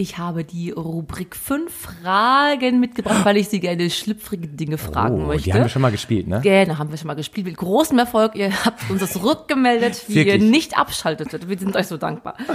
Ich 0.00 0.16
habe 0.16 0.44
die 0.44 0.70
Rubrik 0.70 1.34
5 1.34 1.74
Fragen 1.74 2.78
mitgebracht, 2.78 3.24
weil 3.24 3.36
ich 3.36 3.48
Sie 3.48 3.58
gerne 3.58 3.90
schlüpfrige 3.90 4.46
Dinge 4.46 4.78
fragen 4.78 5.24
oh, 5.24 5.26
möchte. 5.26 5.42
die 5.42 5.52
haben 5.52 5.62
wir 5.62 5.68
schon 5.68 5.82
mal 5.82 5.90
gespielt, 5.90 6.28
ne? 6.28 6.40
Gerne, 6.40 6.78
haben 6.78 6.90
wir 6.90 6.96
schon 6.96 7.08
mal 7.08 7.14
gespielt. 7.14 7.48
Mit 7.48 7.56
großem 7.56 7.98
Erfolg. 7.98 8.36
Ihr 8.36 8.64
habt 8.64 8.88
uns 8.90 9.00
das 9.00 9.20
rückgemeldet, 9.20 10.04
wie 10.06 10.22
ihr 10.22 10.38
nicht 10.38 10.78
abschaltetet. 10.78 11.48
Wir 11.48 11.58
sind 11.58 11.74
euch 11.74 11.88
so 11.88 11.96
dankbar. 11.96 12.36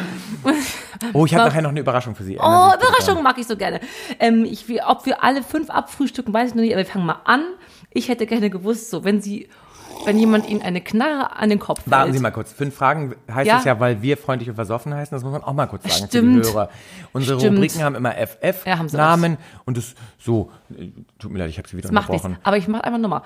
Oh, 1.11 1.25
ich 1.25 1.35
habe 1.35 1.49
nachher 1.49 1.61
noch 1.61 1.71
eine 1.71 1.81
Überraschung 1.81 2.15
für 2.15 2.23
Sie. 2.23 2.37
Oh, 2.37 2.39
Überraschung 2.39 3.21
mag 3.21 3.37
ich 3.37 3.45
so 3.45 3.57
gerne. 3.57 3.81
Ähm, 4.19 4.45
ich, 4.45 4.65
ob 4.87 5.05
wir 5.05 5.21
alle 5.21 5.43
fünf 5.43 5.69
abfrühstücken, 5.69 6.33
weiß 6.33 6.51
ich 6.51 6.55
noch 6.55 6.61
nicht, 6.61 6.73
aber 6.73 6.83
wir 6.83 6.89
fangen 6.89 7.05
mal 7.05 7.19
an. 7.25 7.43
Ich 7.91 8.07
hätte 8.07 8.25
gerne 8.25 8.49
gewusst, 8.49 8.89
so, 8.89 9.03
wenn 9.03 9.21
Sie, 9.21 9.49
wenn 10.05 10.19
jemand 10.19 10.47
Ihnen 10.49 10.61
eine 10.61 10.81
Knarre 10.81 11.35
an 11.35 11.49
den 11.49 11.59
Kopf 11.59 11.83
dran. 11.83 11.91
Warten 11.91 12.03
hält. 12.09 12.17
Sie 12.17 12.21
mal 12.21 12.31
kurz. 12.31 12.51
Fünf 12.51 12.75
Fragen 12.75 13.15
heißt 13.31 13.47
Ja. 13.47 13.59
es 13.59 13.65
ja, 13.65 13.79
weil 13.79 14.01
wir 14.01 14.17
freundlich 14.17 14.49
und 14.49 14.55
versoffen 14.55 14.93
heißen. 14.93 15.15
Das 15.15 15.23
muss 15.23 15.31
man 15.31 15.43
auch 15.43 15.53
mal 15.53 15.67
kurz 15.67 15.83
sagen 15.83 16.07
Stimmt. 16.07 16.35
für 16.35 16.41
die 16.41 16.53
Hörer. 16.55 16.69
Unsere 17.13 17.39
Stimmt. 17.39 17.57
Rubriken 17.57 17.83
haben 17.83 17.95
immer 17.95 18.13
FF 18.17 18.65
Ja, 18.65 18.77
haben 18.77 18.89
Sie 18.89 18.97
Namen 18.97 19.37
und 19.65 19.77
das 19.77 19.95
so. 20.17 20.51
Tut 21.19 21.31
mir 21.31 21.39
leid, 21.39 21.49
ich 21.49 21.57
habe 21.57 21.67
Sie 21.67 21.77
wieder 21.77 21.91
Macht 21.91 22.09
nichts. 22.09 22.25
unterbrochen. 22.25 22.45
Aber 22.47 22.57
ich 22.57 22.67
mache 22.67 22.83
einfach 22.83 22.99
nochmal. 22.99 23.21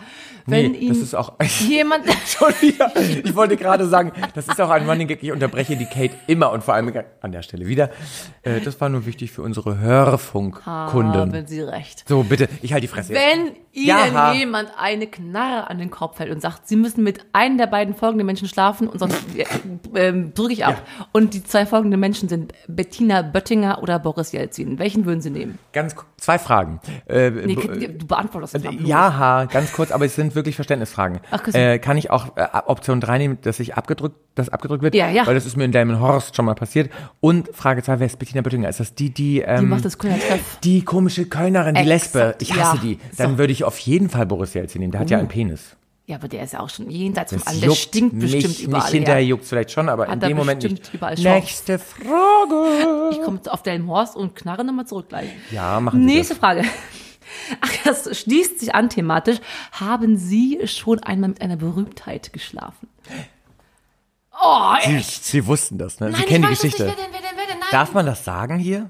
Wenn 0.45 0.71
Nee, 0.71 0.77
Ihnen 0.79 0.89
das 0.89 0.97
ist 0.97 1.15
auch 1.15 1.33
jemand, 1.67 2.05
schon 2.25 2.49
wieder. 2.61 2.91
Ich 2.95 3.35
wollte 3.35 3.55
gerade 3.57 3.87
sagen, 3.87 4.11
das 4.33 4.47
ist 4.47 4.59
auch 4.59 4.69
ein 4.69 4.87
Running 4.89 5.07
Gag. 5.07 5.23
Ich 5.23 5.31
unterbreche 5.31 5.75
die 5.77 5.85
Kate 5.85 6.15
immer 6.27 6.51
und 6.51 6.63
vor 6.63 6.73
allem 6.73 6.91
an 7.21 7.31
der 7.31 7.41
Stelle 7.41 7.67
wieder. 7.67 7.89
Äh, 8.43 8.59
Das 8.61 8.79
war 8.81 8.89
nur 8.89 9.05
wichtig 9.05 9.31
für 9.31 9.41
unsere 9.41 9.79
Hörfunkkunden. 9.79 11.13
haben 11.33 11.47
Sie 11.47 11.61
recht. 11.61 12.03
So, 12.07 12.23
bitte, 12.23 12.49
ich 12.61 12.73
halte 12.73 12.81
die 12.81 12.87
Fresse. 12.87 13.13
jetzt. 13.13 13.21
Wenn 13.23 13.55
Ihnen 13.71 13.87
Ja. 14.13 14.33
jemand 14.33 14.71
eine 14.77 15.07
Knarre 15.07 15.69
an 15.69 15.77
den 15.79 15.91
Kopf 15.91 16.19
hält 16.19 16.31
und 16.31 16.41
sagt, 16.41 16.66
sie 16.67 16.75
müssen 16.75 17.03
mit 17.03 17.21
einem 17.33 17.57
der 17.57 17.67
beiden 17.67 17.95
folgenden 17.95 18.25
Menschen 18.27 18.47
schlafen 18.47 18.87
und 18.87 18.99
sonst 18.99 19.17
äh, 19.37 19.45
ähm, 19.95 20.33
drücke 20.33 20.51
ich 20.53 20.65
ab. 20.65 20.81
Und 21.13 21.33
die 21.33 21.43
zwei 21.43 21.65
folgenden 21.65 21.99
Menschen 21.99 22.27
sind 22.29 22.53
Bettina 22.67 23.21
Böttinger 23.21 23.81
oder 23.81 23.99
Boris 23.99 24.33
Jelzin. 24.33 24.77
Welchen 24.77 25.05
würden 25.05 25.21
sie 25.21 25.29
nehmen? 25.29 25.57
Ganz 25.71 25.95
zwei 26.17 26.37
Fragen. 26.37 26.79
Äh, 27.07 27.31
Nee, 27.31 27.55
du 27.55 28.05
beantwortest 28.05 28.55
das. 28.55 28.63
ja, 28.83 29.17
ha, 29.17 29.45
ganz 29.45 29.71
kurz, 29.71 29.91
aber 29.91 30.05
es 30.05 30.15
sind 30.15 30.35
wirklich 30.35 30.55
Verständnisfragen. 30.55 31.19
Ach, 31.31 31.47
äh, 31.53 31.79
kann 31.79 31.97
ich 31.97 32.11
auch 32.11 32.35
äh, 32.35 32.45
Option 32.65 32.99
3 32.99 33.17
nehmen, 33.17 33.37
dass 33.41 33.59
ich 33.61 33.75
abgedrückt, 33.75 34.17
dass 34.35 34.49
abgedrückt 34.49 34.83
wird? 34.83 34.93
Ja, 34.93 35.09
ja. 35.09 35.25
Weil 35.25 35.35
das 35.35 35.45
ist 35.45 35.55
mir 35.55 35.63
in 35.65 35.71
Delmenhorst 35.71 36.35
schon 36.35 36.45
mal 36.45 36.55
passiert. 36.55 36.91
Und 37.21 37.49
Frage 37.53 37.81
2, 37.81 37.99
wer 37.99 38.07
ist 38.07 38.19
Bettina 38.19 38.41
Böttinger? 38.41 38.67
Ist 38.67 38.79
das 38.81 38.93
die, 38.93 39.09
die, 39.13 39.39
ähm, 39.39 39.61
Die 39.61 39.65
macht 39.67 39.85
das 39.85 39.97
Kölner 39.97 40.19
Treff. 40.19 40.59
die 40.63 40.83
komische 40.83 41.25
Kölnerin, 41.25 41.75
die 41.75 41.81
Exakt, 41.89 42.13
Lesbe? 42.15 42.35
Ich 42.41 42.53
hasse 42.59 42.75
ja. 42.77 42.81
die. 42.83 42.99
Dann 43.17 43.31
So. 43.31 43.37
würde 43.37 43.53
ich 43.53 43.63
auf 43.63 43.79
jeden 43.79 44.09
Fall 44.09 44.25
Boris 44.25 44.53
Jelzin 44.53 44.81
nehmen. 44.81 44.91
Der 44.91 44.99
hat 45.01 45.09
ja 45.09 45.17
einen 45.19 45.27
Penis. 45.29 45.77
Ja, 46.09 46.15
aber 46.15 46.29
der 46.29 46.43
ist 46.43 46.53
ja 46.53 46.61
auch 46.61 46.69
schon 46.69 46.89
jenseits 46.89 47.33
vom 47.33 47.41
Allen. 47.45 47.59
Der 47.59 47.71
stinkt 47.71 48.17
bestimmt 48.17 48.59
überall 48.61 48.83
Nicht 48.83 48.91
hinterher 48.93 49.19
her. 49.19 49.25
juckt 49.27 49.43
vielleicht 49.43 49.71
schon, 49.71 49.89
aber 49.89 50.05
in 50.05 50.11
Hat 50.11 50.23
er 50.23 50.29
dem 50.29 50.37
Moment 50.37 50.63
nicht. 50.63 50.89
Nächste 51.19 51.79
Frage. 51.79 53.09
Ich 53.11 53.21
komme 53.21 53.41
auf 53.49 53.61
Delmenhorst 53.61 54.15
und 54.15 54.33
knarre 54.33 54.63
nochmal 54.63 54.87
zurück 54.87 55.09
gleich. 55.09 55.27
Ja, 55.51 55.81
machen 55.81 55.99
Sie 55.99 56.05
Nächste 56.05 56.33
das. 56.35 56.39
Frage. 56.39 56.63
Ach, 57.59 57.71
das 57.83 58.17
schließt 58.21 58.57
sich 58.61 58.73
an 58.73 58.89
thematisch. 58.89 59.39
Haben 59.73 60.15
Sie 60.15 60.61
schon 60.65 61.03
einmal 61.03 61.27
mit 61.29 61.41
einer 61.41 61.57
Berühmtheit 61.57 62.31
geschlafen? 62.31 62.87
Oh, 64.41 64.73
echt? 64.81 65.25
Sie 65.25 65.45
wussten 65.45 65.77
das, 65.77 65.99
ne? 65.99 66.07
Sie 66.07 66.13
Nein, 66.13 66.25
kennen 66.25 66.43
die 66.43 66.49
Geschichte. 66.51 66.85
Nicht, 66.85 66.97
wer 66.97 67.03
denn, 67.05 67.13
wer 67.13 67.19
denn, 67.21 67.37
wer 67.37 67.47
denn? 67.47 67.59
Nein. 67.59 67.69
Darf 67.71 67.93
man 67.93 68.05
das 68.05 68.23
sagen 68.23 68.59
hier? 68.59 68.89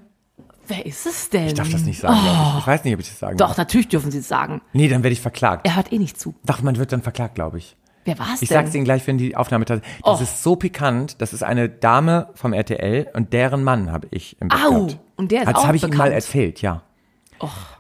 Wer 0.68 0.86
ist 0.86 1.06
es 1.06 1.30
denn? 1.30 1.48
Ich 1.48 1.54
darf 1.54 1.70
das 1.70 1.84
nicht 1.84 2.00
sagen, 2.00 2.18
glaub 2.22 2.54
ich. 2.56 2.60
Ich 2.60 2.68
weiß 2.68 2.84
nicht, 2.84 2.94
ob 2.94 3.00
ich 3.00 3.10
das 3.10 3.20
sagen 3.20 3.38
Doch, 3.38 3.48
darf. 3.50 3.58
natürlich 3.58 3.88
dürfen 3.88 4.12
Sie 4.12 4.20
es 4.20 4.28
sagen. 4.28 4.62
Nee, 4.74 4.88
dann 4.88 5.04
werde 5.04 5.14
ich 5.14 5.22
verklagt. 5.22 5.66
Er 5.68 5.76
hört 5.76 5.92
eh 5.92 5.98
nicht 6.00 6.20
zu. 6.20 6.36
Doch, 6.46 6.62
man 6.62 6.78
wird 6.78 6.92
dann 6.92 7.02
verklagt, 7.02 7.36
glaube 7.36 7.58
ich. 7.58 7.76
Wer 8.06 8.18
war 8.20 8.28
es 8.34 8.42
Ich 8.42 8.48
denn? 8.50 8.58
sag's 8.58 8.74
Ihnen 8.74 8.86
gleich, 8.86 9.06
wenn 9.06 9.18
die 9.18 9.36
Aufnahme 9.36 9.66
das 9.66 9.82
Das 10.04 10.20
Oh. 10.20 10.24
ist 10.24 10.42
so 10.44 10.56
pikant. 10.56 11.22
Das 11.22 11.34
ist 11.34 11.44
eine 11.44 11.68
Dame 11.68 12.30
vom 12.36 12.54
RTL 12.54 13.08
und 13.14 13.34
deren 13.34 13.64
Mann 13.64 13.92
habe 13.92 14.08
ich 14.12 14.38
im 14.42 14.48
Bett 14.48 14.60
Au, 14.66 14.86
gehabt. 14.86 15.00
und 15.18 15.32
der 15.32 15.42
ist 15.42 15.48
Das 15.48 15.56
auch 15.56 15.68
habe 15.68 15.76
ich 15.76 15.84
Ihnen 15.84 15.98
mal 15.98 16.12
erzählt, 16.12 16.62
ja. 16.62 16.84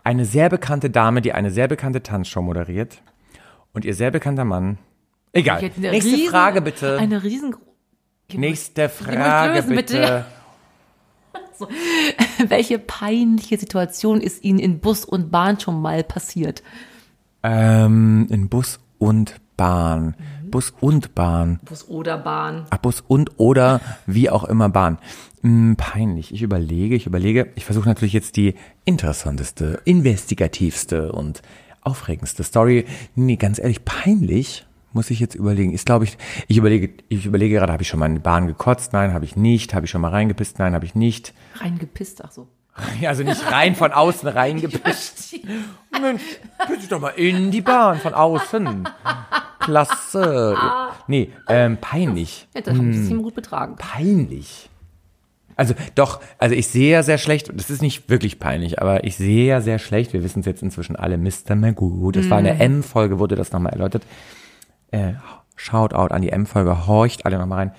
Eine 0.03 0.25
sehr 0.25 0.49
bekannte 0.49 0.89
Dame, 0.89 1.21
die 1.21 1.33
eine 1.33 1.49
sehr 1.49 1.67
bekannte 1.67 2.03
Tanzshow 2.03 2.41
moderiert 2.41 3.01
und 3.73 3.85
ihr 3.85 3.93
sehr 3.95 4.11
bekannter 4.11 4.43
Mann. 4.45 4.77
Egal. 5.33 5.61
Nächste 5.77 6.11
riesen- 6.13 6.29
Frage 6.29 6.61
bitte. 6.61 6.97
Eine 6.99 7.23
riesen... 7.23 7.55
Nächste 8.33 8.89
Frage 8.89 9.53
lösen, 9.53 9.69
bitte. 9.75 9.97
bitte. 9.99 10.25
Welche 12.47 12.79
peinliche 12.79 13.57
Situation 13.57 14.21
ist 14.21 14.43
Ihnen 14.43 14.59
in 14.59 14.79
Bus 14.79 15.05
und 15.05 15.31
Bahn 15.31 15.59
schon 15.59 15.81
mal 15.81 16.03
passiert? 16.03 16.63
Ähm, 17.43 18.27
in 18.29 18.49
Bus 18.49 18.79
und 18.99 19.35
Bahn. 19.57 20.15
Bus 20.49 20.73
und 20.79 21.15
Bahn. 21.15 21.59
Bus 21.63 21.87
oder 21.89 22.17
Bahn? 22.17 22.65
Ach, 22.69 22.77
Bus 22.77 23.03
und 23.05 23.31
oder 23.37 23.81
wie 24.05 24.29
auch 24.29 24.43
immer 24.43 24.69
Bahn. 24.69 24.97
Hm, 25.41 25.75
peinlich. 25.75 26.33
Ich 26.33 26.41
überlege, 26.41 26.95
ich 26.95 27.05
überlege. 27.05 27.51
Ich 27.55 27.65
versuche 27.65 27.89
natürlich 27.89 28.13
jetzt 28.13 28.37
die 28.37 28.55
interessanteste, 28.85 29.81
investigativste 29.83 31.11
und 31.11 31.41
aufregendste 31.81 32.43
Story. 32.43 32.85
Nee, 33.15 33.37
ganz 33.37 33.59
ehrlich, 33.59 33.83
peinlich 33.83 34.66
muss 34.97 35.11
ich 35.11 35.19
jetzt 35.19 35.35
überlegen. 35.35 35.71
Ist 35.73 35.85
glaube 35.85 36.05
ich, 36.05 36.17
ich 36.47 36.57
überlege, 36.57 36.89
ich 37.07 37.25
überlege 37.27 37.55
gerade, 37.55 37.71
habe 37.71 37.83
ich 37.83 37.87
schon 37.87 37.99
mal 37.99 38.07
in 38.07 38.15
die 38.15 38.19
Bahn 38.19 38.47
gekotzt? 38.47 38.93
Nein, 38.93 39.13
habe 39.13 39.25
ich 39.25 39.35
nicht. 39.35 39.73
Habe 39.75 39.85
ich 39.85 39.91
schon 39.91 40.01
mal 40.01 40.09
reingepisst? 40.09 40.57
Nein, 40.57 40.73
habe 40.73 40.85
ich 40.85 40.95
nicht. 40.95 41.33
Reingepisst, 41.55 42.23
ach 42.25 42.31
so. 42.31 42.47
Also 43.07 43.23
nicht 43.23 43.51
rein 43.51 43.75
von 43.75 43.91
außen 43.91 44.27
reingepisst. 44.27 45.35
Mensch, 46.01 46.23
piss 46.67 46.79
dich 46.79 46.89
doch 46.89 46.99
mal 46.99 47.09
in 47.09 47.51
die 47.51 47.61
Bahn 47.61 47.99
von 47.99 48.13
außen. 48.13 48.87
Klasse. 49.59 50.55
Nee, 51.07 51.31
ähm, 51.47 51.77
peinlich. 51.79 52.47
Ja, 52.55 52.61
das 52.61 52.73
haben 52.75 52.87
Hm. 52.87 52.93
Sie 52.93 53.03
sich 53.05 53.17
gut 53.17 53.35
betragen. 53.35 53.75
Peinlich. 53.77 54.69
Also 55.55 55.73
doch, 55.95 56.21
also 56.37 56.53
ich 56.55 56.67
sehe 56.67 56.91
ja 56.91 57.03
sehr 57.03 57.17
schlecht, 57.17 57.51
das 57.53 57.71
ist 57.71 57.81
nicht 57.81 58.09
wirklich 58.09 58.39
peinlich, 58.39 58.79
aber 58.79 59.03
ich 59.05 59.15
sehe 59.17 59.47
ja 59.47 59.59
sehr 59.59 59.79
schlecht, 59.79 60.13
wir 60.13 60.23
wissen 60.23 60.41
es 60.41 60.45
jetzt 60.45 60.61
inzwischen 60.61 60.95
alle, 60.95 61.17
Mr. 61.17 61.55
Magoo, 61.55 62.11
das 62.11 62.29
war 62.29 62.37
eine 62.37 62.59
M-Folge, 62.59 63.17
wurde 63.17 63.35
das 63.35 63.51
nochmal 63.51 63.73
erläutert. 63.73 64.03
Äh, 64.91 65.13
Shoutout 65.55 66.13
an 66.13 66.21
die 66.21 66.29
M-Folge, 66.29 66.85
horcht 66.87 67.25
alle 67.25 67.37
nochmal 67.39 67.57
rein. 67.59 67.71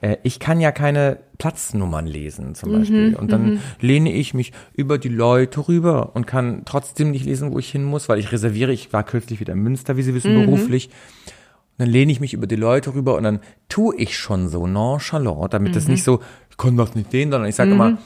Äh, 0.00 0.16
ich 0.22 0.38
kann 0.40 0.60
ja 0.60 0.72
keine 0.72 1.18
Platznummern 1.38 2.06
lesen 2.06 2.54
zum 2.54 2.72
Beispiel. 2.72 3.14
und 3.16 3.30
dann 3.32 3.60
lehne 3.80 4.12
ich 4.12 4.32
mich 4.34 4.52
über 4.74 4.98
die 4.98 5.08
Leute 5.08 5.68
rüber 5.68 6.14
und 6.14 6.26
kann 6.26 6.62
trotzdem 6.64 7.10
nicht 7.10 7.24
lesen, 7.26 7.52
wo 7.52 7.58
ich 7.58 7.70
hin 7.70 7.84
muss, 7.84 8.08
weil 8.08 8.18
ich 8.18 8.32
reserviere, 8.32 8.72
ich 8.72 8.92
war 8.92 9.02
kürzlich 9.04 9.40
wieder 9.40 9.52
in 9.52 9.60
Münster, 9.60 9.96
wie 9.96 10.02
Sie 10.02 10.14
wissen, 10.14 10.34
beruflich. 10.46 10.88
Und 10.88 11.84
dann 11.84 11.88
lehne 11.90 12.10
ich 12.10 12.18
mich 12.20 12.32
über 12.32 12.46
die 12.48 12.56
Leute 12.56 12.94
rüber 12.94 13.16
und 13.16 13.22
dann 13.22 13.38
tue 13.68 13.94
ich 13.96 14.16
schon 14.18 14.48
so 14.48 14.66
nonchalant, 14.66 15.54
damit 15.54 15.76
das 15.76 15.86
nicht 15.86 16.02
so, 16.02 16.20
ich 16.50 16.56
kann 16.56 16.76
das 16.76 16.94
nicht 16.96 17.10
sehen, 17.12 17.30
sondern 17.30 17.48
ich 17.48 17.54
sage 17.54 17.70
immer, 17.72 17.90
"Mm, 17.90 17.98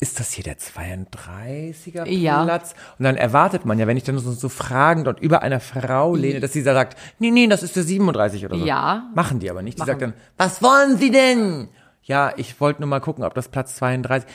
ist 0.00 0.20
das 0.20 0.32
hier 0.32 0.44
der 0.44 0.58
32er 0.58 2.06
Ja. 2.08 2.44
Platz? 2.44 2.74
Und 2.98 3.04
dann 3.04 3.16
erwartet 3.16 3.64
man 3.64 3.78
ja, 3.78 3.86
wenn 3.86 3.96
ich 3.96 4.04
dann 4.04 4.18
so, 4.18 4.32
so 4.32 4.48
fragend 4.48 5.08
und 5.08 5.20
über 5.20 5.42
einer 5.42 5.60
Frau 5.60 6.14
lehne, 6.14 6.40
dass 6.40 6.52
sie 6.52 6.62
da 6.62 6.74
sagt, 6.74 6.96
nee, 7.18 7.30
nee, 7.30 7.46
das 7.46 7.62
ist 7.62 7.76
der 7.76 7.82
37 7.82 8.44
oder 8.44 8.58
so. 8.58 8.64
Ja. 8.64 9.10
Machen 9.14 9.40
die 9.40 9.50
aber 9.50 9.62
nicht. 9.62 9.78
Die 9.78 9.80
Machen. 9.80 9.88
sagt 9.88 10.02
dann, 10.02 10.12
was 10.36 10.62
wollen 10.62 10.98
Sie 10.98 11.10
denn? 11.10 11.68
Ja, 12.02 12.32
ich 12.36 12.60
wollte 12.60 12.80
nur 12.80 12.88
mal 12.88 13.00
gucken, 13.00 13.24
ob 13.24 13.34
das 13.34 13.48
Platz 13.48 13.76
32. 13.76 14.28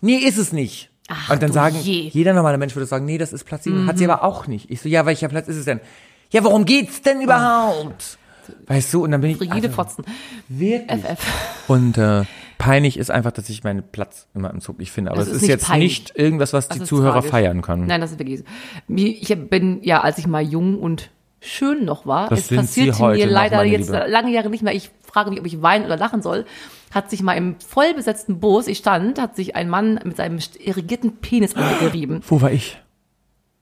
Nee, 0.00 0.16
ist 0.16 0.36
es 0.36 0.52
nicht. 0.52 0.90
Ach, 1.08 1.30
und 1.30 1.42
dann 1.42 1.52
sagen, 1.52 1.76
je. 1.80 2.08
jeder 2.08 2.32
normale 2.34 2.58
Mensch 2.58 2.74
würde 2.74 2.86
sagen, 2.86 3.04
nee, 3.04 3.18
das 3.18 3.32
ist 3.32 3.44
Platz 3.44 3.64
7. 3.64 3.86
Hat 3.86 3.96
sie 3.96 4.04
aber 4.04 4.24
auch 4.24 4.46
nicht. 4.46 4.70
Ich 4.70 4.80
so, 4.80 4.88
ja, 4.88 5.06
welcher 5.06 5.28
Platz 5.28 5.48
ist 5.48 5.56
es 5.56 5.64
denn? 5.64 5.80
Ja, 6.30 6.42
worum 6.42 6.64
geht's 6.64 7.02
denn 7.02 7.20
überhaupt? 7.20 8.18
Weißt 8.66 8.92
du, 8.92 9.04
und 9.04 9.12
dann 9.12 9.20
bin 9.20 9.30
ich. 9.30 9.38
Frigide 9.38 9.68
also, 9.68 9.70
Fotzen. 9.70 10.04
Wirklich. 10.48 11.02
FF. 11.02 11.68
Und 11.68 11.98
äh, 11.98 12.24
peinlich 12.58 12.98
ist 12.98 13.10
einfach, 13.10 13.32
dass 13.32 13.48
ich 13.48 13.64
meinen 13.64 13.82
Platz 13.82 14.26
immer 14.34 14.50
im 14.50 14.60
Zug 14.60 14.78
nicht 14.78 14.90
finde. 14.92 15.10
Aber 15.10 15.20
es 15.20 15.28
ist 15.28 15.42
ist, 15.42 15.48
jetzt 15.48 15.66
peinlich. 15.66 16.00
nicht 16.00 16.18
irgendwas, 16.18 16.52
was 16.52 16.68
die 16.68 16.74
Das 16.78 16.82
ist 16.84 16.88
Zuhörer 16.88 17.14
tragisch. 17.14 17.30
feiern 17.30 17.62
können. 17.62 17.86
Nein, 17.86 18.00
das 18.00 18.12
ist 18.12 18.18
wirklich 18.18 18.40
so. 18.40 18.44
Ich 18.94 19.34
bin, 19.48 19.82
ja, 19.82 20.00
als 20.00 20.18
ich 20.18 20.26
mal 20.26 20.42
jung 20.42 20.78
und 20.78 21.10
schön 21.40 21.84
noch 21.84 22.06
war, 22.06 22.28
Das 22.28 22.50
es 22.50 22.76
heute 22.98 23.18
mir 23.18 23.26
leider 23.26 23.62
jetzt 23.64 23.90
Liebe. 23.90 24.06
lange 24.08 24.32
Jahre 24.32 24.50
nicht 24.50 24.62
mehr. 24.62 24.74
Ich 24.74 24.90
frage 25.04 25.30
mich, 25.30 25.40
ob 25.40 25.46
ich 25.46 25.62
weinen 25.62 25.84
oder 25.84 25.96
lachen 25.96 26.22
soll. 26.22 26.44
Hat 26.92 27.10
sich 27.10 27.22
mal 27.22 27.34
im 27.34 27.56
vollbesetzten 27.60 28.40
Bus, 28.40 28.66
ich 28.68 28.78
stand, 28.78 29.20
hat 29.20 29.36
sich 29.36 29.54
ein 29.54 29.68
Mann 29.68 30.00
mit 30.04 30.16
seinem 30.16 30.38
irrigierten 30.58 31.16
Penis 31.18 31.54
an 31.54 31.64
mir 31.70 31.78
gerieben. 31.78 32.22
Wo 32.26 32.40
war 32.40 32.50
ich? 32.50 32.78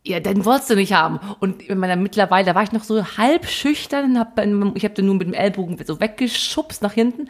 Ja, 0.07 0.21
den 0.21 0.45
wolltest 0.45 0.71
du 0.71 0.77
nicht 0.77 0.93
haben. 0.93 1.19
Und 1.41 1.63
in 1.63 1.79
meiner 1.79 1.97
mittlerweile, 1.97 2.45
da 2.47 2.55
war 2.55 2.63
ich 2.63 2.73
noch 2.73 2.85
so 2.85 3.03
halb 3.17 3.47
schüchtern, 3.47 4.19
hab, 4.19 4.39
ich 4.39 4.85
habe 4.85 4.95
den 4.95 5.07
nur 5.07 5.15
mit 5.15 5.27
dem 5.27 5.33
Ellbogen 5.35 5.79
so 5.85 5.99
weggeschubst 5.99 6.83
nach 6.83 6.93
hinten. 6.93 7.29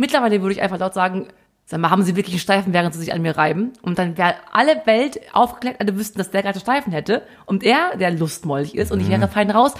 Mittlerweile 0.00 0.40
würde 0.40 0.54
ich 0.54 0.62
einfach 0.62 0.78
laut 0.78 0.94
sagen, 0.94 1.28
sag 1.66 1.78
mal, 1.78 1.90
haben 1.90 2.02
Sie 2.02 2.16
wirklich 2.16 2.34
einen 2.34 2.40
Steifen, 2.40 2.72
während 2.72 2.94
Sie 2.94 3.00
sich 3.00 3.12
an 3.12 3.20
mir 3.22 3.36
reiben? 3.36 3.72
Und 3.82 3.98
dann 3.98 4.16
wäre 4.16 4.34
alle 4.50 4.80
Welt 4.86 5.20
aufgeklärt, 5.32 5.76
alle 5.78 5.94
wüssten, 5.96 6.18
dass 6.18 6.30
der 6.30 6.42
gerade 6.42 6.58
Steifen 6.58 6.90
hätte 6.92 7.22
und 7.46 7.62
er, 7.62 7.96
der 7.98 8.10
lustmollig 8.10 8.74
ist 8.74 8.90
und 8.92 9.00
ich 9.00 9.08
wäre 9.10 9.28
fein 9.28 9.50
raus. 9.50 9.74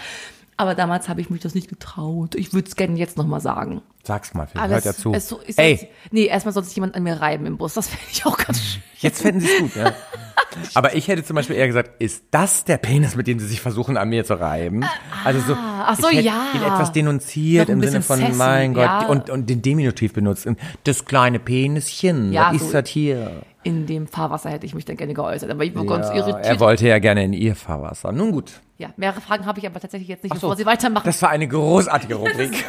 Aber 0.58 0.74
damals 0.74 1.08
habe 1.08 1.22
ich 1.22 1.30
mich 1.30 1.40
das 1.40 1.54
nicht 1.54 1.68
getraut. 1.70 2.34
Ich 2.34 2.52
würde 2.52 2.68
es 2.68 2.76
gerne 2.76 2.98
jetzt 2.98 3.16
nochmal 3.16 3.40
sagen. 3.40 3.80
Sag's 4.04 4.34
mal, 4.34 4.46
Aber 4.54 4.68
hört 4.68 4.84
ja 4.84 4.90
es- 4.90 4.98
zu. 4.98 5.12
es 5.14 5.26
so- 5.26 5.40
Ey, 5.56 5.88
nee, 6.10 6.26
erstmal 6.26 6.52
soll 6.52 6.64
sich 6.64 6.76
jemand 6.76 6.94
an 6.96 7.02
mir 7.02 7.14
reiben 7.18 7.46
im 7.46 7.56
Bus. 7.56 7.72
Das 7.72 7.88
fände 7.88 8.04
ich 8.12 8.26
auch 8.26 8.36
ganz 8.36 8.60
schön. 8.62 8.82
jetzt 8.98 9.22
fänden 9.22 9.40
Sie 9.40 9.48
es 9.50 9.58
gut, 9.58 9.74
ja. 9.74 9.94
Aber 10.74 10.94
ich 10.94 11.08
hätte 11.08 11.24
zum 11.24 11.36
Beispiel 11.36 11.56
eher 11.56 11.66
gesagt, 11.66 12.00
ist 12.00 12.24
das 12.30 12.64
der 12.64 12.76
Penis, 12.78 13.16
mit 13.16 13.26
dem 13.26 13.38
Sie 13.38 13.46
sich 13.46 13.60
versuchen, 13.60 13.96
an 13.96 14.08
mir 14.08 14.24
zu 14.24 14.34
reiben? 14.34 14.84
Also 15.24 15.40
so, 15.40 15.54
ach 15.56 15.96
so, 15.98 16.08
ich 16.08 16.24
ja. 16.24 16.48
ihn 16.54 16.62
etwas 16.62 16.92
denunziert 16.92 17.68
im 17.68 17.80
Sinne 17.82 18.02
von, 18.02 18.18
sassy, 18.20 18.32
mein 18.32 18.74
Gott, 18.74 18.84
ja. 18.84 19.06
und, 19.06 19.30
und 19.30 19.48
den 19.48 19.62
Diminutiv 19.62 20.12
benutzt. 20.12 20.48
Das 20.84 21.04
kleine 21.04 21.38
Peneschen, 21.38 22.32
Ja, 22.32 22.50
was 22.52 22.60
so- 22.60 22.66
ist 22.66 22.74
das 22.74 22.88
hier? 22.88 23.42
In 23.62 23.84
dem 23.86 24.06
Fahrwasser 24.08 24.48
hätte 24.48 24.64
ich 24.64 24.74
mich 24.74 24.86
dann 24.86 24.96
gerne 24.96 25.12
geäußert. 25.12 25.50
Aber 25.50 25.62
ich 25.64 25.74
war 25.74 25.84
ganz 25.84 26.06
Ja, 26.08 26.14
irritiert. 26.14 26.46
er 26.46 26.60
wollte 26.60 26.88
ja 26.88 26.98
gerne 26.98 27.24
in 27.24 27.34
ihr 27.34 27.54
Fahrwasser. 27.54 28.10
Nun 28.10 28.32
gut. 28.32 28.52
Ja, 28.78 28.88
mehrere 28.96 29.20
Fragen 29.20 29.44
habe 29.44 29.58
ich 29.58 29.66
aber 29.66 29.78
tatsächlich 29.78 30.08
jetzt 30.08 30.22
nicht, 30.24 30.32
Ach 30.32 30.36
so, 30.40 30.46
bevor 30.46 30.56
Sie 30.56 30.64
weitermachen. 30.64 31.04
Das 31.04 31.20
war 31.20 31.28
eine 31.28 31.46
großartige 31.46 32.14
Rubrik. 32.16 32.64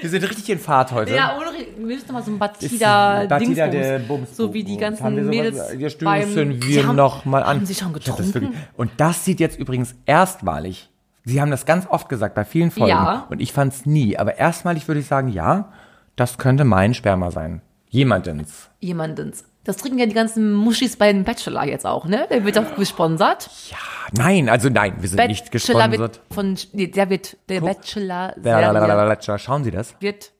Wir 0.00 0.10
sind 0.10 0.22
richtig 0.28 0.48
in 0.50 0.58
Fahrt 0.58 0.92
heute. 0.92 1.14
ja, 1.14 1.36
Ulrich, 1.38 1.68
wir 1.76 1.86
müssen 1.86 2.06
noch 2.08 2.14
mal 2.14 2.22
so 2.22 2.30
ein 2.30 2.38
Batida, 2.38 3.26
Batida-Dingsbums. 3.26 3.70
der 3.72 3.98
Bums. 4.00 4.36
So 4.36 4.52
wie 4.54 4.64
die 4.64 4.76
ganzen 4.76 5.16
wir 5.16 5.22
Mädels 5.22 5.72
Hier 5.76 5.90
stößen 5.90 6.04
beim... 6.34 6.62
wir 6.62 6.62
Sie 6.62 6.84
haben- 6.86 6.96
noch 6.96 7.24
mal 7.24 7.42
an. 7.42 7.58
Haben 7.58 7.66
Sie 7.66 7.74
schon 7.74 7.92
das 7.92 8.04
getrunken? 8.04 8.34
wirklich- 8.34 8.50
Und 8.76 8.90
das 8.98 9.24
sieht 9.24 9.40
jetzt 9.40 9.58
übrigens 9.58 9.94
erstmalig. 10.06 10.90
Sie 11.24 11.40
haben 11.40 11.50
das 11.50 11.64
ganz 11.64 11.86
oft 11.88 12.08
gesagt, 12.10 12.34
bei 12.34 12.44
vielen 12.44 12.70
Folgen. 12.70 12.90
Ja. 12.90 13.26
Und 13.30 13.40
ich 13.40 13.52
fand 13.52 13.72
es 13.72 13.86
nie. 13.86 14.18
Aber 14.18 14.36
erstmalig 14.36 14.86
würde 14.88 15.00
ich 15.00 15.06
sagen, 15.06 15.28
ja, 15.28 15.72
das 16.16 16.36
könnte 16.38 16.64
mein 16.64 16.92
Sperma 16.94 17.30
sein. 17.30 17.62
Jemandens. 17.88 18.68
Jemandens. 18.80 19.44
Das 19.64 19.78
trinken 19.78 19.98
ja 19.98 20.06
die 20.06 20.14
ganzen 20.14 20.52
Muschis 20.52 20.96
bei 20.96 21.10
dem 21.12 21.24
Bachelor 21.24 21.64
jetzt 21.64 21.86
auch, 21.86 22.04
ne? 22.06 22.26
Der 22.30 22.44
wird 22.44 22.58
auch 22.58 22.76
gesponsert. 22.76 23.48
Ja, 23.70 23.76
nein, 24.12 24.48
also 24.50 24.68
nein, 24.68 24.94
wir 25.00 25.08
sind 25.08 25.26
nicht 25.26 25.50
Bachelor 25.50 25.88
gesponsert. 25.88 25.98
wird 25.98 26.20
von... 26.30 26.56
Nee, 26.72 26.88
der 26.88 27.08
wird... 27.10 27.36
Der 27.48 27.60
Bachelor... 27.62 28.34
Blablabla. 28.36 29.16
Serie 29.20 29.38
Schauen 29.38 29.64
Sie 29.64 29.70
das? 29.70 29.94
wird... 30.00 30.32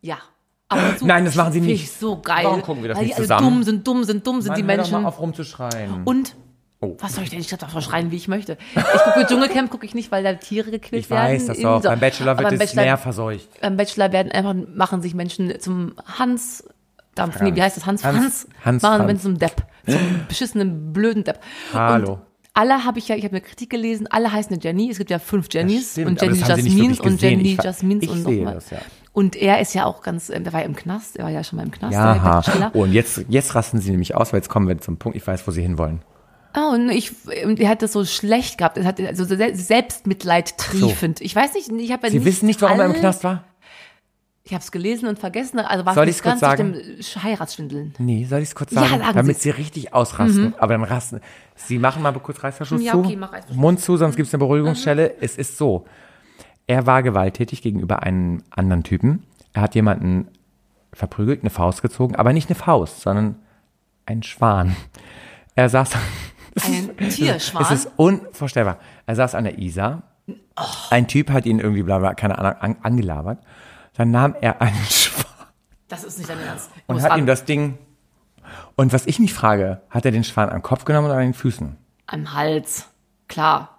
Ja. 0.00 0.18
So, 0.98 1.06
Nein, 1.06 1.24
das 1.24 1.34
machen 1.34 1.52
Sie 1.52 1.58
finde 1.58 1.72
nicht. 1.74 1.84
Ich 1.84 1.92
so 1.92 2.20
geil. 2.20 2.44
Warum 2.44 2.62
gucken 2.62 2.82
wir 2.82 2.90
das 2.90 2.98
weil 2.98 3.06
nicht 3.06 3.18
die 3.18 3.22
zusammen? 3.22 3.42
dumm 3.54 3.62
sind, 3.64 3.86
dumm 3.86 4.04
sind, 4.04 4.24
dumm 4.26 4.40
sind 4.40 4.56
die 4.56 4.62
Mann, 4.62 4.76
hör 4.76 4.84
doch 4.84 4.90
Menschen. 4.90 5.02
mal 5.02 5.08
auf 5.08 5.20
rumzuschreien. 5.20 6.02
Und 6.04 6.36
Oh. 6.82 6.96
Was 6.98 7.14
soll 7.14 7.24
ich 7.24 7.30
denn? 7.30 7.40
Ich 7.40 7.48
darf 7.48 7.74
doch 7.74 7.82
schreien, 7.82 8.10
wie 8.10 8.16
ich 8.16 8.26
möchte. 8.26 8.56
Ich 8.74 9.02
gucke 9.02 9.26
Dschungelcamp, 9.26 9.70
gucke 9.70 9.84
ich 9.84 9.94
nicht, 9.94 10.10
weil 10.10 10.24
da 10.24 10.32
Tiere 10.32 10.70
gequält 10.70 11.02
Ich 11.04 11.10
werden. 11.10 11.34
weiß 11.34 11.44
das 11.48 11.62
auch. 11.62 11.82
so- 11.82 11.90
Beim 11.90 12.00
Bachelor 12.00 12.38
wird 12.38 12.48
beim 12.48 12.58
das 12.58 12.68
Bachelor, 12.68 12.82
Meer 12.84 12.96
verseucht. 12.96 13.60
Beim 13.60 13.76
Bachelor 13.76 14.12
werden 14.12 14.32
einfach, 14.32 14.54
machen 14.74 15.02
sich 15.02 15.12
Menschen 15.12 15.60
zum 15.60 15.92
Hans, 16.18 16.64
Dampf, 17.20 17.40
nee, 17.40 17.54
wie 17.54 17.62
heißt 17.62 17.76
das? 17.76 17.86
Hans, 17.86 18.04
Hans- 18.04 18.16
Hans, 18.16 18.46
Hans 18.64 18.82
machen 18.82 19.04
Franz. 19.04 19.22
Zum 19.22 19.38
Depp. 19.38 19.62
Zum 19.86 19.98
beschissenen, 20.28 20.92
blöden 20.92 21.24
Depp. 21.24 21.38
Hallo. 21.72 22.12
Und 22.14 22.20
alle 22.52 22.84
habe 22.84 22.98
ich 22.98 23.08
ja, 23.08 23.14
ich 23.16 23.22
habe 23.24 23.32
eine 23.36 23.40
Kritik 23.40 23.70
gelesen, 23.70 24.06
alle 24.10 24.32
heißen 24.32 24.52
eine 24.52 24.62
Jenny. 24.62 24.90
Es 24.90 24.98
gibt 24.98 25.10
ja 25.10 25.18
fünf 25.18 25.46
Jennys 25.50 25.92
stimmt, 25.92 26.08
und 26.08 26.22
Jenny 26.22 26.38
Jasmins 26.40 27.00
und. 27.00 27.22
Jenny 27.22 27.52
Ich 27.52 27.62
Jasmins 27.62 28.02
ich 28.04 28.10
und 28.10 28.22
nochmal. 28.24 28.58
ja. 28.70 28.78
Und 29.12 29.34
er 29.36 29.60
ist 29.60 29.74
ja 29.74 29.86
auch 29.86 30.02
ganz, 30.02 30.30
ähm, 30.30 30.44
der 30.44 30.52
war 30.52 30.60
ja 30.60 30.66
im 30.66 30.76
Knast, 30.76 31.16
er 31.16 31.24
war 31.24 31.30
ja 31.32 31.42
schon 31.42 31.56
mal 31.56 31.64
im 31.64 31.70
Knast, 31.72 31.92
Ja, 31.94 32.14
Bachelor. 32.14 32.74
und 32.74 32.92
jetzt, 32.92 33.24
jetzt 33.28 33.54
rasten 33.54 33.80
sie 33.80 33.90
nämlich 33.90 34.14
aus, 34.14 34.32
weil 34.32 34.38
jetzt 34.38 34.48
kommen 34.48 34.68
wir 34.68 34.78
zum 34.78 34.98
Punkt, 34.98 35.16
ich 35.16 35.26
weiß, 35.26 35.46
wo 35.46 35.50
sie 35.50 35.62
hinwollen. 35.62 36.02
Oh, 36.56 36.72
und 36.74 36.90
ich, 36.90 37.12
er 37.58 37.68
hat 37.68 37.82
das 37.82 37.92
so 37.92 38.04
schlecht 38.04 38.58
gehabt. 38.58 38.76
Er 38.78 38.84
hat 38.84 39.00
also 39.00 39.24
Se- 39.24 39.54
Selbstmitleid 39.54 40.58
triefend. 40.58 41.20
Ich 41.20 41.34
weiß 41.36 41.54
nicht, 41.54 41.70
ich 41.70 41.92
habe 41.92 42.06
ja 42.08 42.10
Sie 42.12 42.24
wissen 42.24 42.46
nicht, 42.46 42.60
warum 42.62 42.80
er 42.80 42.86
im 42.86 42.92
Knast 42.92 43.22
war? 43.24 43.44
Ich 44.50 44.54
habe 44.54 44.62
es 44.64 44.72
gelesen 44.72 45.08
und 45.08 45.16
vergessen. 45.16 45.60
Also 45.60 45.86
war 45.86 45.94
Soll 45.94 46.08
es 46.08 46.16
ich's 46.16 46.24
nicht 46.24 46.32
kurz 46.32 46.40
ganz 46.40 46.58
sagen? 46.58 46.74
auf 46.74 46.82
dem 46.82 46.96
Sch- 46.96 47.22
Heiratsschwindeln. 47.22 47.94
Nee, 47.98 48.24
soll 48.24 48.40
ich 48.40 48.48
es 48.48 48.54
kurz 48.56 48.72
Ja, 48.72 48.80
sagen? 48.80 48.98
sagen 49.00 49.14
Damit 49.14 49.36
Sie's. 49.36 49.42
sie 49.44 49.50
richtig 49.50 49.94
ausrasten. 49.94 50.54
Aber 50.58 50.72
dann 50.72 50.82
rasten. 50.82 51.20
Sie 51.54 51.78
machen 51.78 52.02
mal 52.02 52.12
kurz 52.14 52.42
Reißverschluss 52.42 52.82
Ja, 52.82 52.92
zu. 52.92 52.98
okay, 52.98 53.14
mach 53.14 53.32
Reißverschluss. 53.32 53.56
Mund 53.56 53.78
zu, 53.80 53.96
sonst 53.96 54.16
gibt's 54.16 54.34
eine 54.34 54.40
Beruhigungsstelle. 54.40 55.14
Es 55.20 55.36
ist 55.36 55.56
so. 55.56 55.86
Er 56.66 56.84
war 56.86 57.04
gewalttätig 57.04 57.62
gegenüber 57.62 58.02
einem 58.02 58.42
anderen 58.50 58.82
Typen. 58.82 59.22
Er 59.52 59.62
hat 59.62 59.76
jemanden 59.76 60.26
verprügelt, 60.92 61.42
eine 61.42 61.50
Faust 61.50 61.80
gezogen, 61.82 62.16
aber 62.16 62.32
nicht 62.32 62.48
eine 62.48 62.56
Faust, 62.56 63.02
sondern 63.02 63.36
ein 64.06 64.24
Schwan. 64.24 64.74
Er 65.54 65.68
saß. 65.68 65.90
Ein 66.66 67.08
Tierschwan. 67.10 67.62
Es 67.62 67.70
ist 67.70 67.90
unvorstellbar. 67.96 68.78
Er 69.06 69.14
saß 69.14 69.36
an 69.36 69.44
der 69.44 69.58
Isar. 69.60 70.02
Ein 70.90 71.06
Typ 71.06 71.30
hat 71.30 71.46
ihn 71.46 71.60
irgendwie 71.60 71.84
bla 71.84 72.00
bla, 72.00 72.14
keine 72.14 72.36
Ahnung, 72.36 72.60
an, 72.60 72.76
angelabert. 72.82 73.38
Dann 74.00 74.12
nahm 74.12 74.34
er 74.40 74.62
einen 74.62 74.82
Schwan 74.88 75.26
das 75.88 76.04
ist 76.04 76.16
nicht 76.16 76.30
dein 76.30 76.38
Ernst. 76.38 76.70
Ich 76.74 76.82
und 76.86 77.02
hat 77.02 77.10
ran. 77.10 77.18
ihm 77.18 77.26
das 77.26 77.44
Ding. 77.44 77.76
Und 78.74 78.94
was 78.94 79.04
ich 79.06 79.18
mich 79.18 79.34
frage, 79.34 79.82
hat 79.90 80.06
er 80.06 80.10
den 80.10 80.24
Schwan 80.24 80.48
am 80.48 80.62
Kopf 80.62 80.86
genommen 80.86 81.08
oder 81.08 81.16
an 81.16 81.22
den 81.24 81.34
Füßen? 81.34 81.76
Am 82.06 82.32
Hals. 82.32 82.88
Klar. 83.28 83.76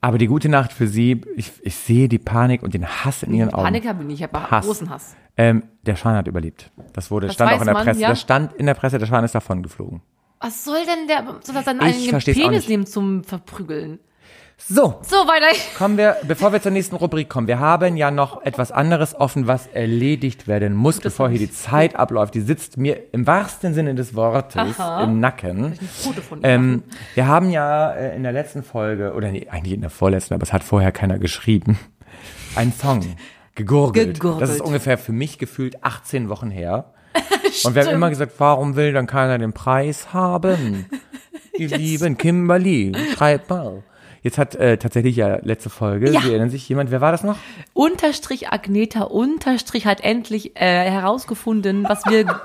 Aber 0.00 0.16
die 0.16 0.26
gute 0.26 0.48
Nacht 0.48 0.72
für 0.72 0.88
sie, 0.88 1.20
ich, 1.36 1.52
ich 1.60 1.76
sehe 1.76 2.08
die 2.08 2.18
Panik 2.18 2.62
und 2.62 2.72
den 2.72 2.86
Hass 2.86 3.22
in 3.24 3.34
ihren 3.34 3.52
Augen. 3.52 3.64
Panik 3.64 3.86
habe 3.86 4.00
ich 4.00 4.06
nicht, 4.06 4.20
ich 4.20 4.22
habe 4.22 4.50
Hass. 4.50 4.64
großen 4.64 4.88
Hass. 4.88 5.16
Ähm, 5.36 5.64
der 5.82 5.96
Schwan 5.96 6.16
hat 6.16 6.28
überlebt. 6.28 6.70
Das 6.94 7.10
wurde, 7.10 7.26
Das 7.26 7.34
stand 7.34 7.52
auch 7.52 7.60
in 7.60 7.66
der 7.66 7.74
man, 7.74 7.84
Presse. 7.84 8.00
ja? 8.00 8.08
Das 8.08 8.22
stand 8.22 8.54
in 8.54 8.64
der 8.64 8.74
Presse, 8.74 8.98
der 8.98 9.06
Schwan 9.06 9.22
ist 9.22 9.34
davon 9.34 9.62
geflogen. 9.62 10.00
Was 10.40 10.64
soll 10.64 10.80
denn 10.86 11.08
der, 11.08 11.40
soll 11.42 11.56
er 11.56 11.62
seinen 11.62 11.82
Ich 11.88 12.14
auch 12.14 12.20
Penis 12.20 12.68
nehmen 12.68 12.86
zum 12.86 13.22
Verprügeln? 13.22 13.98
So, 14.58 15.00
So, 15.02 15.16
weiter. 15.26 15.46
kommen 15.76 15.96
wir, 15.98 16.16
bevor 16.22 16.52
wir 16.52 16.62
zur 16.62 16.70
nächsten 16.70 16.94
Rubrik 16.94 17.28
kommen, 17.28 17.48
wir 17.48 17.58
haben 17.58 17.96
ja 17.96 18.10
noch 18.10 18.42
etwas 18.44 18.70
anderes 18.70 19.14
offen, 19.14 19.46
was 19.48 19.66
erledigt 19.66 20.46
werden 20.46 20.74
muss, 20.74 21.00
bevor 21.00 21.28
hier 21.28 21.40
die 21.40 21.50
Zeit 21.50 21.96
abläuft. 21.96 22.34
Die 22.34 22.40
sitzt 22.40 22.76
mir 22.76 23.12
im 23.12 23.26
wahrsten 23.26 23.74
Sinne 23.74 23.94
des 23.94 24.14
Wortes 24.14 24.76
im 25.02 25.18
Nacken. 25.18 25.78
Ähm, 26.44 26.84
wir 27.14 27.26
haben 27.26 27.50
ja 27.50 27.90
äh, 27.92 28.14
in 28.14 28.22
der 28.22 28.32
letzten 28.32 28.62
Folge, 28.62 29.14
oder 29.14 29.32
nee, 29.32 29.48
eigentlich 29.50 29.74
in 29.74 29.80
der 29.80 29.90
vorletzten, 29.90 30.34
aber 30.34 30.44
es 30.44 30.52
hat 30.52 30.62
vorher 30.62 30.92
keiner 30.92 31.18
geschrieben, 31.18 31.78
einen 32.54 32.72
Song 32.72 33.00
gegurgelt. 33.56 34.14
Gegurgelt. 34.14 34.42
Das 34.42 34.50
ist 34.50 34.60
ungefähr 34.60 34.96
für 34.96 35.12
mich 35.12 35.38
gefühlt 35.38 35.82
18 35.84 36.28
Wochen 36.28 36.50
her. 36.50 36.92
Und 37.64 37.74
wir 37.74 37.84
haben 37.84 37.92
immer 37.94 38.10
gesagt, 38.10 38.34
warum 38.38 38.76
will 38.76 38.92
dann 38.92 39.06
keiner 39.08 39.38
den 39.38 39.52
Preis 39.52 40.14
haben? 40.14 40.86
Die 41.58 41.66
lieben 41.66 42.16
Kimberly, 42.16 42.92
schreib 43.14 43.50
mal. 43.50 43.82
Jetzt 44.22 44.38
hat 44.38 44.54
äh, 44.54 44.78
tatsächlich 44.78 45.16
ja 45.16 45.38
letzte 45.42 45.68
Folge, 45.68 46.10
Ja. 46.10 46.20
Sie 46.20 46.28
erinnern 46.30 46.48
sich 46.50 46.68
jemand, 46.68 46.90
wer 46.92 47.00
war 47.00 47.10
das 47.12 47.24
noch? 47.24 47.36
Unterstrich 47.74 48.50
Agneta 48.50 49.02
Unterstrich 49.02 49.84
hat 49.86 50.00
endlich 50.02 50.56
äh, 50.56 50.90
herausgefunden, 50.90 51.84
was 51.88 52.04
wir 52.06 52.24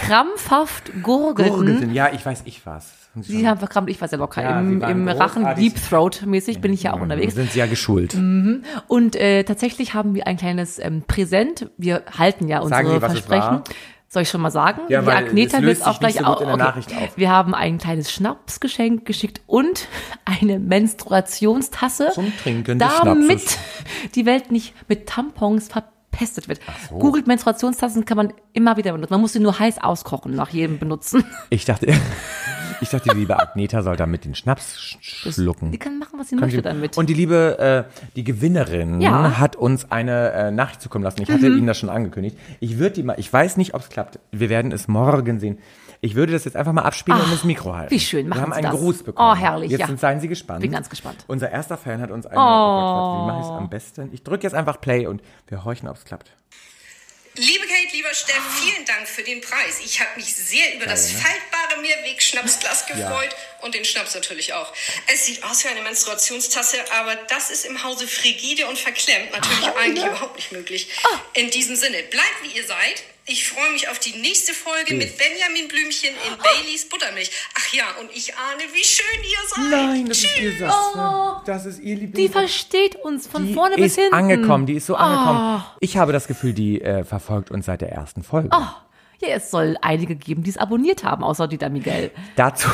krampfhaft 0.00 0.90
gurgelten. 1.02 1.54
Gurgelten. 1.54 1.94
Ja, 1.94 2.10
ich 2.12 2.24
weiß, 2.24 2.42
ich 2.46 2.64
war's. 2.64 2.94
Sie 3.20 3.48
haben 3.48 3.58
verkrampft, 3.58 3.90
ich 3.90 4.00
weiß 4.00 4.12
ja 4.12 4.18
locker. 4.18 4.42
Ja, 4.42 4.60
Im, 4.60 4.80
im 4.80 5.08
Rachen. 5.08 5.46
Deep 5.56 5.74
Throat 5.88 6.22
mäßig 6.24 6.60
bin 6.60 6.72
ich 6.72 6.84
ja 6.84 6.92
auch 6.94 7.00
unterwegs. 7.00 7.34
Sind 7.34 7.50
Sie 7.50 7.58
ja 7.58 7.66
geschult. 7.66 8.14
Und 8.14 9.16
äh, 9.16 9.42
tatsächlich 9.44 9.94
haben 9.94 10.14
wir 10.14 10.26
ein 10.26 10.36
kleines 10.36 10.78
ähm, 10.78 11.02
Präsent. 11.06 11.70
Wir 11.76 12.04
halten 12.16 12.46
ja 12.48 12.60
unsere 12.60 12.82
Sagen 12.82 12.88
Sie, 12.90 13.02
was 13.02 13.12
es 13.14 13.18
Versprechen. 13.20 13.54
war? 13.56 13.64
Soll 14.10 14.22
ich 14.22 14.30
schon 14.30 14.40
mal 14.40 14.50
sagen? 14.50 14.80
Ja, 14.88 15.02
Die 15.02 15.08
Agneta 15.10 15.58
es 15.58 15.62
wird 15.64 15.86
auch 15.86 16.00
gleich 16.00 16.14
so 16.14 16.24
gut 16.24 16.36
au- 16.38 16.40
in 16.40 16.46
der 16.48 16.56
Nachricht 16.56 16.90
auf. 16.96 17.16
Wir 17.16 17.30
haben 17.30 17.54
ein 17.54 17.76
kleines 17.76 18.10
Schnapsgeschenk 18.10 19.04
geschickt 19.04 19.42
und 19.46 19.86
eine 20.24 20.58
Menstruationstasse. 20.58 22.10
Zum 22.14 22.32
Trinken 22.42 22.78
des 22.78 22.88
damit 23.02 23.40
Schnapses. 23.42 23.58
die 24.14 24.24
Welt 24.26 24.50
nicht 24.50 24.74
mit 24.88 25.06
Tampons 25.08 25.68
verpestet 25.68 26.48
wird. 26.48 26.60
Googelt 26.90 27.26
Menstruationstassen 27.26 28.04
kann 28.06 28.16
man 28.16 28.32
immer 28.54 28.76
wieder 28.78 28.92
benutzen. 28.92 29.12
Man 29.12 29.20
muss 29.20 29.34
sie 29.34 29.40
nur 29.40 29.58
heiß 29.58 29.78
auskochen 29.82 30.34
nach 30.34 30.50
jedem 30.50 30.78
Benutzen. 30.78 31.24
Ich 31.50 31.64
dachte, 31.66 31.86
ich 32.80 32.88
dachte, 32.90 33.08
die 33.10 33.16
liebe 33.18 33.38
Agneta 33.38 33.82
soll 33.82 33.96
damit 33.96 34.24
den 34.24 34.34
Schnaps 34.34 34.76
sch- 34.78 35.32
schlucken. 35.32 35.70
Die 35.72 35.78
kann 35.78 35.98
machen, 35.98 36.18
was 36.18 36.28
sie 36.28 36.36
Kann 36.36 36.44
möchte 36.46 36.62
damit. 36.62 36.96
Und 36.98 37.08
die 37.08 37.14
liebe, 37.14 37.86
äh, 37.88 38.00
die 38.16 38.24
Gewinnerin 38.24 39.00
Ja. 39.00 39.10
Mhm. 39.28 39.38
hat 39.38 39.56
uns 39.56 39.90
eine 39.90 40.32
äh, 40.32 40.50
Nachricht 40.50 40.80
zukommen 40.82 41.04
lassen. 41.04 41.22
Ich 41.22 41.30
hatte 41.30 41.46
Ihnen 41.46 41.66
das 41.66 41.78
schon 41.78 41.88
angekündigt. 41.90 42.36
Ich 42.60 42.78
würde 42.78 42.94
die 42.94 43.02
mal, 43.02 43.14
ich 43.18 43.32
weiß 43.32 43.56
nicht, 43.56 43.74
ob 43.74 43.82
es 43.82 43.88
klappt. 43.88 44.18
Wir 44.32 44.48
werden 44.48 44.72
es 44.72 44.88
morgen 44.88 45.40
sehen. 45.40 45.58
Ich 46.00 46.14
würde 46.14 46.32
das 46.32 46.44
jetzt 46.44 46.56
einfach 46.56 46.72
mal 46.72 46.82
abspielen 46.82 47.20
und 47.20 47.32
ins 47.32 47.42
Mikro 47.42 47.74
halten. 47.74 47.90
wie 47.90 47.98
schön, 47.98 48.26
Wir 48.26 48.30
machen 48.30 48.42
haben 48.42 48.52
Sie 48.52 48.58
einen 48.58 48.70
das. 48.70 48.80
Gruß 48.80 49.02
bekommen. 49.02 49.30
Oh, 49.32 49.34
herrlich, 49.34 49.70
Jetzt 49.72 49.80
ja. 49.80 49.86
sind, 49.88 49.98
seien 49.98 50.20
Sie 50.20 50.28
gespannt. 50.28 50.60
Bin 50.60 50.70
ganz 50.70 50.88
gespannt. 50.88 51.24
Unser 51.26 51.50
erster 51.50 51.76
Fan 51.76 52.00
hat 52.00 52.12
uns 52.12 52.24
eine, 52.24 52.38
oh. 52.38 52.42
Gott, 52.44 53.22
wie 53.22 53.26
mache 53.32 53.40
ich 53.40 53.46
es 53.46 53.50
am 53.50 53.68
besten? 53.68 54.08
Ich 54.12 54.22
drücke 54.22 54.44
jetzt 54.44 54.54
einfach 54.54 54.80
Play 54.80 55.08
und 55.08 55.20
wir 55.48 55.64
horchen, 55.64 55.88
ob 55.88 55.96
es 55.96 56.04
klappt. 56.04 56.30
Liebe 57.38 57.68
Kate, 57.68 57.92
lieber 57.92 58.12
Steff, 58.14 58.42
vielen 58.60 58.84
Dank 58.84 59.06
für 59.06 59.22
den 59.22 59.40
Preis. 59.40 59.78
Ich 59.84 60.00
habe 60.00 60.10
mich 60.16 60.34
sehr 60.34 60.74
über 60.74 60.86
das 60.86 61.12
ne? 61.12 61.20
faltbare 61.20 61.80
Mehrweg-Schnapsglas 61.80 62.86
gefreut 62.86 63.30
und 63.62 63.74
den 63.74 63.84
Schnaps 63.84 64.14
natürlich 64.14 64.52
auch. 64.54 64.72
Es 65.12 65.26
sieht 65.26 65.42
aus 65.44 65.64
wie 65.64 65.68
eine 65.68 65.82
Menstruationstasse, 65.82 66.76
aber 67.00 67.14
das 67.28 67.50
ist 67.50 67.64
im 67.66 67.82
Hause 67.84 68.06
frigide 68.06 68.66
und 68.66 68.78
verklemmt 68.78 69.32
natürlich 69.32 69.68
eigentlich 69.76 70.04
überhaupt 70.04 70.36
nicht 70.36 70.52
möglich. 70.52 70.88
In 71.34 71.50
diesem 71.50 71.76
Sinne, 71.76 71.98
bleibt 72.10 72.42
wie 72.42 72.56
ihr 72.56 72.66
seid. 72.66 73.02
Ich 73.30 73.46
freue 73.46 73.70
mich 73.72 73.86
auf 73.90 73.98
die 73.98 74.16
nächste 74.16 74.54
Folge 74.54 74.94
mit 74.94 75.18
Benjamin 75.18 75.68
Blümchen 75.68 76.14
in 76.26 76.38
Baileys 76.38 76.88
Buttermilch. 76.88 77.30
Ach 77.58 77.72
ja, 77.74 77.84
und 78.00 78.10
ich 78.16 78.34
ahne, 78.34 78.62
wie 78.72 78.82
schön 78.82 79.22
ihr 79.22 79.48
seid. 79.48 79.64
Nein, 79.70 80.06
das 80.08 80.18
ist 80.24 80.38
ihr 80.40 80.58
Satz. 80.58 81.44
Das 81.44 81.66
ist 81.66 81.78
ihr 81.80 81.96
Lieblings. 81.96 82.14
die 82.16 82.28
versteht 82.32 82.96
uns 82.96 83.26
von 83.26 83.46
Die 83.46 83.52
vorne 83.52 83.76
bis 83.76 83.92
ist 83.92 83.96
hinten. 83.96 84.14
angekommen, 84.14 84.64
die 84.64 84.74
ist 84.76 84.86
so 84.86 84.94
Oh. 84.94 84.96
angekommen. 84.96 85.62
Ich 85.80 85.98
habe 85.98 86.14
das 86.14 86.26
Gefühl, 86.26 86.54
die 86.54 86.80
äh, 86.80 87.04
verfolgt 87.04 87.50
uns 87.50 87.66
seit 87.66 87.82
der 87.82 87.90
ersten 87.92 88.22
Folge. 88.22 88.48
Ja, 88.50 89.28
es 89.28 89.50
soll 89.50 89.76
einige 89.82 90.16
geben, 90.16 90.42
die 90.42 90.48
es 90.50 90.56
abonniert 90.56 91.04
haben, 91.04 91.22
außer 91.22 91.48
Dieter 91.48 91.68
Miguel. 91.68 92.10
Dazu, 92.36 92.68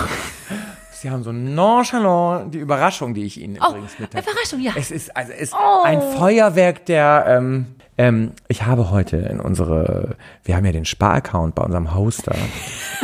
Sie 1.04 1.10
haben 1.10 1.22
so 1.22 1.32
nonchalant 1.32 2.54
die 2.54 2.60
Überraschung, 2.60 3.12
die 3.12 3.24
ich 3.24 3.38
Ihnen 3.38 3.56
übrigens 3.56 3.98
mitteile. 3.98 4.24
Überraschung, 4.24 4.58
ja. 4.58 4.72
Es 4.74 4.90
ist, 4.90 5.14
also 5.14 5.32
es 5.32 5.50
ist 5.50 5.54
ein 5.84 6.00
Feuerwerk 6.00 6.86
der, 6.86 7.26
ähm, 7.28 7.66
ähm, 7.98 8.32
ich 8.48 8.64
habe 8.64 8.90
heute 8.90 9.18
in 9.18 9.38
unsere, 9.38 10.16
wir 10.44 10.56
haben 10.56 10.64
ja 10.64 10.72
den 10.72 10.86
Sparaccount 10.86 11.54
bei 11.54 11.62
unserem 11.62 11.94
Hoster, 11.94 12.34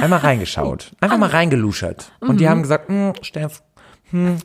einmal 0.01 0.21
reingeschaut, 0.21 0.93
einfach 1.03 1.19
mal 1.19 1.29
reingeluschert. 1.29 2.11
Und 2.21 2.41
die 2.41 2.49
haben 2.49 2.63
gesagt, 2.63 2.89
hm, 2.89 3.13
Steff, 3.21 3.63
hm, 4.13 4.39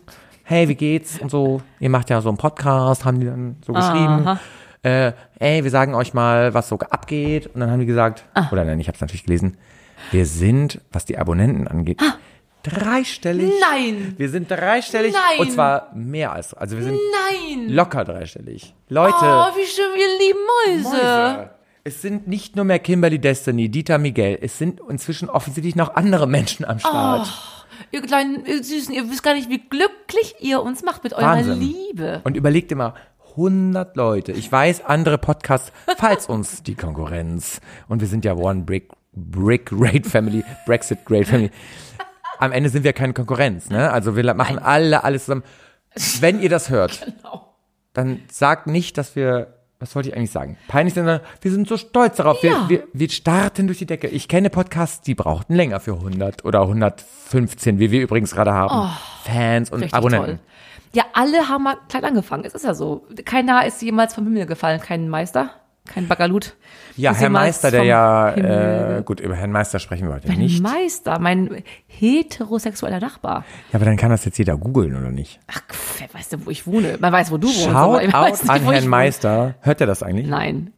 hey, 0.43 0.68
wie 0.68 0.76
geht's 0.76 1.18
und 1.20 1.32
so, 1.32 1.62
ihr 1.80 1.89
macht 1.89 2.10
ja 2.10 2.20
so 2.20 2.28
einen 2.28 2.38
Podcast, 2.38 3.06
haben 3.06 3.22
die 3.22 3.28
dann 3.28 3.56
so 3.66 3.72
geschrieben. 3.72 4.38
Äh, 4.84 5.14
ey, 5.39 5.64
wir 5.64 5.72
sagen 5.72 5.95
euch 5.95 6.14
mal, 6.14 6.53
was 6.53 6.68
so 6.68 6.78
abgeht. 6.78 7.47
Und 7.47 7.62
dann 7.62 7.72
haben 7.72 7.80
die 7.80 7.86
gesagt, 7.86 8.26
oder 8.51 8.66
nein, 8.66 8.82
ich 8.82 8.89
habe 8.89 8.95
es 8.95 9.01
natürlich 9.01 9.24
gelesen, 9.24 9.56
wir 10.12 10.26
sind, 10.26 10.82
was 10.91 11.06
die 11.06 11.18
Abonnenten 11.18 11.70
angeht, 11.70 12.01
dreistellig. 12.66 13.51
Nein. 13.72 14.13
Wir 14.18 14.30
sind 14.30 14.49
dreistellig 14.49 15.13
Nein. 15.13 15.39
und 15.39 15.51
zwar 15.51 15.91
mehr 15.95 16.34
als, 16.34 16.53
also 16.53 16.76
wir 16.78 16.84
sind 16.84 16.95
Nein. 16.95 17.70
locker 17.70 18.03
dreistellig. 18.03 18.74
Leute, 18.89 19.16
Oh, 19.22 19.47
wie 19.55 19.66
schön, 19.66 19.93
wir 19.95 20.07
lieben 20.20 20.39
Mäuse. 20.91 21.03
Mäuse. 21.03 21.49
es 21.84 22.01
sind 22.01 22.28
nicht 22.28 22.55
nur 22.55 22.66
mehr 22.66 22.80
Kimberly 22.80 23.20
Destiny, 23.20 23.70
Dieter 23.70 23.97
Miguel, 23.97 24.38
es 24.41 24.57
sind 24.57 24.82
inzwischen 24.89 25.30
offensichtlich 25.30 25.76
noch 25.76 25.95
andere 25.95 26.28
Menschen 26.28 26.66
am 26.66 26.80
Start. 26.80 27.28
Ihr 27.91 28.01
kleinen 28.01 28.45
ihr 28.45 28.63
Süßen, 28.63 28.93
ihr 28.93 29.09
wisst 29.09 29.22
gar 29.24 29.34
nicht, 29.34 29.49
wie 29.49 29.59
glücklich 29.59 30.36
ihr 30.39 30.61
uns 30.61 30.84
macht 30.84 31.03
mit 31.03 31.13
eurer 31.13 31.38
Wahnsinn. 31.38 31.59
Liebe. 31.59 32.22
Und 32.24 32.36
überlegt 32.38 32.72
immer, 32.72 32.93
100 33.32 33.97
Leute. 33.97 34.32
Ich 34.32 34.49
weiß, 34.49 34.86
andere 34.86 35.18
Podcasts, 35.18 35.72
falls 35.97 36.28
uns 36.28 36.63
die 36.63 36.76
Konkurrenz, 36.76 37.59
und 37.89 37.99
wir 37.99 38.07
sind 38.07 38.24
ja 38.24 38.34
One 38.34 38.61
Brick, 38.61 38.89
Brick 39.13 39.66
Great 39.68 40.05
Family, 40.07 40.43
Brexit 40.66 41.05
Great 41.05 41.28
Family. 41.28 41.51
Am 42.39 42.51
Ende 42.51 42.69
sind 42.69 42.83
wir 42.83 42.93
keine 42.93 43.13
Konkurrenz, 43.13 43.69
ne? 43.69 43.91
Also 43.91 44.15
wir 44.15 44.33
machen 44.33 44.59
alle 44.59 45.03
alles 45.03 45.25
zusammen. 45.25 45.43
Wenn 46.19 46.41
ihr 46.41 46.49
das 46.49 46.69
hört, 46.69 47.01
Genau. 47.05 47.55
dann 47.93 48.21
sagt 48.31 48.67
nicht, 48.67 48.97
dass 48.97 49.15
wir 49.15 49.51
was 49.77 49.93
wollte 49.93 50.07
ich 50.09 50.15
eigentlich 50.15 50.31
sagen? 50.31 50.57
Peinlich, 50.69 50.93
sondern 50.93 51.19
wir 51.41 51.51
sind 51.51 51.67
so 51.67 51.75
stolz 51.75 52.15
darauf. 52.15 52.41
Ja. 52.41 52.67
Wir, 52.69 52.79
wir, 52.79 52.88
wir 52.93 53.09
starten 53.09 53.67
durch 53.67 53.77
die 53.79 53.86
Decke. 53.86 54.07
Ich 54.07 54.29
kenne 54.29 54.49
Podcasts, 54.49 55.01
die 55.01 55.15
brauchten 55.15 55.53
länger 55.53 55.81
für 55.81 55.93
100 55.93 56.45
oder 56.45 56.61
115, 56.61 57.77
wie 57.77 57.91
wir 57.91 58.01
übrigens 58.01 58.31
gerade 58.33 58.53
haben. 58.53 58.89
Fans 59.25 59.69
und 59.71 59.83
Oh, 59.83 59.88
Abonnenten. 59.91 60.25
toll. 60.27 60.39
Ja, 60.93 61.03
alle 61.13 61.49
haben 61.49 61.63
mal 61.63 61.75
klein 61.89 62.05
angefangen. 62.05 62.45
Es 62.45 62.55
ist 62.55 62.63
ja 62.63 62.73
so. 62.73 63.05
Keiner 63.25 63.65
ist 63.65 63.81
jemals 63.81 64.13
vom 64.15 64.23
Himmel 64.23 64.45
gefallen. 64.45 64.79
Kein 64.79 65.09
Meister, 65.09 65.49
kein 65.86 66.07
Bagalut. 66.07 66.55
Ja, 66.97 67.13
Herr 67.13 67.29
Meister, 67.29 67.71
der 67.71 67.83
ja, 67.83 68.33
Himmel 68.33 68.99
äh, 68.99 69.03
gut, 69.03 69.19
über 69.19 69.36
Herrn 69.36 69.51
Meister 69.51 69.79
sprechen 69.79 70.07
wir 70.07 70.15
heute 70.15 70.27
Mein 70.27 70.39
nicht. 70.39 70.63
Meister, 70.63 71.19
mein 71.19 71.63
heterosexueller 71.88 72.99
Nachbar. 72.99 73.43
Ja, 73.71 73.79
aber 73.79 73.86
dann 73.86 73.97
kann 73.97 74.09
das 74.09 74.23
jetzt 74.25 74.38
jeder 74.38 74.57
googeln, 74.57 74.95
oder 74.95 75.11
nicht? 75.11 75.39
Ach, 75.47 75.61
wer 75.99 76.13
weiß 76.13 76.29
denn, 76.29 76.45
wo 76.45 76.49
ich 76.49 76.65
wohne? 76.65 76.97
Man 76.99 77.11
weiß, 77.11 77.31
wo 77.31 77.38
du 77.38 77.47
wohnst. 77.47 77.63
Schaut 77.63 77.75
aber 77.75 78.03
ich 78.03 78.13
weiß 78.13 78.41
out 78.41 78.43
nicht, 78.43 78.67
an 78.67 78.73
Herrn. 78.73 78.88
Meister. 78.88 79.55
Hört 79.61 79.81
er 79.81 79.88
das 79.88 80.03
eigentlich? 80.03 80.27
Nein, 80.27 80.71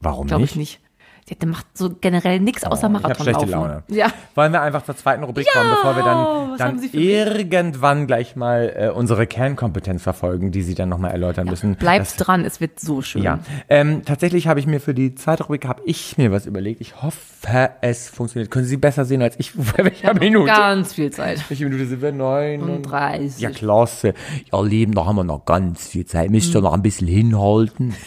Warum 0.00 0.28
glaube 0.28 0.42
nicht? 0.42 0.52
ich 0.52 0.56
nicht. 0.56 0.80
Der, 1.28 1.48
macht 1.48 1.66
so 1.74 1.90
generell 2.00 2.40
nichts 2.40 2.64
außer 2.64 2.72
Oh, 2.72 2.76
ich 2.78 2.82
habe 2.84 2.92
Marathon 3.02 3.24
schlechte 3.24 3.46
laufen. 3.46 3.50
Laune. 3.68 3.82
Ja. 3.88 4.06
Wollen 4.34 4.52
wir 4.52 4.62
einfach 4.62 4.84
zur 4.84 4.96
zweiten 4.96 5.22
Rubrik 5.24 5.46
kommen, 5.52 5.70
bevor 5.70 5.96
wir 5.96 6.02
dann, 6.02 6.56
dann 6.58 6.78
für 6.78 6.84
mich? 6.84 6.94
irgendwann 6.94 8.06
gleich 8.06 8.36
mal 8.36 8.72
äh, 8.76 8.88
unsere 8.90 9.26
Kernkompetenz 9.26 10.02
verfolgen, 10.02 10.50
die 10.52 10.62
Sie 10.62 10.74
dann 10.74 10.88
nochmal 10.88 11.10
erläutern 11.10 11.46
müssen. 11.46 11.74
Bleibt 11.76 12.06
Das- 12.06 12.16
dran, 12.16 12.44
es 12.44 12.60
wird 12.60 12.80
so 12.80 13.02
schön. 13.02 13.22
Ja, 13.22 13.40
ähm, 13.68 14.04
tatsächlich 14.04 14.46
habe 14.48 14.60
ich 14.60 14.66
mir 14.66 14.80
für 14.80 14.94
die 14.94 15.14
zweite 15.14 15.42
Rubrik 15.44 15.66
habe 15.66 15.82
ich 15.84 16.16
mir 16.18 16.32
was 16.32 16.46
überlegt. 16.46 16.80
Ich 16.80 17.02
hoffe, 17.02 17.70
es 17.80 18.08
funktioniert. 18.08 18.50
Können 18.50 18.64
Sie 18.66 18.76
besser 18.76 19.04
sehen 19.04 19.22
als 19.22 19.34
ich? 19.38 19.52
Bei 19.76 19.84
welcher 19.84 20.14
Minute? 20.14 20.46
Ganz 20.46 20.94
viel 20.94 21.10
Zeit. 21.10 21.42
Welche 21.50 21.64
Minute 21.64 21.86
sind 21.86 22.02
wir? 22.02 22.12
Neun 22.12 22.62
und 22.68 22.82
30. 22.82 23.40
ja, 23.40 23.50
klasse. 23.50 24.14
Ja, 24.52 24.60
Lieben, 24.62 24.94
da 24.94 25.04
haben 25.06 25.16
wir 25.16 25.24
noch 25.24 25.44
ganz 25.44 25.88
viel 25.88 26.06
Zeit. 26.06 26.30
Müsst 26.30 26.54
ihr 26.54 26.60
noch 26.60 26.72
ein 26.72 26.82
bisschen 26.82 27.06
hinhalten. 27.06 27.94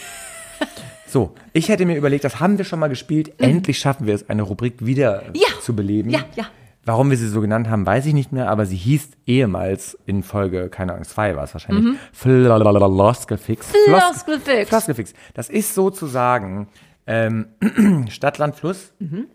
So, 1.11 1.33
ich 1.51 1.67
hätte 1.67 1.85
mir 1.85 1.97
überlegt, 1.97 2.23
das 2.23 2.39
haben 2.39 2.57
wir 2.57 2.63
schon 2.63 2.79
mal 2.79 2.87
gespielt. 2.87 3.33
Endlich 3.37 3.79
schaffen 3.79 4.07
wir 4.07 4.15
es, 4.15 4.29
eine 4.29 4.43
Rubrik 4.43 4.85
wieder 4.85 5.23
Ja. 5.33 5.49
zu 5.61 5.75
beleben. 5.75 6.09
Ja, 6.09 6.21
ja. 6.35 6.45
Warum 6.85 7.09
wir 7.09 7.17
sie 7.17 7.27
so 7.27 7.41
genannt 7.41 7.69
haben, 7.69 7.85
weiß 7.85 8.05
ich 8.05 8.13
nicht 8.13 8.31
mehr, 8.31 8.49
aber 8.49 8.65
sie 8.65 8.77
hieß 8.77 9.09
ehemals 9.27 9.97
in 10.05 10.23
Folge, 10.23 10.69
keine 10.69 10.93
Ahnung, 10.93 11.03
zwei 11.05 11.35
war 11.35 11.43
es 11.43 11.53
wahrscheinlich, 11.53 11.83
Mhm. 11.83 11.97
Floskelfix. 12.13 13.67
Floskelfix. 13.85 14.69
Floskelfix. 14.69 15.13
Das 15.33 15.49
ist 15.49 15.75
sozusagen 15.75 16.67
ähm, 17.07 17.47
Stadt, 18.09 18.37
Land, 18.37 18.55
Fluss. 18.55 18.93
Mhm. 18.99 19.25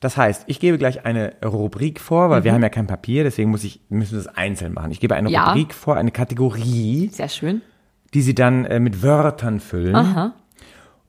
Das 0.00 0.16
heißt, 0.16 0.44
ich 0.46 0.60
gebe 0.60 0.78
gleich 0.78 1.04
eine 1.04 1.34
Rubrik 1.44 2.00
vor, 2.00 2.30
weil 2.30 2.44
wir 2.44 2.52
haben 2.52 2.62
ja 2.62 2.68
kein 2.68 2.86
Papier, 2.86 3.24
deswegen 3.24 3.50
muss 3.50 3.64
ich, 3.64 3.80
müssen 3.88 4.12
wir 4.12 4.20
es 4.20 4.28
einzeln 4.28 4.72
machen. 4.74 4.90
Ich 4.90 5.00
gebe 5.00 5.14
eine 5.14 5.28
Mhm. 5.28 5.34
Ja. 5.34 5.48
Rubrik 5.52 5.72
vor, 5.74 5.96
eine 5.96 6.10
Kategorie, 6.10 7.10
Sehr 7.12 7.28
schön. 7.28 7.62
die 8.14 8.22
sie 8.22 8.34
dann 8.34 8.64
äh, 8.66 8.78
mit 8.80 9.02
Wörtern 9.02 9.60
füllen. 9.60 9.94
Aha. 9.94 10.34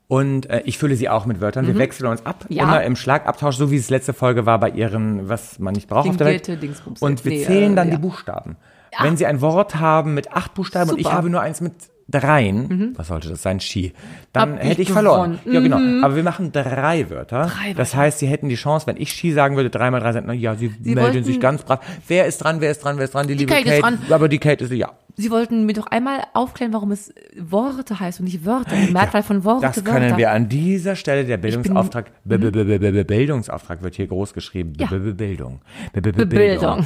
Und 0.09 0.49
äh, 0.49 0.61
ich 0.65 0.77
fülle 0.77 0.95
sie 0.95 1.09
auch 1.09 1.25
mit 1.25 1.41
Wörtern. 1.41 1.67
Wir 1.67 1.77
wechseln 1.77 2.07
uns 2.07 2.25
ab. 2.25 2.45
Mhm. 2.49 2.55
Ja. 2.55 2.63
Immer 2.63 2.83
im 2.83 2.95
Schlagabtausch, 2.95 3.57
so 3.57 3.71
wie 3.71 3.75
es 3.75 3.89
letzte 3.89 4.13
Folge 4.13 4.45
war 4.45 4.57
bei 4.59 4.69
ihren, 4.69 5.27
was 5.27 5.59
man 5.59 5.73
nicht 5.73 5.89
braucht 5.89 6.07
auf 6.07 6.15
der 6.17 6.27
Welt. 6.27 6.47
Dingsbums. 6.63 7.01
Und 7.01 7.25
wir 7.25 7.31
Nee, 7.33 7.43
zählen 7.45 7.73
äh, 7.73 7.75
dann 7.75 7.89
ja. 7.89 7.95
die 7.95 8.01
Buchstaben. 8.01 8.55
Wenn 9.01 9.17
sie 9.17 9.25
ein 9.25 9.41
Wort 9.41 9.75
haben 9.75 10.13
mit 10.13 10.31
acht 10.31 10.53
Buchstaben 10.53 10.89
und 10.91 10.97
ich 10.97 11.03
Super. 11.03 11.15
Mhm. 11.15 11.17
habe 11.17 11.29
nur 11.29 11.41
eins 11.41 11.59
mit 11.61 11.73
dreien, 12.09 12.93
was 12.95 13.07
sollte 13.09 13.27
das 13.27 13.41
sein? 13.41 13.59
Ski. 13.59 13.91
Dann 14.31 14.53
Hab 14.53 14.63
hätte 14.63 14.81
ich 14.81 14.87
ich 14.87 14.93
verloren. 14.93 15.39
gewonnen. 15.43 15.53
Ja, 15.71 15.77
genau. 15.77 16.05
Aber 16.05 16.15
wir 16.15 16.23
machen 16.23 16.53
drei 16.53 17.09
Wörter. 17.09 17.47
Drei 17.53 17.73
das 17.73 17.89
Wörter. 17.91 17.97
heißt, 17.97 18.19
sie 18.19 18.27
hätten 18.27 18.47
die 18.47 18.55
Chance, 18.55 18.87
wenn 18.87 18.95
ich 18.95 19.11
Ski 19.11 19.33
sagen 19.33 19.57
würde, 19.57 19.69
drei 19.69 19.91
mal 19.91 19.99
drei 19.99 20.13
sind, 20.13 20.25
na 20.25 20.31
ja, 20.33 20.55
sie, 20.55 20.71
melden 20.83 21.01
wollten- 21.01 21.23
sich 21.25 21.39
ganz 21.41 21.63
brav. 21.63 21.81
Wer 22.07 22.25
ist 22.25 22.37
dran, 22.37 22.61
wer 22.61 22.71
ist 22.71 22.79
dran, 22.83 22.97
wer 22.97 23.03
ist 23.03 23.13
dran? 23.13 23.27
Die, 23.27 23.33
liebe 23.33 23.53
Kate 23.53 23.69
ist 23.69 23.81
dran. 23.83 23.99
Aber 24.09 24.29
die 24.29 24.39
Kate 24.39 24.63
ist, 24.63 24.71
ja. 24.71 24.91
Sie 25.19 25.31
wollten 25.31 25.65
mir 25.65 25.73
doch 25.73 25.87
einmal 25.87 26.21
aufklären, 26.33 26.73
warum 26.73 26.91
es 26.91 27.11
Worte 27.35 27.99
heißt 27.99 28.19
und 28.19 28.25
nicht 28.25 28.45
Wörter. 28.45 28.75
Die 28.75 28.93
Mehrzahl 28.93 29.23
von 29.23 29.43
Worte. 29.43 29.65
Das 29.65 29.83
können 29.83 30.03
Wörter. 30.03 30.17
wir 30.17 30.29
an 30.29 30.47
dieser 30.47 30.95
Stelle. 30.95 31.25
Der 31.25 31.37
Bildungsauftrag, 31.37 32.11
bin, 32.23 32.39
B 32.39 32.47
-b 32.49 32.77
-b 32.77 33.03
Bildungsauftrag 33.03 33.81
wird 33.81 33.95
hier 33.95 34.05
groß 34.05 34.35
geschrieben. 34.35 34.73
Ja. 34.77 34.85
Bildung. 34.85 35.61
Bildung. 35.91 36.29
Bildung. 36.29 36.85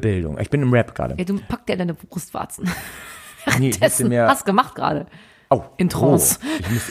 Bildung. 0.00 0.38
Ich 0.40 0.50
bin 0.50 0.62
im 0.62 0.72
Rap 0.72 0.92
gerade. 0.92 1.14
Ja, 1.16 1.24
du 1.24 1.38
packst 1.48 1.68
ja 1.68 1.76
deine 1.76 1.94
Brustwarzen. 1.94 2.68
Nee, 3.60 3.70
Dessen, 3.70 4.08
mehr 4.08 4.26
hast 4.26 4.46
gemacht 4.46 4.74
gerade. 4.74 5.06
Oh, 5.50 5.62
in 5.76 5.88
Trance. 5.88 6.38
Oh, 6.42 6.72
muss, 6.72 6.90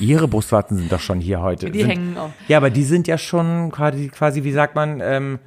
ihre 0.00 0.28
Brustwarzen 0.28 0.76
sind 0.76 0.92
doch 0.92 1.00
schon 1.00 1.20
hier 1.20 1.40
heute. 1.40 1.70
Die 1.70 1.78
sind, 1.78 1.88
hängen 1.88 2.18
auch. 2.18 2.30
Ja, 2.48 2.58
aber 2.58 2.68
die 2.68 2.82
sind 2.82 3.06
ja 3.06 3.16
schon 3.16 3.70
quasi, 3.70 4.08
quasi 4.08 4.44
wie 4.44 4.52
sagt 4.52 4.74
man, 4.74 5.00
ähm, 5.00 5.38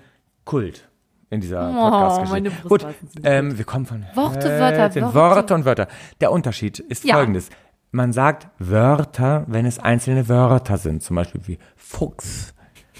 Kult 0.45 0.87
in 1.29 1.41
dieser 1.41 1.71
Podcast-Geschichte. 1.71 2.29
Oh, 2.29 2.33
meine 2.33 2.69
Gut, 2.69 2.85
ähm, 3.23 3.57
wir 3.57 3.65
kommen 3.65 3.85
von 3.85 4.05
Worte, 4.13 4.47
Wörter, 4.59 4.91
sind 4.91 5.13
Worte. 5.13 5.55
Und 5.55 5.65
Wörter. 5.65 5.87
Der 6.21 6.31
Unterschied 6.31 6.79
ist 6.79 7.03
Ja. 7.03 7.15
folgendes. 7.15 7.49
Man 7.91 8.11
sagt 8.13 8.47
Wörter, 8.59 9.43
wenn 9.47 9.65
es 9.65 9.79
einzelne 9.79 10.27
Wörter 10.27 10.77
sind, 10.77 11.01
zum 11.01 11.15
Beispiel 11.15 11.41
wie 11.45 11.59
Fuchs, 11.75 12.53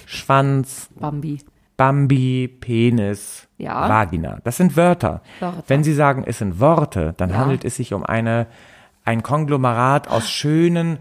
Schwanz, 0.05 0.89
Bambi. 0.95 1.39
Bambi, 1.77 2.47
Penis, 2.47 3.47
Ja. 3.57 3.89
Vagina. 3.89 4.39
Das 4.43 4.57
sind 4.57 4.77
Wörter. 4.77 5.21
Wörter. 5.39 5.63
Wenn 5.67 5.83
Sie 5.83 5.93
sagen, 5.93 6.23
es 6.25 6.37
sind 6.37 6.59
Worte, 6.59 7.13
dann 7.17 7.29
Ja. 7.31 7.37
handelt 7.37 7.65
es 7.65 7.75
sich 7.75 7.93
um 7.93 8.05
eine, 8.05 8.47
ein 9.03 9.23
Konglomerat 9.23 10.07
aus 10.09 10.29
schönen 10.29 10.99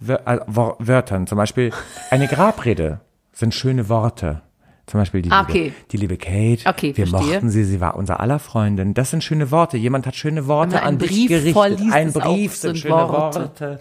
Wör 0.00 0.26
äh, 0.26 0.38
Wörtern. 0.46 1.26
Zum 1.26 1.36
Beispiel 1.36 1.72
eine 2.10 2.28
Grabrede 2.28 3.00
sind 3.32 3.52
schöne 3.54 3.88
Worte. 3.88 4.42
Zum 4.88 5.00
Beispiel 5.00 5.22
die, 5.22 5.30
Ah, 5.30 5.40
liebe, 5.46 5.50
okay. 5.52 5.72
die 5.92 5.96
liebe 5.98 6.16
Kate. 6.16 6.66
Okay, 6.66 6.96
wir 6.96 7.06
verstehe. 7.06 7.34
mochten 7.34 7.50
sie, 7.50 7.62
sie 7.64 7.80
war 7.80 7.94
unser 7.96 8.20
aller 8.20 8.38
Freundin. 8.38 8.94
Das 8.94 9.10
sind 9.10 9.22
schöne 9.22 9.50
Worte. 9.50 9.76
Jemand 9.76 10.06
hat 10.06 10.16
schöne 10.16 10.46
Worte 10.48 10.80
an 10.82 10.88
einen 10.88 10.98
dich 10.98 11.10
Brief 11.10 11.28
gerichtet. 11.28 11.52
vorliest, 11.52 11.92
ein 11.92 12.12
Brief 12.12 12.56
sind, 12.56 12.78
schöne 12.78 12.94
Worte. 12.94 13.40
Worte. 13.40 13.80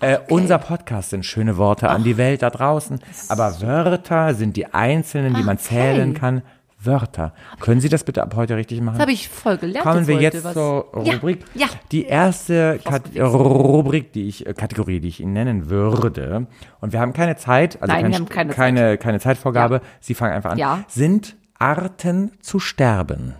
Äh, 0.00 0.18
Unser 0.28 0.58
Podcast 0.58 1.10
sind 1.10 1.24
schöne 1.26 1.56
Worte 1.56 1.88
an 1.90 2.04
die 2.04 2.16
Welt 2.16 2.42
da 2.42 2.50
draußen. 2.50 3.00
Aber 3.28 3.60
Wörter 3.60 4.32
sind 4.34 4.56
die 4.56 4.66
einzelnen, 4.72 5.34
die 5.34 5.42
man 5.42 5.58
zählen 5.58 6.14
kann. 6.14 6.42
Wörter. 6.80 7.32
Können 7.60 7.80
Sie 7.80 7.88
das 7.88 8.04
bitte 8.04 8.22
ab 8.22 8.34
heute 8.36 8.56
richtig 8.56 8.80
machen? 8.80 8.94
Das 8.96 9.02
habe 9.02 9.12
ich 9.12 9.28
voll 9.28 9.56
gelernt. 9.58 9.84
Kommen 9.84 10.06
wir 10.06 10.20
jetzt 10.20 10.44
was. 10.44 10.52
zur 10.54 10.86
Ja, 11.04 11.14
Rubrik. 11.14 11.44
Ja, 11.54 11.66
Die 11.90 12.04
erste 12.04 12.78
Kat 12.84 13.08
Floskelfix. 13.08 13.34
Rubrik, 13.34 14.12
die 14.12 14.28
ich, 14.28 14.46
äh, 14.46 14.54
Kategorie, 14.54 15.00
die 15.00 15.08
ich 15.08 15.20
Ihnen 15.20 15.32
nennen 15.32 15.68
würde, 15.70 16.46
und 16.80 16.92
wir 16.92 17.00
haben 17.00 17.12
keine 17.12 17.36
Zeit, 17.36 17.82
also 17.82 17.92
Nein, 17.92 18.02
kein, 18.02 18.10
wir 18.12 18.18
haben 18.18 18.28
keine 18.28 18.52
keine, 18.54 18.98
keine 18.98 19.20
Zeitvorgabe, 19.20 19.74
Ja. 19.76 19.80
Sie 20.00 20.14
fangen 20.14 20.34
einfach 20.34 20.52
an, 20.52 20.58
Ja. 20.58 20.84
sind 20.88 21.36
Arten 21.58 22.32
zu 22.40 22.60
sterben. 22.60 23.34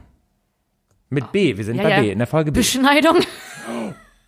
Mit 1.08 1.30
B, 1.32 1.56
wir 1.56 1.64
sind 1.64 1.76
ja, 1.76 1.82
bei 1.84 1.90
ja. 1.90 2.00
B, 2.00 2.10
in 2.10 2.18
der 2.18 2.26
Folge 2.26 2.50
B. 2.52 2.58
Beschneidung. 2.60 3.16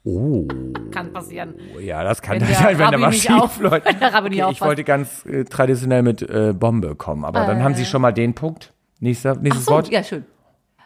Oh, 0.04 0.46
Kann 0.92 1.12
passieren. 1.12 1.54
ja, 1.80 2.02
das 2.02 2.22
kann 2.22 2.40
Wenn 2.40 2.46
der 2.46 2.56
sein, 2.56 2.78
wenn 2.78 2.90
der 2.90 2.98
mal 2.98 3.10
nicht 3.10 3.22
schief 3.26 3.32
auf- 3.38 3.60
läuft. 3.60 3.84
wenn 3.86 3.98
der 3.98 4.14
Rabbi 4.14 4.30
nicht 4.30 4.42
Okay, 4.42 4.52
ich 4.52 4.60
wollte 4.62 4.84
ganz 4.84 5.26
äh, 5.26 5.44
traditionell 5.44 6.02
mit 6.02 6.22
äh, 6.22 6.54
Bombe 6.54 6.94
kommen, 6.94 7.24
aber 7.24 7.44
dann 7.46 7.62
haben 7.62 7.74
Sie 7.74 7.84
schon 7.84 8.00
mal 8.00 8.12
den 8.12 8.34
Punkt. 8.34 8.72
Nächster, 9.00 9.34
nächstes 9.36 9.64
so, 9.64 9.72
Wort. 9.72 9.88
ja, 9.90 10.04
schön. 10.04 10.24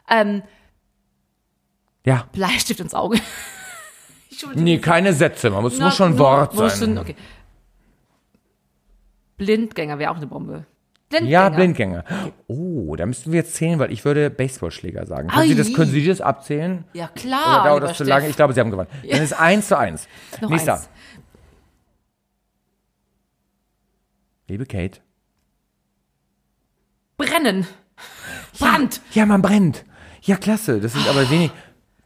Ähm, 0.08 0.42
Ja. 2.06 2.28
Bleistift 2.32 2.80
ins 2.80 2.94
Auge. 2.94 3.18
Nee, 4.56 4.78
keine 4.78 5.12
Sätze, 5.12 5.48
man 5.48 5.62
muss, 5.62 5.78
Na, 5.78 5.84
muss 5.86 5.96
schon 5.96 6.12
ein 6.14 6.18
Wort 6.18 6.54
sein. 6.56 6.70
schon- 6.70 6.98
okay. 6.98 7.14
Blindgänger 9.36 9.96
wäre 10.00 10.10
auch 10.10 10.16
eine 10.16 10.26
Bombe. 10.26 10.66
Blindgänger. 11.08 11.30
Ja, 11.30 11.48
Blindgänger. 11.50 12.04
Oh, 12.48 12.96
da 12.96 13.06
müssten 13.06 13.30
wir 13.30 13.38
jetzt 13.40 13.54
zählen, 13.54 13.78
weil 13.78 13.92
ich 13.92 14.04
würde 14.04 14.30
Baseballschläger 14.30 15.06
sagen. 15.06 15.28
Können 15.28 15.48
Sie 15.48 15.54
das, 15.54 15.72
können 15.72 15.90
Sie 15.92 16.04
das 16.04 16.20
abzählen? 16.20 16.84
Ja, 16.94 17.04
Oder 17.04 17.12
klar. 17.14 17.64
dauert 17.64 17.74
lieber 17.82 17.88
das 17.88 17.96
zu 17.96 18.02
lange? 18.04 18.28
Ich 18.28 18.34
glaube, 18.34 18.52
Sie 18.54 18.60
haben 18.60 18.72
gewonnen. 18.72 18.88
Dann 19.08 19.22
ist 19.22 19.32
eins 19.34 19.68
zu 19.68 19.78
eins. 19.78 20.08
Noch 20.40 20.50
Nächster. 20.50 20.74
eins. 20.74 20.88
Liebe 24.48 24.66
Kate. 24.66 25.00
Brennen. 27.16 27.66
Brand. 28.58 29.00
Ja, 29.12 29.26
man 29.26 29.42
brennt. 29.42 29.84
Ja, 30.22 30.36
klasse. 30.36 30.80
Das 30.80 30.92
sind 30.92 31.06
aber 31.08 31.28
wenig 31.30 31.50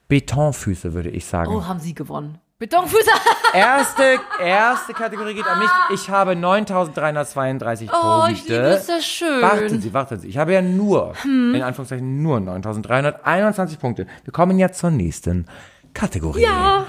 Betonfüße, 0.09 0.95
würde 0.95 1.11
ich 1.11 1.25
sagen. 1.25 1.53
Oh, 1.55 1.67
haben 1.67 1.81
Sie 1.81 1.95
gewonnen. 1.95 2.39
Betonfüße. 2.59 3.11
Erste, 3.55 4.19
erste 4.43 4.93
Kategorie 4.93 5.33
geht 5.35 5.47
an 5.47 5.61
mich. 5.61 5.69
Ich 5.95 6.11
habe 6.11 6.35
9332 6.35 7.89
Oh, 7.91 8.23
Punkte. 8.27 8.33
ich 8.33 8.43
liebe 8.49 8.55
es, 8.57 8.87
das 8.87 8.99
ist 8.99 9.07
schön. 9.07 9.41
Warten 9.43 9.81
Sie, 9.81 9.95
warten 9.95 10.19
Sie. 10.19 10.29
Ich 10.29 10.37
habe 10.37 10.53
ja 10.53 10.61
nur, 10.61 11.15
in 11.25 11.63
Anführungszeichen, 11.63 12.21
nur 12.23 12.41
9321 12.41 13.79
Punkte. 13.79 14.07
Wir 14.25 14.33
kommen 14.33 14.59
jetzt 14.59 14.81
zur 14.81 14.91
nächsten 14.91 15.47
Kategorie. 15.95 16.43
Ja. 16.43 16.85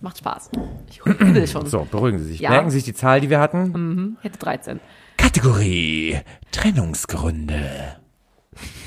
Macht 0.00 0.18
Spaß. 0.18 0.50
Ich 0.90 1.04
will 1.06 1.46
schon. 1.48 1.66
So, 1.66 1.86
beruhigen 1.90 2.18
Sie 2.18 2.26
sich. 2.26 2.40
Ja. 2.40 2.50
Merken 2.50 2.68
Sie 2.70 2.76
sich 2.76 2.84
die 2.84 2.94
Zahl, 2.94 3.20
die 3.22 3.30
wir 3.30 3.40
hatten. 3.40 4.18
Ich 4.18 4.24
hätte 4.24 4.38
13. 4.38 4.78
Kategorie 5.16 6.18
Trennungsgründe. 6.52 7.96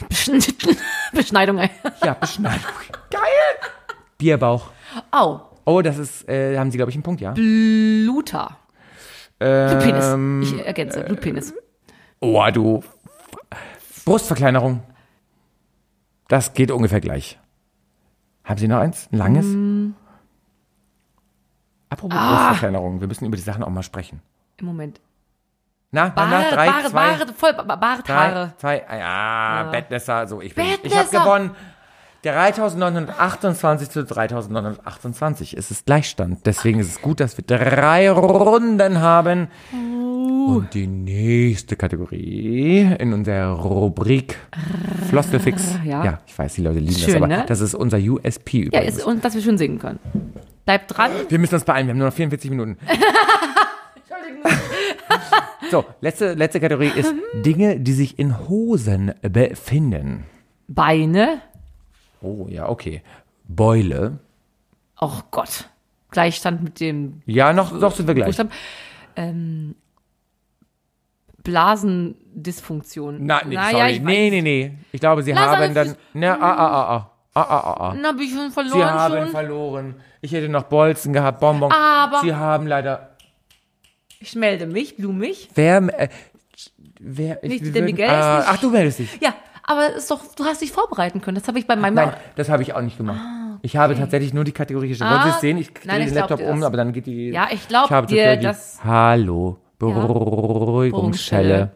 Beschnitten. 0.10 0.78
Beschneidung. 1.14 1.60
Ja, 2.04 2.14
Beschneidung. 2.14 2.62
Geil. 3.10 3.70
Bierbauch. 4.18 4.72
Au. 5.12 5.42
Oh, 5.66 5.82
das 5.82 5.98
ist, 5.98 6.28
äh, 6.30 6.58
haben 6.58 6.72
Sie, 6.72 6.78
glaube 6.78 6.90
ich, 6.92 6.96
einen 6.96 7.04
Punkt, 7.04 7.22
ja? 7.22 7.32
Bluter. 7.32 8.58
Blutpenis. 9.40 10.06
Ähm, 10.06 10.42
Ich 10.42 10.66
ergänze. 10.66 11.02
Blutpenis. 11.04 11.54
oh, 12.20 12.44
du. 12.52 12.84
Brustverkleinerung. 14.06 14.82
Das 16.28 16.54
geht 16.54 16.72
ungefähr 16.72 17.02
gleich. 17.02 17.38
Haben 18.44 18.58
Sie 18.58 18.68
noch 18.68 18.80
eins? 18.80 19.10
Ein 19.12 19.18
langes? 19.18 19.46
Apropos 21.90 22.18
Brustverkleinerung, 22.18 23.00
wir 23.02 23.08
müssen 23.08 23.26
über 23.26 23.36
die 23.36 23.42
Sachen 23.42 23.64
auch 23.64 23.70
mal 23.70 23.84
sprechen. 23.84 24.22
Im 24.58 24.66
Moment. 24.66 25.00
Na, 25.90 26.12
na, 26.14 26.28
na, 26.28 26.50
drei, 26.52 26.68
Bart, 26.68 26.90
zwei, 26.90 27.16
Bart, 27.18 27.34
voll 27.38 27.54
Bart, 27.54 28.08
drei, 28.08 28.14
Haare. 28.14 28.54
zwei, 28.58 28.90
ah, 28.90 28.98
ja, 28.98 29.70
Bettnässer, 29.72 30.28
so, 30.28 30.42
ich 30.42 30.54
bin, 30.54 30.66
ich 30.84 30.98
habe 30.98 31.10
gewonnen. 31.10 31.52
3928 32.24 33.90
zu 33.90 34.04
3928. 34.04 35.56
Es 35.56 35.72
ist 35.72 35.86
Gleichstand. 35.86 36.46
Deswegen 36.46 36.80
ist 36.80 36.90
es 36.90 37.02
gut, 37.02 37.20
dass 37.20 37.38
wir 37.38 37.46
drei 37.46 38.12
Runden 38.12 39.00
haben. 39.00 39.48
Uh. 39.72 40.58
Und 40.58 40.74
die 40.74 40.88
nächste 40.88 41.76
Kategorie 41.76 42.96
in 43.00 43.14
unserer 43.14 43.52
Rubrik 43.52 44.38
Floskelfix. 45.10 45.80
Ja. 45.86 46.04
ja, 46.04 46.20
ich 46.26 46.38
weiß, 46.38 46.56
die 46.56 46.62
Leute 46.62 46.80
lieben 46.80 46.94
das, 46.94 47.04
Schön, 47.04 47.18
aber 47.18 47.28
ne? 47.28 47.46
das 47.48 47.62
ist 47.62 47.76
unser 47.76 47.98
USP 47.98 48.60
Ja, 48.60 48.66
übrigens. 48.66 48.98
ist, 48.98 49.06
und 49.06 49.24
dass 49.24 49.36
wir 49.36 49.42
schön 49.42 49.58
singen 49.58 49.80
können. 49.80 50.00
Bleibt 50.66 50.98
dran. 50.98 51.12
wir 51.30 51.40
müssen 51.40 51.56
uns 51.56 51.64
beeilen, 51.64 51.88
wir 51.88 51.92
haben 51.92 52.00
nur 52.00 52.08
noch 52.08 52.14
44 52.14 52.50
Minuten. 52.50 52.78
so, 55.72 55.86
letzte, 56.02 56.34
letzte 56.34 56.60
Kategorie 56.60 56.92
ist 56.96 57.14
Dinge, 57.34 57.80
die 57.80 57.94
sich 57.94 58.18
in 58.20 58.48
Hosen 58.48 59.14
befinden. 59.22 60.26
Beine. 60.68 61.42
Oh, 62.22 62.48
ja, 62.50 62.68
okay. 62.70 63.02
Beule. 63.48 64.20
Oh 65.00 65.20
Gott. 65.32 65.70
Gleichstand 66.12 66.64
mit 66.64 66.80
dem 66.80 67.22
Ja, 67.26 67.54
noch, 67.54 67.72
noch 67.72 67.94
sind 67.94 68.08
wir 68.08 68.16
gleich. 68.16 68.38
Ähm, 69.16 69.76
Blasendysfunktion. 71.44 73.18
Na, 73.26 73.42
nee, 73.46 73.56
Naja, 73.56 73.78
sorry. 73.78 73.92
ich 73.92 74.02
nee, 74.02 74.30
nee, 74.30 74.42
nee. 74.42 74.78
Ich 74.92 75.00
glaube, 75.00 75.24
sie 75.24 75.32
Lass 75.32 75.56
haben 75.56 75.74
dann. 75.74 75.96
Na, 76.14 76.34
ah, 76.36 76.54
ah, 76.54 76.68
ah, 76.68 76.96
ah. 76.96 77.12
Ah, 77.34 77.42
ah, 77.42 77.60
ah, 77.60 77.90
ah. 77.90 77.94
Na, 77.96 78.10
hab 78.10 78.20
ich 78.20 78.32
schon 78.32 78.48
Sie 78.48 78.52
verloren 78.52 78.90
haben 78.90 79.18
schon. 79.18 79.28
verloren. 79.28 79.96
Ich 80.22 80.32
hätte 80.32 80.50
noch 80.50 80.64
Bolzen 80.64 81.14
gehabt, 81.14 81.40
Bonbon. 81.40 81.72
Aber- 81.72 82.22
Sie 82.22 82.34
haben 82.34 82.66
leider. 82.68 83.07
Ich 84.20 84.36
melde 84.36 84.66
mich, 84.68 84.98
blumig. 84.98 85.50
Wer. 85.56 85.78
Äh, 86.00 86.10
wer 87.00 87.44
ich, 87.44 87.62
Nicht 87.62 87.76
der 87.76 87.84
Miguel, 87.84 88.10
ah, 88.10 88.40
ist 88.40 88.46
nicht- 88.48 88.54
ach, 88.58 88.62
du 88.62 88.70
meldest 88.70 89.00
dich. 89.00 89.20
Ja, 89.22 89.34
aber 89.64 89.94
ist 89.96 90.10
doch, 90.10 90.22
du 90.36 90.44
hast 90.46 90.62
dich 90.62 90.72
vorbereiten 90.72 91.22
können. 91.22 91.36
Das 91.36 91.48
habe 91.48 91.60
ich 91.60 91.68
bei 91.68 91.76
meinem 91.76 91.94
Nein, 91.96 92.14
das 92.36 92.50
habe 92.50 92.64
ich 92.64 92.74
auch 92.74 92.82
nicht 92.82 92.98
gemacht. 92.98 93.20
Ich 93.64 93.76
habe 93.76 93.96
tatsächlich 93.96 94.34
nur 94.34 94.44
die 94.44 94.52
Kategorie 94.52 94.88
ihr 94.92 95.02
Ah, 95.02 95.30
es 95.30 95.42
sehen? 95.42 95.58
Ich 95.58 95.74
drehe 95.74 96.00
den 96.06 96.14
Laptop 96.14 96.40
um, 96.42 96.60
das. 96.60 96.68
aber 96.68 96.78
dann 96.78 96.94
geht 96.94 97.06
die. 97.08 97.30
Ja, 97.30 97.48
ich 97.52 97.68
glaub 97.68 97.90
habe 97.90 98.08
dir, 98.08 98.38
dass- 98.38 98.80
Hallo. 98.84 99.58
Beruhigungsstelle. 99.80 100.90
Beruhigungsstelle. 100.92 101.72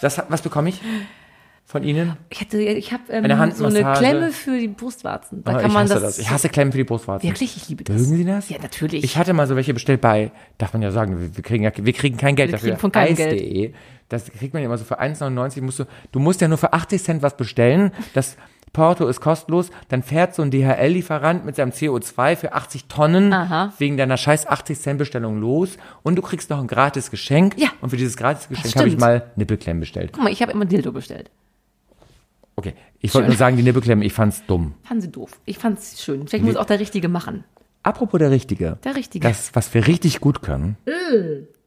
Das, 0.00 0.22
was 0.28 0.42
bekomme 0.42 0.68
ich 0.70 0.80
von 1.68 1.82
Ihnen? 1.82 2.16
Ich 2.30 2.40
hätte, 2.40 2.58
ich 2.62 2.92
habe 2.92 3.02
ähm, 3.10 3.24
Eine 3.24 3.52
so 3.52 3.66
eine. 3.66 3.92
Klemme 3.94 4.30
für 4.30 4.56
die 4.56 4.68
Brustwarzen. 4.68 5.42
Da 5.42 5.50
Oh, 5.50 5.56
kann 5.56 5.66
ich 5.66 5.72
man 5.72 5.82
hasse 5.84 5.94
das. 5.94 6.02
das. 6.02 6.18
Ich 6.20 6.30
hasse 6.30 6.48
Klemmen 6.48 6.70
für 6.70 6.78
die 6.78 6.84
Brustwarzen. 6.84 7.28
Wirklich, 7.28 7.56
ich 7.56 7.68
liebe 7.68 7.82
das. 7.82 7.96
Mögen 8.02 8.16
Sie 8.18 8.24
das? 8.24 8.48
Ja, 8.48 8.58
natürlich. 8.62 9.02
Ich 9.02 9.16
hatte 9.16 9.32
mal 9.32 9.48
so 9.48 9.56
welche 9.56 9.74
bestellt 9.74 10.00
bei, 10.00 10.30
darf 10.58 10.72
man 10.74 10.82
ja 10.82 10.92
sagen, 10.92 11.20
wir, 11.20 11.36
wir 11.36 11.42
kriegen 11.42 11.64
ja, 11.64 11.72
wir 11.76 11.92
kriegen 11.92 12.16
kein 12.16 12.36
Geld 12.36 12.50
Wir 12.50 12.52
dafür. 12.52 12.68
kriegen 12.70 12.80
von 12.80 12.92
keinem 12.92 13.16
Geld. 13.16 13.74
Das 14.08 14.30
kriegt 14.30 14.54
man 14.54 14.62
ja 14.62 14.66
immer 14.68 14.78
so 14.78 14.84
für 14.84 15.00
1,99 15.00 15.62
musst 15.62 15.80
du, 15.80 15.84
du 16.12 16.20
musst 16.20 16.40
ja 16.40 16.46
nur 16.46 16.58
für 16.58 16.72
80 16.72 17.02
Cent 17.02 17.22
was 17.22 17.36
bestellen. 17.36 17.90
Das 18.14 18.36
Porto 18.72 19.08
ist 19.08 19.20
kostenlos. 19.20 19.70
Dann 19.88 20.04
fährt 20.04 20.36
so 20.36 20.42
ein 20.42 20.52
DHL-Lieferant 20.52 21.44
mit 21.44 21.56
seinem 21.56 21.70
CO2 21.72 22.36
für 22.36 22.52
80 22.52 22.84
Tonnen 22.84 23.32
Aha. 23.32 23.72
wegen 23.78 23.96
deiner 23.96 24.16
scheiß 24.16 24.46
80 24.46 24.78
Cent 24.80 24.98
Bestellung 24.98 25.40
los. 25.40 25.78
Und 26.04 26.14
du 26.14 26.22
kriegst 26.22 26.50
noch 26.50 26.60
ein 26.60 26.68
gratis 26.68 27.10
Geschenk. 27.10 27.54
Ja. 27.58 27.70
Und 27.80 27.90
für 27.90 27.96
dieses 27.96 28.16
gratis 28.16 28.48
Geschenk 28.48 28.76
habe 28.76 28.88
ich 28.88 28.96
mal 28.98 29.32
Nippelklemmen 29.34 29.80
bestellt. 29.80 30.10
Guck 30.12 30.22
mal, 30.22 30.30
ich 30.32 30.42
habe 30.42 30.52
immer 30.52 30.66
Dildo 30.66 30.92
bestellt. 30.92 31.30
Okay. 32.56 32.74
Ich 33.00 33.14
wollte 33.14 33.28
nur 33.28 33.36
sagen, 33.36 33.56
die 33.56 33.62
Nippelklemmen, 33.62 34.04
ich 34.04 34.12
fand's 34.14 34.44
dumm. 34.46 34.74
Fanden 34.82 35.02
sie 35.02 35.12
doof. 35.12 35.30
Ich 35.44 35.58
fand's 35.58 36.02
schön. 36.02 36.26
Vielleicht 36.26 36.44
muss 36.44 36.56
auch 36.56 36.64
der 36.64 36.80
Richtige 36.80 37.08
machen. 37.08 37.44
Apropos 37.82 38.18
der 38.18 38.30
Richtige. 38.30 38.78
Der 38.82 38.96
Richtige. 38.96 39.28
Das, 39.28 39.54
was 39.54 39.72
wir 39.72 39.86
richtig 39.86 40.20
gut 40.20 40.42
können, 40.42 40.76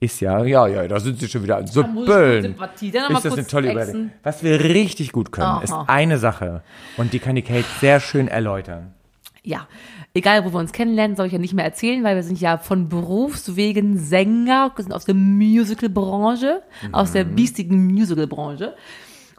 ist 0.02 0.20
ja, 0.20 0.44
ja, 0.44 0.68
ja, 0.68 0.86
da 0.88 1.00
sind 1.00 1.18
sie 1.20 1.30
schon 1.30 1.44
wieder 1.44 1.58
an 1.58 1.68
so 1.68 1.82
Böllen. 1.84 2.56
Ist 2.82 3.26
das 3.26 3.34
eine 3.34 3.48
tolle. 3.48 3.72
Überlegung. 3.72 4.12
Was 4.24 4.44
wir 4.44 4.60
richtig 4.62 5.14
gut 5.14 5.32
können, 5.32 5.48
Aha. 5.48 5.64
ist 5.64 5.74
eine 5.88 6.18
Sache. 6.18 6.62
Und 6.98 7.14
die 7.14 7.20
kann 7.20 7.36
die 7.36 7.42
Kate 7.42 7.64
sehr 7.80 8.00
schön 8.02 8.28
erläutern. 8.28 8.94
Ja, 9.44 9.68
egal 10.14 10.44
wo 10.44 10.52
wir 10.52 10.60
uns 10.60 10.74
kennenlernen, 10.74 11.16
soll 11.16 11.28
ich 11.28 11.34
ja 11.34 11.40
nicht 11.40 11.54
mehr 11.54 11.64
erzählen, 11.64 12.04
weil 12.04 12.18
wir 12.18 12.24
sind 12.24 12.42
ja 12.42 12.58
von 12.58 12.90
Berufswegen 12.90 13.98
Sänger, 13.98 14.74
wir 14.76 14.84
sind 14.84 14.92
aus 14.94 15.06
der 15.06 15.16
Musical-Branche, 15.16 16.62
aus 16.92 17.10
Mhm. 17.10 17.14
der 17.14 17.24
biestigen 17.24 17.86
Musical-Branche. 17.88 18.74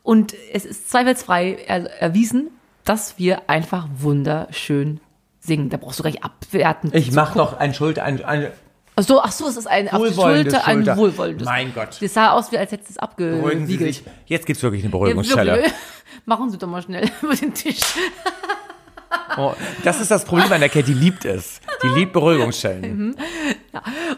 Und 0.03 0.35
es 0.53 0.65
ist 0.65 0.91
zweifelsfrei 0.91 1.59
er, 1.67 1.91
erwiesen, 2.01 2.51
dass 2.85 3.19
wir 3.19 3.49
einfach 3.49 3.89
wunderschön 3.99 5.01
singen. 5.41 5.69
Da 5.71 5.77
brauchst 5.77 5.99
du 5.99 6.03
gleich 6.03 6.23
abwerten. 6.25 6.91
Ich 6.95 7.13
mach 7.13 7.35
noch 7.35 7.59
ein 7.59 7.75
Schulter, 7.75 8.05
ein, 8.05 8.25
ein 8.25 8.51
Ach 8.97 9.05
so, 9.05 9.23
ach 9.23 9.33
so, 9.33 9.47
es 9.49 9.57
ist 9.57 9.67
ein 9.67 9.87
Wohlwollendes 9.87 10.53
Schulter, 10.55 10.67
ein 10.67 10.97
wohlwollendes. 10.97 11.47
Mein 11.47 11.73
Gott. 11.73 11.97
Das 12.01 12.13
sah 12.13 12.33
aus, 12.33 12.53
wie 12.53 12.59
als 12.59 12.73
hättest 12.73 12.91
du 12.91 12.93
es 12.95 12.99
abgewiegelt. 12.99 14.03
Jetzt 14.27 14.47
gibt's 14.47 14.63
wirklich 14.63 14.83
eine 14.83 14.91
Ja, 14.93 14.99
Beruhigungsstelle. 14.99 15.53
wirklich. 15.55 15.73
Machen 16.27 16.51
Sie 16.51 16.59
doch 16.59 16.69
mal 16.69 16.83
schnell 16.83 17.09
über 17.23 17.35
den 17.35 17.55
Tisch. 17.55 17.81
Oh, 19.37 19.53
das 19.85 20.01
ist 20.01 20.11
das 20.11 20.25
Problem 20.25 20.53
an 20.53 20.61
der 20.61 20.69
Kate, 20.69 20.85
die 20.85 20.95
liebt 20.95 21.25
es. 21.25 21.61
Die 21.83 21.89
liebt 21.99 22.13
Beruhigungsstellen. 22.13 23.17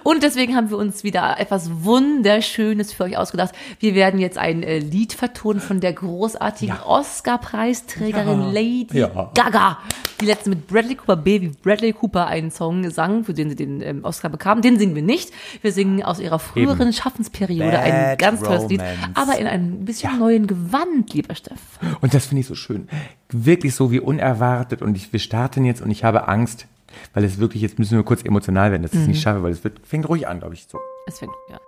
Und 0.03 0.23
deswegen 0.23 0.57
haben 0.57 0.71
wir 0.71 0.79
uns 0.79 1.05
wieder 1.05 1.39
etwas 1.39 1.71
Wunderschönes 1.85 2.93
für 2.93 3.05
euch 3.05 3.17
ausgedacht. 3.17 3.55
Wir 3.79 3.95
werden 3.95 4.19
jetzt 4.21 4.39
ein 4.39 4.63
äh, 4.63 4.79
Lied 4.79 5.13
vertonen 5.13 5.61
von 5.61 5.81
der 5.81 5.93
großartigen 5.93 6.79
Oscar-Preisträgerin 6.85 8.53
Lady 8.53 8.89
Ja. 8.93 9.31
Gaga, 9.35 9.79
die 10.23 10.27
letzte 10.27 10.49
mit 10.49 10.67
Bradley 10.69 10.95
Cooper, 10.95 11.17
Baby 11.17 11.53
Bradley 11.63 11.93
Cooper, 11.93 12.27
einen 12.27 12.51
Song 12.51 12.83
gesang, 12.83 13.25
für 13.25 13.35
den 13.35 13.51
sie 13.51 13.57
den 13.57 13.83
ähm, 13.83 14.05
Oscar 14.05 14.31
bekam. 14.31 14.63
Den 14.63 14.79
singen 14.79 14.95
wir 14.95 15.03
nicht. 15.03 15.33
Wir 15.61 15.73
singen 15.73 16.03
aus 16.03 16.21
ihrer 16.21 16.39
früheren 16.39 16.93
Schaffensperiode 16.93 17.79
ein 17.79 17.93
Bad 17.93 18.19
ganz 18.19 18.41
tolles 18.41 18.69
Lied, 18.69 18.81
Romance. 18.81 19.11
aber 19.15 19.39
in 19.39 19.47
einem 19.47 19.85
bisschen 19.85 20.19
neuen 20.19 20.47
Gewand, 20.47 21.13
lieber 21.13 21.35
Steff. 21.35 21.61
Und 22.01 22.15
das 22.15 22.27
finde 22.27 22.41
ich 22.41 22.47
so 22.47 22.55
schön. 22.55 22.89
Wirklich 23.31 23.75
so 23.75 23.91
wie 23.91 24.01
unerwartet. 24.01 24.81
Und 24.81 24.97
ich, 24.97 25.13
wir 25.13 25.21
starten 25.21 25.65
jetzt 25.65 25.83
und 25.83 25.91
ich 25.91 26.05
habe 26.05 26.29
Angst, 26.29 26.67
weil 27.15 27.25
es 27.25 27.39
wirklich, 27.39 27.63
jetzt 27.63 27.79
müssen 27.79 27.97
wir 27.97 28.05
kurz 28.05 28.25
emotional 28.25 28.71
werden, 28.71 28.83
dass 28.83 28.93
ich 28.93 29.01
es 29.01 29.09
nicht 29.09 29.23
schaffe, 29.23 29.43
weil 29.43 29.53
es 29.53 29.65
wird, 29.65 29.81
fängt 29.85 30.09
ruhig 30.09 30.29
an, 30.29 30.39
glaube 30.39 30.55
ich. 30.55 30.67
So. 30.71 30.79
Es 31.07 31.19
fängt, 31.19 31.33
ja. 31.51 31.59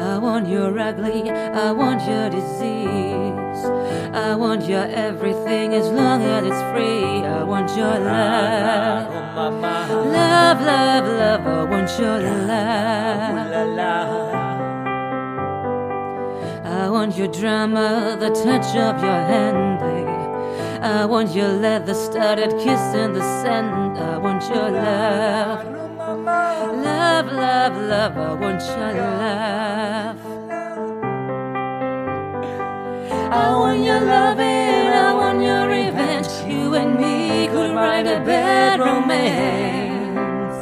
I 0.00 0.18
want 0.18 0.48
your 0.48 0.78
ugly, 0.78 1.30
I 1.30 1.70
want 1.72 2.00
your 2.08 2.30
disease. 2.30 3.64
I 4.14 4.34
want 4.34 4.64
your 4.66 4.84
everything 4.86 5.74
as 5.74 5.88
long 5.88 6.22
as 6.22 6.44
it's 6.46 6.62
free. 6.72 7.24
I 7.24 7.42
want 7.42 7.76
your 7.76 7.98
love. 7.98 9.36
Love, 9.36 10.60
love, 10.62 11.04
love, 11.04 11.46
I 11.46 11.64
want 11.64 11.90
your 11.98 12.18
love. 12.20 13.52
I 16.64 16.88
want 16.88 17.16
your 17.18 17.28
drama, 17.28 18.16
the 18.18 18.30
touch 18.30 18.74
of 18.76 19.02
your 19.02 19.22
hand. 19.32 19.82
I 20.82 21.04
want 21.04 21.34
your 21.34 21.48
leather 21.48 21.94
studded 21.94 22.50
kiss 22.64 22.94
in 22.94 23.12
the 23.12 23.20
sand. 23.42 23.98
I 23.98 24.18
want 24.18 24.42
your 24.48 24.70
love. 24.70 25.81
Love, 26.24 27.32
love, 27.32 27.76
love, 27.76 28.16
I 28.16 28.34
want 28.34 28.62
your 28.62 28.92
love. 28.94 30.18
I 33.32 33.50
want 33.58 33.82
your 33.82 34.00
loving, 34.00 34.46
I 34.46 35.14
want 35.14 35.42
your 35.42 35.66
revenge. 35.66 36.28
You 36.46 36.74
and 36.74 36.96
me 36.96 37.48
could 37.48 37.74
write 37.74 38.06
a 38.06 38.20
bad 38.24 38.78
romance. 38.78 40.58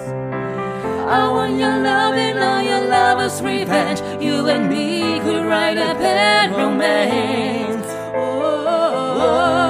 I 1.11 1.29
want 1.31 1.59
your 1.59 1.77
loving, 1.77 2.39
all 2.39 2.63
your 2.63 2.87
lover's 2.87 3.43
revenge. 3.43 4.01
You 4.23 4.49
and 4.49 4.71
me 4.71 5.21
could 5.21 5.45
write 5.45 5.77
a 5.77 5.95
bad 5.95 6.53
romance. 6.53 7.87
Oh, 8.15 8.65
oh, 8.67 9.21
oh. 9.21 9.70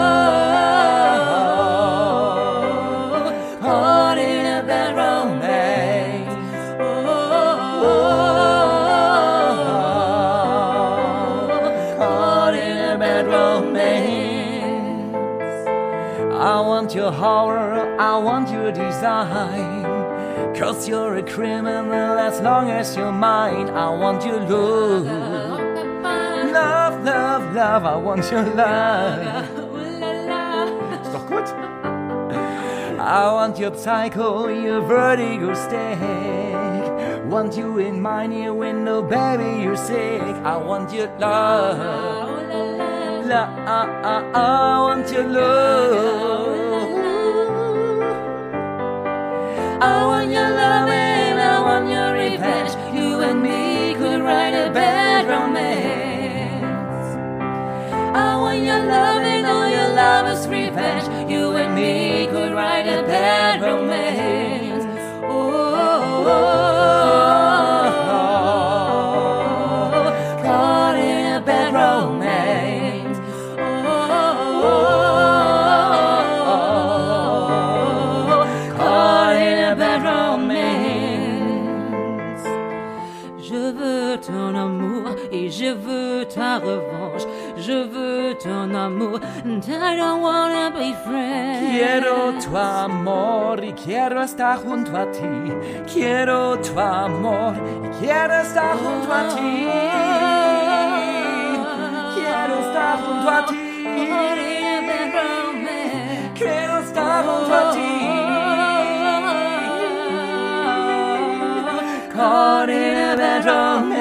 I 17.10 17.12
want 17.12 17.18
your 17.18 17.26
horror, 17.26 17.96
I 17.98 18.18
want 18.18 18.50
your 18.50 18.70
design. 18.70 19.82
Cause 20.54 20.88
you're 20.88 21.16
a 21.16 21.22
criminal 21.22 22.18
as 22.18 22.40
long 22.40 22.70
as 22.70 22.96
you're 22.96 23.10
mine. 23.10 23.68
I 23.70 23.90
want 23.90 24.24
your 24.24 24.38
love. 24.40 25.06
Love, 26.52 27.04
love, 27.04 27.54
love, 27.54 27.84
I 27.84 27.96
want 27.96 28.30
your 28.30 28.44
love. 28.54 29.44
Ist 31.02 31.12
doch 31.12 31.28
gut. 31.28 31.52
I 33.00 33.32
want 33.32 33.58
your 33.58 33.74
psycho, 33.74 34.48
your 34.48 34.80
vertigo 34.82 35.54
stick. 35.54 35.98
Want 37.28 37.56
you 37.56 37.78
in 37.78 38.00
my 38.00 38.26
near 38.26 38.54
window, 38.54 39.02
baby, 39.02 39.62
you're 39.62 39.76
sick. 39.76 40.22
I 40.44 40.56
want 40.56 40.92
your 40.92 41.08
love. 41.18 41.78
Love, 43.26 43.48
ah, 43.66 43.88
ah, 44.04 44.24
ah, 44.34 44.76
I 44.76 44.80
want 44.80 45.10
your 45.10 45.26
love. 45.26 46.49
Oh, 49.82 49.86
I 49.86 50.06
want 50.06 50.30
your 50.30 50.50
love 50.50 50.90
and 50.90 51.38
oh, 51.38 51.42
I 51.42 51.60
want 51.62 51.90
your 51.90 52.12
revenge. 52.12 52.72
You 52.94 53.20
and 53.20 53.42
me 53.42 53.94
could 53.94 54.20
write 54.20 54.52
a 54.52 54.70
bad 54.70 55.26
romance. 55.26 56.64
Oh, 58.14 58.20
I 58.20 58.36
want 58.36 58.62
your 58.62 58.78
love 58.78 59.22
and 59.22 59.46
all 59.46 59.66
your 59.70 59.88
love's 59.94 60.46
revenge. 60.48 61.04
You 61.30 61.39
amour 88.86 89.20
and 89.44 89.64
I 89.64 89.96
don't 89.96 90.20
wanna 90.22 90.70
be 90.70 90.94
friends. 91.04 91.70
Quiero 91.70 92.32
tu 92.42 92.56
amor 92.56 93.62
y 93.64 93.72
quiero 93.72 94.22
estar 94.22 94.58
junto 94.58 94.96
a 94.96 95.06
ti. 95.10 95.52
Quiero 95.92 96.58
tu 96.58 96.78
amor 96.78 97.54
y 97.84 97.88
quiero 98.00 98.34
estar 98.40 98.76
junto 98.82 99.12
a 99.12 99.22
ti. 99.28 99.66
Quiero 102.16 102.54
estar 102.64 102.94
junto 103.02 103.30
a 103.30 103.46
ti. 103.46 103.56
Quiero 106.38 106.78
estar 106.78 107.24
junto 107.26 107.54
a 107.54 107.72
ti. 107.74 107.90
Caught 112.14 112.70
in 112.70 113.20
a 113.20 113.40
romance. 113.44 113.99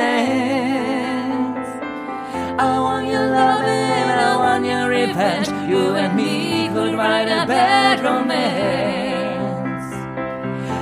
I 2.59 2.77
want 2.77 3.07
your 3.07 3.25
love 3.25 3.61
and 3.61 4.19
I 4.19 4.35
want 4.35 4.65
your 4.65 4.89
revenge. 4.89 5.47
You 5.69 5.95
and 5.95 6.13
me 6.13 6.67
could 6.67 6.93
write 6.93 7.29
a 7.29 7.45
bad 7.47 8.03
romance. 8.03 9.93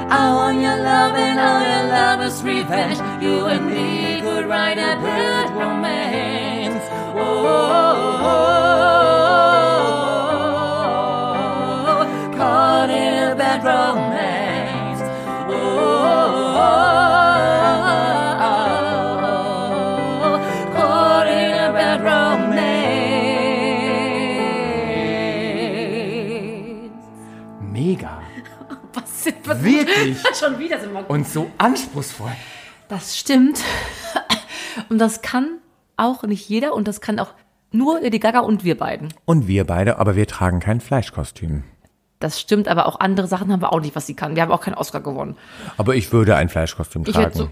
I 0.10 0.34
want 0.34 0.60
your 0.60 0.76
love 0.76 1.16
and 1.16 1.40
all 1.40 1.62
your 1.62 1.84
love's 1.94 2.42
revenge. 2.42 2.98
You 3.22 3.46
and 3.46 3.68
me 3.68 4.22
could 4.22 4.48
write 4.48 4.80
a 4.80 4.98
bad 5.06 5.54
romance. 5.54 6.84
Oh, 7.16 7.54
caught 12.36 12.90
in 12.90 13.14
a 13.32 13.36
bad 13.36 13.64
romance. 13.64 15.02
Oh, 15.54 16.97
Wirklich? 29.64 30.18
Schon 30.40 30.60
wieder 30.60 30.80
sind 30.80 30.94
wir 30.94 31.02
gut. 31.02 31.10
Und 31.10 31.28
so 31.28 31.50
anspruchsvoll. 31.58 32.32
Das 32.90 33.18
stimmt. 33.18 33.60
Und 34.90 35.00
das 35.00 35.22
kann 35.22 35.58
auch 35.98 36.24
nicht 36.24 36.48
jeder 36.48 36.74
und 36.74 36.88
das 36.88 37.02
kann 37.02 37.20
auch 37.20 37.34
nur 37.72 38.00
Lady 38.00 38.20
Gaga 38.20 38.40
und 38.40 38.64
wir 38.64 38.78
beiden. 38.78 39.14
Und 39.26 39.48
wir 39.48 39.66
beide, 39.66 40.00
aber 40.00 40.16
wir 40.16 40.28
tragen 40.28 40.60
kein 40.60 40.80
Fleischkostüm. 40.80 41.64
Das 42.20 42.40
stimmt, 42.40 42.68
aber 42.68 42.88
auch 42.88 43.00
andere 43.00 43.28
Sachen 43.28 43.52
haben 43.52 43.62
wir 43.62 43.74
auch 43.74 43.82
nicht, 43.82 43.96
was 43.96 44.08
sie 44.08 44.16
kann. 44.16 44.36
Wir 44.36 44.42
haben 44.42 44.52
auch 44.52 44.62
keinen 44.62 44.74
Oscar 44.76 45.02
gewonnen. 45.02 45.36
Aber 45.78 45.96
ich 45.96 46.12
würde 46.12 46.36
ein 46.36 46.50
Fleischkostüm 46.50 47.04
Ich 47.06 47.14
tragen. 47.14 47.38
so, 47.38 47.50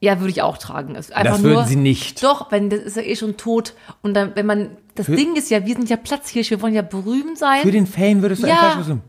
ja, 0.00 0.18
würde 0.20 0.30
ich 0.30 0.42
auch 0.42 0.58
tragen. 0.58 0.96
Einfach 0.96 1.22
das 1.22 1.42
würden 1.42 1.54
nur, 1.54 1.64
sie 1.64 1.76
nicht. 1.76 2.22
Doch, 2.22 2.50
wenn 2.50 2.68
das 2.68 2.80
ist 2.80 2.96
ja 2.96 3.02
eh 3.02 3.16
schon 3.16 3.36
tot. 3.36 3.74
Und 4.02 4.14
dann, 4.14 4.32
wenn 4.34 4.44
man, 4.46 4.76
das 4.96 5.06
Für- 5.06 5.16
Ding 5.16 5.36
ist 5.36 5.48
ja, 5.50 5.64
wir 5.64 5.74
sind 5.76 5.88
ja 5.88 5.96
Platzhirsch, 5.96 6.50
wir 6.50 6.60
wollen 6.60 6.74
ja 6.74 6.82
berühmt 6.82 7.38
sein. 7.38 7.62
Für 7.62 7.70
den 7.70 7.86
Fame 7.86 8.20
würdest 8.20 8.42
du 8.42 8.46
ein 8.46 8.50
ja, 8.52 8.58
Fleischkostüm. 8.58 9.00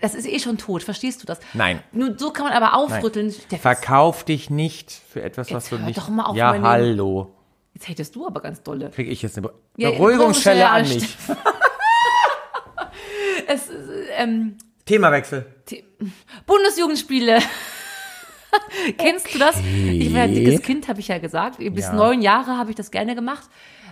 Das 0.00 0.14
ist 0.14 0.26
eh 0.26 0.38
schon 0.38 0.58
tot, 0.58 0.82
verstehst 0.82 1.22
du 1.22 1.26
das? 1.26 1.38
Nein. 1.54 1.82
Nur 1.92 2.18
so 2.18 2.30
kann 2.32 2.44
man 2.46 2.52
aber 2.54 2.74
aufrütteln. 2.74 3.34
Der, 3.50 3.58
Verkauf 3.58 4.24
dich 4.24 4.50
nicht 4.50 4.90
für 4.90 5.22
etwas, 5.22 5.48
was 5.52 5.64
Jetzt 5.64 5.72
du 5.72 5.78
hör 5.78 5.86
nicht. 5.86 5.98
doch 5.98 6.08
mal 6.08 6.24
auf, 6.24 6.36
ja, 6.36 6.52
meine- 6.52 6.66
hallo. 6.68 7.34
jetzt 7.74 7.88
hättest 7.88 8.14
du 8.16 8.26
aber 8.26 8.40
ganz 8.40 8.62
dolle. 8.62 8.90
Krieg 8.90 9.08
ich 9.10 9.22
jetzt 9.22 9.36
eine 9.38 9.48
Be 9.48 9.54
Ja, 9.76 9.90
Beruhigungsschelle 9.90 10.68
an 10.68 10.82
Beruhigungsschelle 10.84 11.36
mich. 11.36 11.46
Es, 13.46 13.68
ähm, 14.16 14.56
Themawechsel. 14.86 15.44
Bundesjugendspiele. 16.46 17.38
Kennst 18.98 19.34
du 19.34 19.38
das? 19.38 19.56
Ich 19.60 20.12
war 20.12 20.20
ja 20.20 20.26
dickes 20.28 20.62
Kind, 20.62 20.88
habe 20.88 21.00
ich 21.00 21.08
ja 21.08 21.18
gesagt. 21.18 21.58
Bis 21.58 21.86
Ja. 21.86 21.92
neun 21.92 22.22
Jahre 22.22 22.56
habe 22.58 22.70
ich 22.70 22.76
das 22.76 22.90
gerne 22.90 23.14
gemacht. 23.14 23.48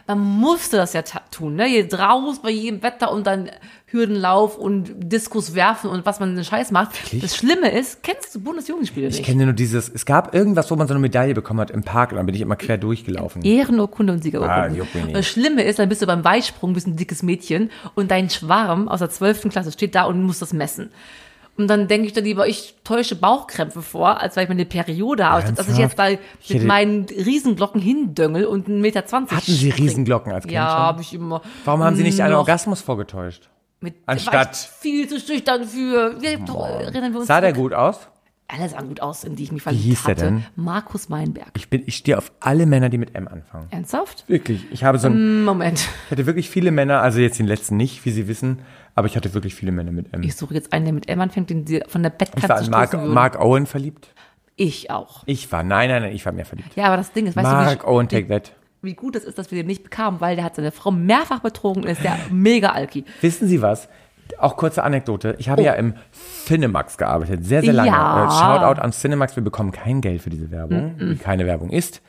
Man 0.09 0.19
musste 0.19 0.79
das 0.79 0.95
ja 0.95 1.03
tun, 1.03 1.57
ne? 1.57 1.67
Hier 1.67 1.87
draus 1.87 2.41
bei 2.41 2.49
jedem 2.51 2.83
Wetter 2.83 3.13
und 3.13 3.27
dann 3.27 3.51
Hürdenlauf 3.87 4.57
und 4.57 4.91
Diskus 5.13 5.55
werfen 5.55 5.91
und 5.91 6.07
was 6.07 6.19
man 6.19 6.35
den 6.35 6.45
Scheiß 6.45 6.71
macht. 6.71 6.93
Das 7.23 7.37
Schlimme 7.37 7.71
ist, 7.71 8.03
kennst 8.03 8.35
du 8.35 8.41
Bundesjugendspiele 8.41 9.09
Ich 9.09 9.19
nicht? 9.19 9.27
kenne 9.27 9.45
nur 9.45 9.53
dieses, 9.53 9.89
es 9.89 10.07
gab 10.07 10.35
irgendwas, 10.35 10.71
wo 10.71 10.77
man 10.77 10.89
so 10.89 10.95
eine 10.95 11.01
Medaille 11.01 11.35
bekommen 11.35 11.61
hat 11.61 11.71
im 11.71 11.83
Park 11.83 12.13
und 12.13 12.17
dann 12.17 12.25
bin 12.25 12.35
ich 12.35 12.41
immer 12.41 12.57
quer 12.57 12.79
durchgelaufen. 12.79 13.43
Ehrenurkunde 13.43 14.15
und 14.15 14.23
Siegerurkunde. 14.23 14.63
Ah, 14.63 14.69
nicht. 14.69 15.15
das 15.15 15.27
Schlimme 15.27 15.63
ist, 15.63 15.79
dann 15.79 15.91
bist 15.91 16.01
du 16.01 16.07
beim 16.07 16.25
Weitsprung, 16.25 16.73
bist 16.73 16.87
ein 16.87 16.97
dickes 16.97 17.23
Mädchen 17.23 17.71
und 17.95 18.11
dein 18.11 18.31
Schwarm 18.31 18.89
aus 18.89 19.01
der 19.01 19.11
12. 19.11 19.51
Klasse 19.51 19.73
steht 19.73 19.95
da 19.95 20.05
und 20.05 20.23
muss 20.23 20.39
das 20.39 20.55
messen. 20.55 20.91
Und 21.59 21.67
dann 21.69 21.89
denke 21.89 22.07
ich 22.07 22.13
dann 22.13 22.25
lieber, 22.25 22.47
ich 22.47 22.77
täusche 22.85 23.17
Bauchkrämpfe 23.17 23.83
vor, 23.83 24.21
als 24.21 24.37
weil 24.37 24.45
ich 24.45 24.49
meine 24.49 24.65
Periode 24.65 25.27
habe, 25.29 25.53
dass 25.53 25.69
ich 25.69 25.77
jetzt 25.77 25.99
da 25.99 26.09
mit 26.11 26.21
hätte- 26.47 26.65
meinen 26.65 27.05
Riesenglocken 27.07 27.81
hindöngel 27.81 28.45
und 28.47 28.69
1,20 28.69 28.81
Meter 28.81 29.03
Hatten 29.37 29.41
Sie. 29.53 29.71
Riesenglocken 29.71 30.33
als 30.33 30.45
Kind 30.45 30.55
Ja, 30.55 30.67
habe 30.69 31.03
ich 31.03 31.13
immer. 31.13 31.43
Warum 31.65 31.83
haben 31.83 31.97
Sie 31.97 32.05
nicht 32.05 32.21
einen 32.23 32.35
Orgasmus 32.35 32.81
vorgetäuscht? 32.81 33.49
Mit, 33.81 33.95
Anstatt- 34.07 34.57
viel 34.57 35.09
zu 35.09 35.21
schüchtern 35.21 35.65
für. 35.65 36.21
Wir, 36.21 36.39
doch, 36.39 36.65
erinnern 36.81 37.13
wir 37.13 37.19
uns 37.21 37.29
Sah 37.29 37.41
der 37.41 37.55
zurück. 37.55 37.71
gut 37.71 37.75
aus? 37.75 37.99
Alle 38.51 38.67
sahen 38.69 38.89
gut 38.89 39.01
aus, 39.03 39.25
in 39.25 39.37
die 39.37 39.43
ich 39.43 39.53
mich 39.53 39.63
verliebt 39.63 39.85
hieß 39.85 40.05
der 40.05 40.15
denn? 40.15 40.45
Markus 40.57 41.11
Meinberg. 41.11 41.49
Ich 41.55 41.69
bin, 41.69 41.83
ich 41.87 41.97
stehe 41.97 42.17
auf 42.17 42.33
alle 42.41 42.65
Männer, 42.65 42.89
die 42.89 42.97
mit 42.97 43.15
M 43.15 43.29
anfangen. 43.29 43.67
Ernsthaft? 43.71 44.25
Wirklich. 44.27 44.65
Ich 44.71 44.85
habe 44.85 44.99
so 44.99 45.09
ein, 45.09 45.45
Moment. 45.45 45.81
ich 46.07 46.11
hatte 46.13 46.25
wirklich 46.25 46.49
viele 46.49 46.71
Männer, 46.71 47.03
also 47.03 47.19
jetzt 47.21 47.39
den 47.39 47.47
letzten 47.47 47.77
nicht, 47.77 48.05
wie 48.07 48.11
Sie 48.11 48.27
wissen, 48.27 48.61
aber 48.99 49.07
ich 49.07 49.17
hatte 49.17 49.33
wirklich 49.33 49.55
viele 49.55 49.73
Männer 49.73 49.93
mit 49.93 50.13
M. 50.13 50.23
Ich 50.23 50.35
suche 50.37 50.55
jetzt 50.55 50.73
einen, 50.73 50.85
der 50.85 50.95
mit 50.95 51.09
M 51.09 51.21
anfängt, 51.21 51.51
den 51.51 51.67
sie 51.67 51.83
von 51.87 52.03
der 52.03 52.13
Ich 52.13 52.21
war 52.21 52.59
Bettkante 52.59 52.65
an 52.65 52.71
Mark. 52.71 53.35
Mark 53.35 53.41
Owen 53.41 53.67
verliebt. 53.67 54.09
Ich 54.57 54.91
auch. 54.91 55.23
Ich 55.27 55.51
war, 55.53 55.63
nein, 55.63 55.89
nein, 55.89 56.03
nein, 56.03 56.13
ich 56.13 56.27
war 56.27 56.33
mehr 56.33 56.45
verliebt. 56.45 56.75
Ja, 56.75 56.87
aber 56.87 56.97
das 56.97 57.13
Ding 57.13 57.27
ist, 57.27 57.37
weißt 57.37 57.45
Mark 57.45 57.83
du, 57.83 57.87
Owen, 57.87 58.11
wie, 58.11 58.15
take 58.15 58.29
that. 58.29 58.53
wie 58.83 58.95
gut 58.95 59.15
es 59.15 59.23
ist, 59.23 59.39
dass 59.39 59.53
wir 59.53 59.59
den 59.63 59.69
nicht 59.69 59.85
bekamen, 59.85 60.21
weil 60.21 60.35
der 60.35 60.45
hat 60.45 60.57
seine 60.57 60.73
Frau 60.73 60.91
mehrfach 60.91 61.39
betrogen 61.39 61.85
und 61.85 61.89
ist 61.89 62.03
der 62.03 62.19
mega 62.31 62.71
Alki. 62.71 63.05
Wissen 63.21 63.47
Sie 63.47 63.63
was? 63.63 63.89
Auch 64.37 64.57
kurze 64.57 64.83
Anekdote. 64.83 65.37
Ich 65.39 65.49
habe 65.49 65.63
ja 65.63 65.75
im 65.75 65.95
Cinemax 66.45 66.99
gearbeitet, 66.99 67.47
sehr, 67.47 67.63
sehr 67.63 67.73
lange. 67.73 67.91
Oh. 67.91 67.95
Ja. 67.95 68.27
Äh, 68.27 68.31
Shoutout 68.31 68.81
an 68.81 68.93
Cinemax, 68.93 69.37
wir 69.37 69.45
bekommen 69.45 69.71
kein 69.71 70.01
Geld 70.01 70.23
für 70.23 70.31
diese 70.31 70.51
Werbung, 70.51 70.97
wie 70.99 71.17
keine 71.17 71.47
Werbung 71.47 71.71
ist. 71.71 72.03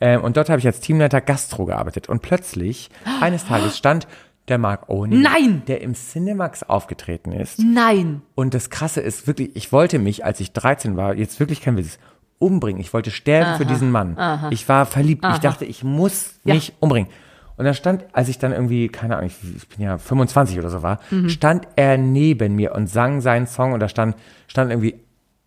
Ähm, 0.00 0.22
und 0.22 0.36
dort 0.36 0.50
habe 0.50 0.58
ich 0.58 0.66
als 0.66 0.80
Teamleiter 0.80 1.20
Gastro 1.22 1.64
gearbeitet. 1.64 2.08
Und 2.08 2.20
plötzlich, 2.20 2.90
eines 3.20 3.46
Tages 3.46 3.78
stand 3.78 4.06
der 4.48 4.58
Mark 4.58 4.88
Owen, 4.88 5.22
Nein! 5.22 5.62
der 5.66 5.80
im 5.80 5.94
Cinemax 5.94 6.62
aufgetreten 6.64 7.32
ist. 7.32 7.58
Nein. 7.60 8.22
Und 8.34 8.54
das 8.54 8.68
Krasse 8.70 9.00
ist 9.00 9.26
wirklich, 9.26 9.50
ich 9.54 9.72
wollte 9.72 9.98
mich, 9.98 10.24
als 10.24 10.40
ich 10.40 10.52
13 10.52 10.96
war, 10.96 11.14
jetzt 11.16 11.40
wirklich 11.40 11.60
kein 11.62 11.76
Witz, 11.76 11.98
umbringen. 12.38 12.80
Ich 12.80 12.92
wollte 12.92 13.10
sterben 13.10 13.56
für 13.56 13.64
diesen 13.64 13.90
Mann. 13.90 14.18
Ich 14.50 14.68
war 14.68 14.84
verliebt. 14.86 15.24
Ich 15.32 15.38
dachte, 15.38 15.64
ich 15.64 15.82
muss 15.82 16.34
Ja. 16.44 16.54
mich 16.54 16.74
umbringen. 16.80 17.08
Und 17.56 17.64
dann 17.64 17.74
stand, 17.74 18.04
als 18.12 18.28
ich 18.28 18.38
dann 18.38 18.52
irgendwie, 18.52 18.88
keine 18.88 19.16
Ahnung, 19.16 19.28
ich, 19.28 19.56
ich 19.56 19.68
bin 19.68 19.84
ja 19.86 19.96
25 19.96 20.58
oder 20.58 20.70
so 20.70 20.82
war, 20.82 20.98
Mhm. 21.10 21.28
stand 21.28 21.68
er 21.76 21.96
neben 21.96 22.56
mir 22.56 22.74
und 22.74 22.88
sang 22.88 23.20
seinen 23.20 23.46
Song 23.46 23.72
und 23.72 23.80
da 23.80 23.88
stand, 23.88 24.16
standen 24.48 24.72
irgendwie 24.72 24.96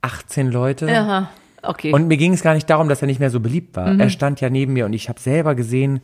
18 0.01 0.49
Leute. 0.49 0.87
Aha. 0.89 1.29
Okay. 1.63 1.91
Und 1.91 2.07
mir 2.07 2.15
ging 2.17 2.31
es 2.33 2.41
gar 2.41 2.53
nicht 2.53 2.69
darum, 2.69 2.87
dass 2.87 3.01
er 3.01 3.07
nicht 3.07 3.19
mehr 3.19 3.29
so 3.29 3.41
beliebt 3.41 3.75
war. 3.75 3.93
Mhm. 3.93 3.99
Er 3.99 4.09
stand 4.09 4.39
ja 4.39 4.49
neben 4.49 4.71
mir 4.73 4.85
und 4.85 4.93
ich 4.93 5.09
habe 5.09 5.19
selber 5.19 5.53
gesehen, 5.53 5.99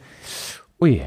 ui, 0.81 1.01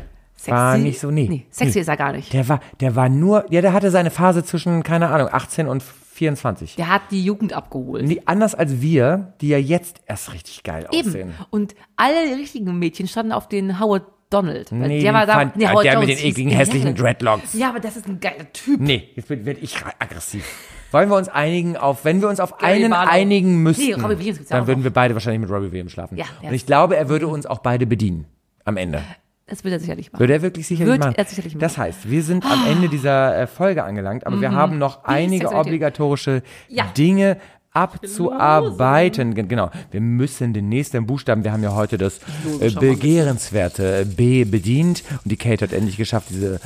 war 0.47 0.78
nicht 0.78 1.01
so, 1.01 1.11
nee. 1.11 1.26
Nee, 1.28 1.47
sexy 1.51 1.78
nee. 1.78 1.80
ist 1.82 1.89
er 1.89 1.97
gar 1.97 2.12
nicht. 2.12 2.32
Der 2.32 2.49
war, 2.49 2.61
der 2.80 2.95
war 2.95 3.09
nur, 3.09 3.47
ja, 3.51 3.61
der 3.61 3.72
hatte 3.72 3.91
seine 3.91 4.11
Phase 4.11 4.45
zwischen, 4.45 4.82
keine 4.82 5.09
Ahnung, 5.09 5.28
18 5.30 5.66
und 5.68 5.82
24. 5.82 6.76
Der 6.76 6.89
hat 6.89 7.03
die 7.11 7.22
Jugend 7.22 7.53
abgeholt. 7.53 8.07
Nee, 8.07 8.22
anders 8.24 8.55
als 8.55 8.80
wir, 8.80 9.34
die 9.41 9.49
ja 9.49 9.59
jetzt 9.59 10.01
erst 10.07 10.32
richtig 10.32 10.62
geil 10.62 10.87
Eben. 10.91 11.09
aussehen. 11.09 11.34
Und 11.51 11.74
alle 11.97 12.37
richtigen 12.37 12.78
Mädchen 12.78 13.07
standen 13.07 13.32
auf 13.32 13.49
den 13.49 13.78
Howard 13.80 14.05
Donald. 14.30 14.72
Nee, 14.72 15.03
der 15.03 15.14
war 15.14 15.26
da, 15.26 15.34
fand, 15.34 15.57
nee, 15.57 15.68
Howard 15.68 15.84
der 15.84 16.01
mit 16.01 16.09
den 16.09 16.18
ekligen, 16.18 16.51
hässlichen 16.51 16.95
Dreadlocks. 16.95 17.55
Ja, 17.55 17.68
aber 17.68 17.80
das 17.80 17.97
ist 17.97 18.09
ein 18.09 18.18
geiler 18.18 18.51
Typ. 18.53 18.80
Nee, 18.80 19.11
jetzt 19.14 19.30
werde 19.30 19.61
ich 19.61 19.76
aggressiv. 19.99 20.45
Wollen 20.91 21.11
wir 21.11 21.16
uns 21.16 21.28
einigen 21.28 21.76
auf, 21.76 22.05
wenn 22.05 22.20
wir 22.20 22.28
uns 22.28 22.41
auf 22.41 22.59
Gary 22.59 22.84
einen 22.84 22.91
Barlow. 22.91 23.11
einigen 23.11 23.62
müssten, 23.62 23.84
Nee, 23.84 24.39
dann 24.49 24.66
würden 24.66 24.84
wir 24.84 24.93
beide 24.93 25.14
wahrscheinlich 25.14 25.41
mit 25.41 25.51
Robbie 25.51 25.70
Williams 25.70 25.93
schlafen. 25.93 26.16
Ja, 26.16 26.24
Und 26.43 26.55
ich 26.55 26.66
glaube, 26.66 26.97
er 26.97 27.09
würde 27.09 27.28
uns 27.28 27.47
auch 27.47 27.59
beide 27.59 27.87
bedienen. 27.87 28.26
Am 28.64 28.76
Ende. 28.76 29.03
Das 29.49 29.62
wird 29.62 29.72
er 29.74 29.80
sicherlich 29.80 30.11
machen. 30.12 30.18
Würde 30.20 30.32
er 30.32 30.42
wirklich 30.42 30.66
sicherlich 30.66 30.90
Wird 30.94 31.01
machen. 31.05 31.14
er 31.16 31.24
sicherlich 31.24 31.55
machen. 31.55 31.61
Das 31.61 31.78
heißt, 31.78 32.11
wir 32.11 32.22
sind 32.24 32.44
am 32.44 32.66
Ende 32.66 32.88
dieser 32.88 33.38
äh, 33.38 33.47
Folge 33.47 33.84
angelangt, 33.84 34.26
aber 34.26 34.40
wir 34.40 34.51
haben 34.53 34.78
noch 34.78 35.05
einige 35.05 35.51
obligatorische 35.53 36.42
Ja. 36.68 36.86
Dinge 36.97 37.36
abzuarbeiten. 37.72 39.34
Gen- 39.34 39.49
Genau. 39.49 39.70
Wir 39.90 40.01
müssen 40.01 40.53
den 40.53 40.68
nächsten 40.68 41.07
Buchstaben, 41.07 41.44
wir 41.44 41.53
haben 41.53 41.62
ja 41.62 41.74
heute 41.74 41.99
das 41.99 42.18
äh, 42.61 42.70
begehrenswerte 42.70 44.07
B 44.07 44.44
bedient 44.44 45.05
und 45.24 45.30
die 45.30 45.36
Kate 45.36 45.64
hat 45.64 45.72
endlich 45.72 45.97
geschafft, 45.97 46.28
diese 46.30 46.61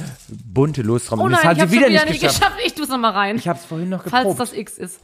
bunte 0.45 0.83
Lostrommel. 0.83 1.27
Oh 1.27 1.29
das 1.29 1.41
nein, 1.41 1.49
hat 1.51 1.57
ich 1.57 1.63
hab's 1.63 1.73
sie 1.73 1.79
wieder, 1.79 1.89
wieder 1.91 2.05
nicht 2.07 2.21
geschafft. 2.21 2.41
geschafft. 2.41 2.57
Ich 2.65 2.75
tu's 2.75 2.89
noch 2.89 2.99
mal 2.99 3.11
rein. 3.13 3.37
Ich 3.37 3.49
habe 3.49 3.59
es 3.59 3.65
vorhin 3.65 3.89
noch 3.89 4.05
falls 4.05 4.23
geprobt. 4.23 4.41
das 4.41 4.53
X 4.55 4.79
ist. 4.79 5.01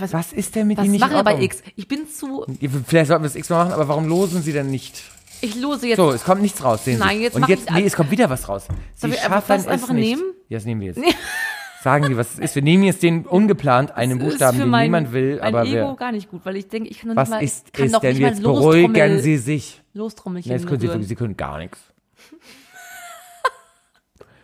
Was, 0.00 0.12
Was 0.12 0.32
ist 0.32 0.54
denn 0.56 0.66
mit 0.66 0.78
was 0.78 0.84
Ihnen 0.84 0.92
nicht 0.92 1.00
mache 1.02 1.12
in 1.12 1.18
ich 1.18 1.24
bei? 1.24 1.42
X? 1.42 1.62
Ich 1.76 1.86
bin 1.86 2.08
zu. 2.08 2.44
Vielleicht 2.86 3.08
sollten 3.08 3.22
wir 3.22 3.28
das 3.28 3.36
X 3.36 3.48
mal 3.50 3.64
machen, 3.64 3.72
aber 3.74 3.86
warum 3.88 4.08
losen 4.08 4.42
Sie 4.42 4.52
denn 4.52 4.70
nicht? 4.70 5.02
Ich 5.42 5.56
lose 5.56 5.86
jetzt. 5.88 5.96
So, 5.98 6.10
es 6.12 6.24
kommt 6.24 6.40
nichts 6.40 6.62
raus, 6.64 6.84
sehen. 6.84 6.98
Nein, 7.00 7.20
jetzt 7.20 7.34
Und 7.34 7.46
jetzt, 7.48 7.68
ich- 7.68 7.74
nee, 7.74 7.84
es 7.84 7.94
kommt 7.96 8.10
wieder 8.10 8.30
was 8.30 8.48
raus. 8.48 8.66
Sie 8.68 9.00
Sollen 9.00 9.12
wir 9.12 9.18
einfach 9.24 9.36
schaffen 9.40 9.48
das 9.48 9.60
es 9.62 9.68
einfach 9.68 9.92
nicht. 9.92 10.08
nehmen? 10.16 10.22
Ja, 10.48 10.56
das 10.58 10.64
nehmen 10.64 10.80
wir 10.80 10.88
jetzt. 10.94 11.00
Sagen 11.82 12.06
Sie, 12.06 12.16
was 12.16 12.34
es 12.34 12.38
ist. 12.38 12.54
Wir 12.54 12.62
nehmen 12.62 12.84
jetzt 12.84 13.02
den 13.02 13.26
ungeplant, 13.26 13.90
einen 13.96 14.18
Das 14.20 14.28
Buchstaben, 14.28 14.58
den 14.58 14.68
mein, 14.68 14.84
niemand 14.84 15.12
will, 15.12 15.38
mein 15.40 15.48
aber 15.54 15.62
Ego 15.64 15.72
wir, 15.90 15.96
gar 15.96 16.12
nicht 16.12 16.30
gut, 16.30 16.42
weil 16.44 16.56
ich 16.56 16.68
denke, 16.68 16.88
ich 16.90 17.00
kann 17.00 17.08
doch 17.10 17.16
was 17.16 17.28
nicht 17.30 17.36
mal. 17.38 17.44
ist 17.44 17.72
kann 17.72 17.86
es 17.86 17.92
doch 17.92 18.00
denn 18.00 18.12
nicht 18.12 18.22
mal 18.22 18.28
jetzt? 18.30 18.42
Beruhigen 18.42 18.94
Lostrommel- 18.94 19.18
Sie 19.20 19.36
sich. 19.36 19.82
Lostrommelchen. 19.94 20.52
Ja, 20.52 20.58
das 20.58 20.66
können 20.66 20.80
Sie, 20.80 20.86
berühren. 20.86 21.02
Sie 21.02 21.14
können 21.16 21.36
gar 21.36 21.58
nichts. 21.58 21.78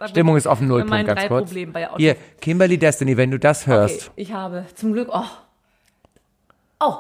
Stimmung 0.07 0.37
ist 0.37 0.47
auf 0.47 0.59
dem 0.59 0.69
Bei 0.69 0.75
meinen 0.75 0.89
Nullpunkt, 0.89 1.07
ganz 1.07 1.21
drei 1.21 1.29
kurz. 1.29 1.45
Problemen 1.49 1.73
bei 1.73 1.87
Autos. 1.89 1.99
Hier, 2.01 2.17
Kimberly 2.41 2.79
Destiny, 2.79 3.17
wenn 3.17 3.31
du 3.31 3.39
das 3.39 3.63
Okay, 3.63 3.71
hörst. 3.71 4.11
ich 4.17 4.33
habe 4.33 4.65
zum 4.75 4.93
Glück. 4.93 5.09
Oh. 5.13 5.25
Oh. 6.81 6.95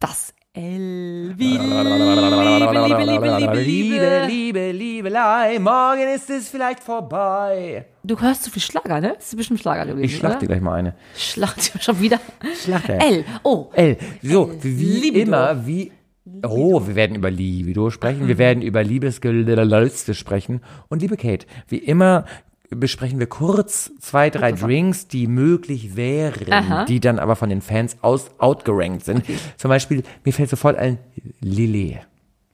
Das 0.00 0.32
L. 0.58 1.34
Wie 1.36 1.52
Liebe, 1.52 1.62
Liebe, 1.62 3.04
Liebe, 3.04 3.04
Liebe, 3.04 3.28
Liebe, 3.28 3.62
Liebe. 3.62 4.26
Liebe, 4.26 4.72
Liebelei, 4.72 5.58
morgen 5.60 6.08
ist 6.12 6.28
es 6.30 6.48
vielleicht 6.48 6.80
vorbei. 6.80 7.86
Du 8.02 8.20
hörst 8.20 8.42
zu 8.42 8.50
viel 8.50 8.62
Schlager, 8.62 9.00
ne? 9.00 9.12
Das 9.14 9.28
ist 9.28 9.36
bestimmt 9.36 9.60
Schlager 9.60 9.86
gewesen. 9.86 10.04
Ich 10.04 10.18
dir 10.18 10.46
gleich 10.48 10.60
mal 10.60 10.74
eine. 10.74 10.94
Schlacht 11.16 11.80
schon 11.80 12.00
wieder. 12.00 12.18
Schlacht 12.60 12.88
er. 12.88 13.00
L. 13.00 13.24
Oh. 13.44 13.68
L. 13.72 13.98
So, 14.20 14.52
wie 14.60 15.20
immer, 15.20 15.64
wie. 15.64 15.92
Oh, 16.44 16.84
wir 16.84 16.96
werden 16.96 17.14
über 17.14 17.30
Libido 17.30 17.90
sprechen, 17.90 18.26
wir 18.26 18.36
werden 18.36 18.60
über 18.62 18.82
Liebesgelüste 18.82 20.14
sprechen. 20.14 20.60
Und 20.88 21.02
liebe 21.02 21.16
Kate, 21.16 21.46
wie 21.68 21.78
immer 21.78 22.24
besprechen 22.70 23.18
wir 23.18 23.26
kurz 23.28 23.90
zwei, 24.00 24.30
drei 24.30 24.52
Drinks, 24.52 25.08
die 25.08 25.26
möglich 25.26 25.96
wären, 25.96 26.52
Aha. 26.52 26.84
die 26.84 27.00
dann 27.00 27.18
aber 27.18 27.34
von 27.36 27.48
den 27.48 27.62
Fans 27.62 27.96
aus 28.02 28.30
outgerankt 28.38 29.04
sind. 29.04 29.24
Zum 29.56 29.68
Beispiel, 29.70 30.02
mir 30.24 30.32
fällt 30.32 30.50
sofort 30.50 30.76
ein 30.76 30.98
Lillet. 31.40 32.00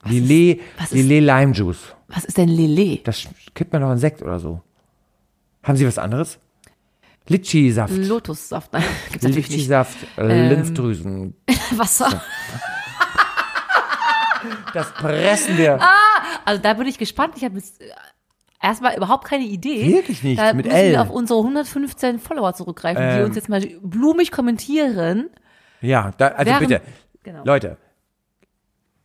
Lillet, 0.05 0.61
was 0.77 0.91
ist- 0.91 0.93
Lillet 0.93 1.21
Lime 1.23 1.51
Juice. 1.53 1.95
Was 2.07 2.23
ist 2.25 2.37
denn 2.37 2.49
Lele? 2.49 2.97
Das 3.03 3.27
kippt 3.55 3.73
man 3.73 3.81
noch 3.81 3.91
in 3.91 3.97
Sekt 3.97 4.21
oder 4.21 4.39
so. 4.39 4.61
Haben 5.63 5.75
Sie 5.77 5.87
was 5.87 5.97
anderes? 5.97 6.37
Litschi-Saft. 7.27 7.91
Lotussaft. 7.97 8.71
Nein, 8.71 8.83
gibt's 9.11 9.23
natürlich 9.23 9.49
nicht. 9.49 9.57
Litschi-Saft, 9.67 9.97
äh, 10.17 10.49
Lymphdrüsen. 10.49 11.33
Wasser. 11.71 12.21
Das 14.73 14.93
pressen 14.93 15.57
wir. 15.57 15.79
Also 16.43 16.61
da 16.61 16.73
bin 16.73 16.85
ich 16.87 16.97
gespannt. 16.99 17.33
Ich 17.37 17.43
habe 17.43 17.55
jetzt 17.55 17.81
äh, 17.81 17.85
erstmal 18.65 18.95
überhaupt 18.97 19.25
keine 19.25 19.45
Idee. 19.45 19.93
Wirklich 19.93 20.23
nicht, 20.23 20.39
Da 20.39 20.53
mit 20.53 20.65
müssen 20.65 20.77
L. 20.77 20.91
wir 20.91 21.01
auf 21.01 21.09
unsere 21.09 21.39
115 21.39 22.19
Follower 22.19 22.53
zurückgreifen, 22.53 23.01
die 23.03 23.19
Ähm. 23.19 23.25
uns 23.25 23.35
jetzt 23.35 23.49
mal 23.49 23.61
blumig 23.81 24.31
kommentieren. 24.31 25.29
Ja, 25.81 26.11
da, 26.17 26.27
also 26.29 26.51
Während- 26.51 26.67
bitte. 26.67 26.81
Genau. 27.23 27.43
Leute, 27.43 27.77